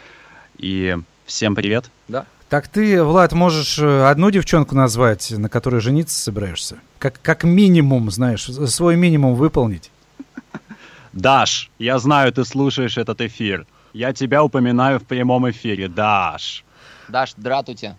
И 0.56 0.96
всем 1.26 1.56
привет. 1.56 1.90
Да. 2.06 2.26
Так 2.48 2.68
ты, 2.68 3.02
Влад, 3.02 3.32
можешь 3.32 3.78
э, 3.80 4.04
одну 4.08 4.30
девчонку 4.30 4.76
назвать, 4.76 5.32
на 5.32 5.48
которой 5.48 5.80
жениться 5.80 6.16
собираешься? 6.16 6.78
Как, 7.00 7.20
как 7.20 7.42
минимум, 7.42 8.10
знаешь, 8.12 8.44
свой 8.44 8.94
минимум 8.96 9.34
выполнить. 9.34 9.90
Даш, 11.12 11.70
я 11.80 11.98
знаю, 11.98 12.32
ты 12.32 12.44
слушаешь 12.44 12.98
этот 12.98 13.20
эфир. 13.20 13.66
Я 13.92 14.12
тебя 14.12 14.44
упоминаю 14.44 15.00
в 15.00 15.04
прямом 15.04 15.50
эфире. 15.50 15.88
Даш. 15.88 16.64
Даш, 17.08 17.32
дратуйте. 17.36 17.96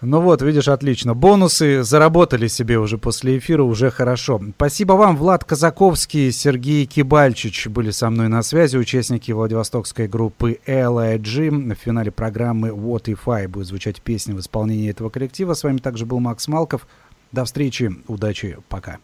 Ну 0.00 0.20
вот, 0.20 0.42
видишь, 0.42 0.68
отлично. 0.68 1.14
Бонусы 1.14 1.82
заработали 1.82 2.46
себе 2.46 2.78
уже 2.78 2.98
после 2.98 3.38
эфира, 3.38 3.64
уже 3.64 3.90
хорошо. 3.90 4.40
Спасибо 4.56 4.92
вам, 4.92 5.16
Влад 5.16 5.44
Казаковский, 5.44 6.30
Сергей 6.30 6.86
Кибальчич 6.86 7.66
были 7.66 7.90
со 7.90 8.08
мной 8.08 8.28
на 8.28 8.42
связи, 8.42 8.76
участники 8.76 9.32
Владивостокской 9.32 10.06
группы 10.06 10.60
LIG. 10.66 11.74
В 11.74 11.78
финале 11.78 12.12
программы 12.12 12.68
What 12.68 13.04
If 13.06 13.32
I 13.32 13.48
будет 13.48 13.66
звучать 13.66 14.00
песня 14.00 14.36
в 14.36 14.40
исполнении 14.40 14.88
этого 14.88 15.10
коллектива. 15.10 15.54
С 15.54 15.64
вами 15.64 15.78
также 15.78 16.06
был 16.06 16.20
Макс 16.20 16.46
Малков. 16.46 16.86
До 17.32 17.44
встречи, 17.44 17.92
удачи, 18.06 18.56
пока. 18.68 18.98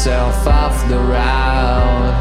myself 0.00 0.46
off 0.46 0.88
the 0.88 0.96
road. 0.96 2.14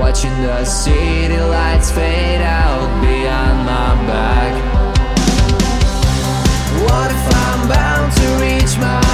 Watching 0.00 0.34
the 0.40 0.64
city 0.64 1.36
lights 1.36 1.90
fade 1.90 2.40
out 2.40 2.88
behind 3.02 3.66
my 3.66 4.06
back. 4.06 4.54
What 6.84 7.10
if 7.10 7.34
I'm 7.44 7.68
bound 7.68 8.12
to 8.16 8.26
reach 8.40 8.78
my 8.78 9.05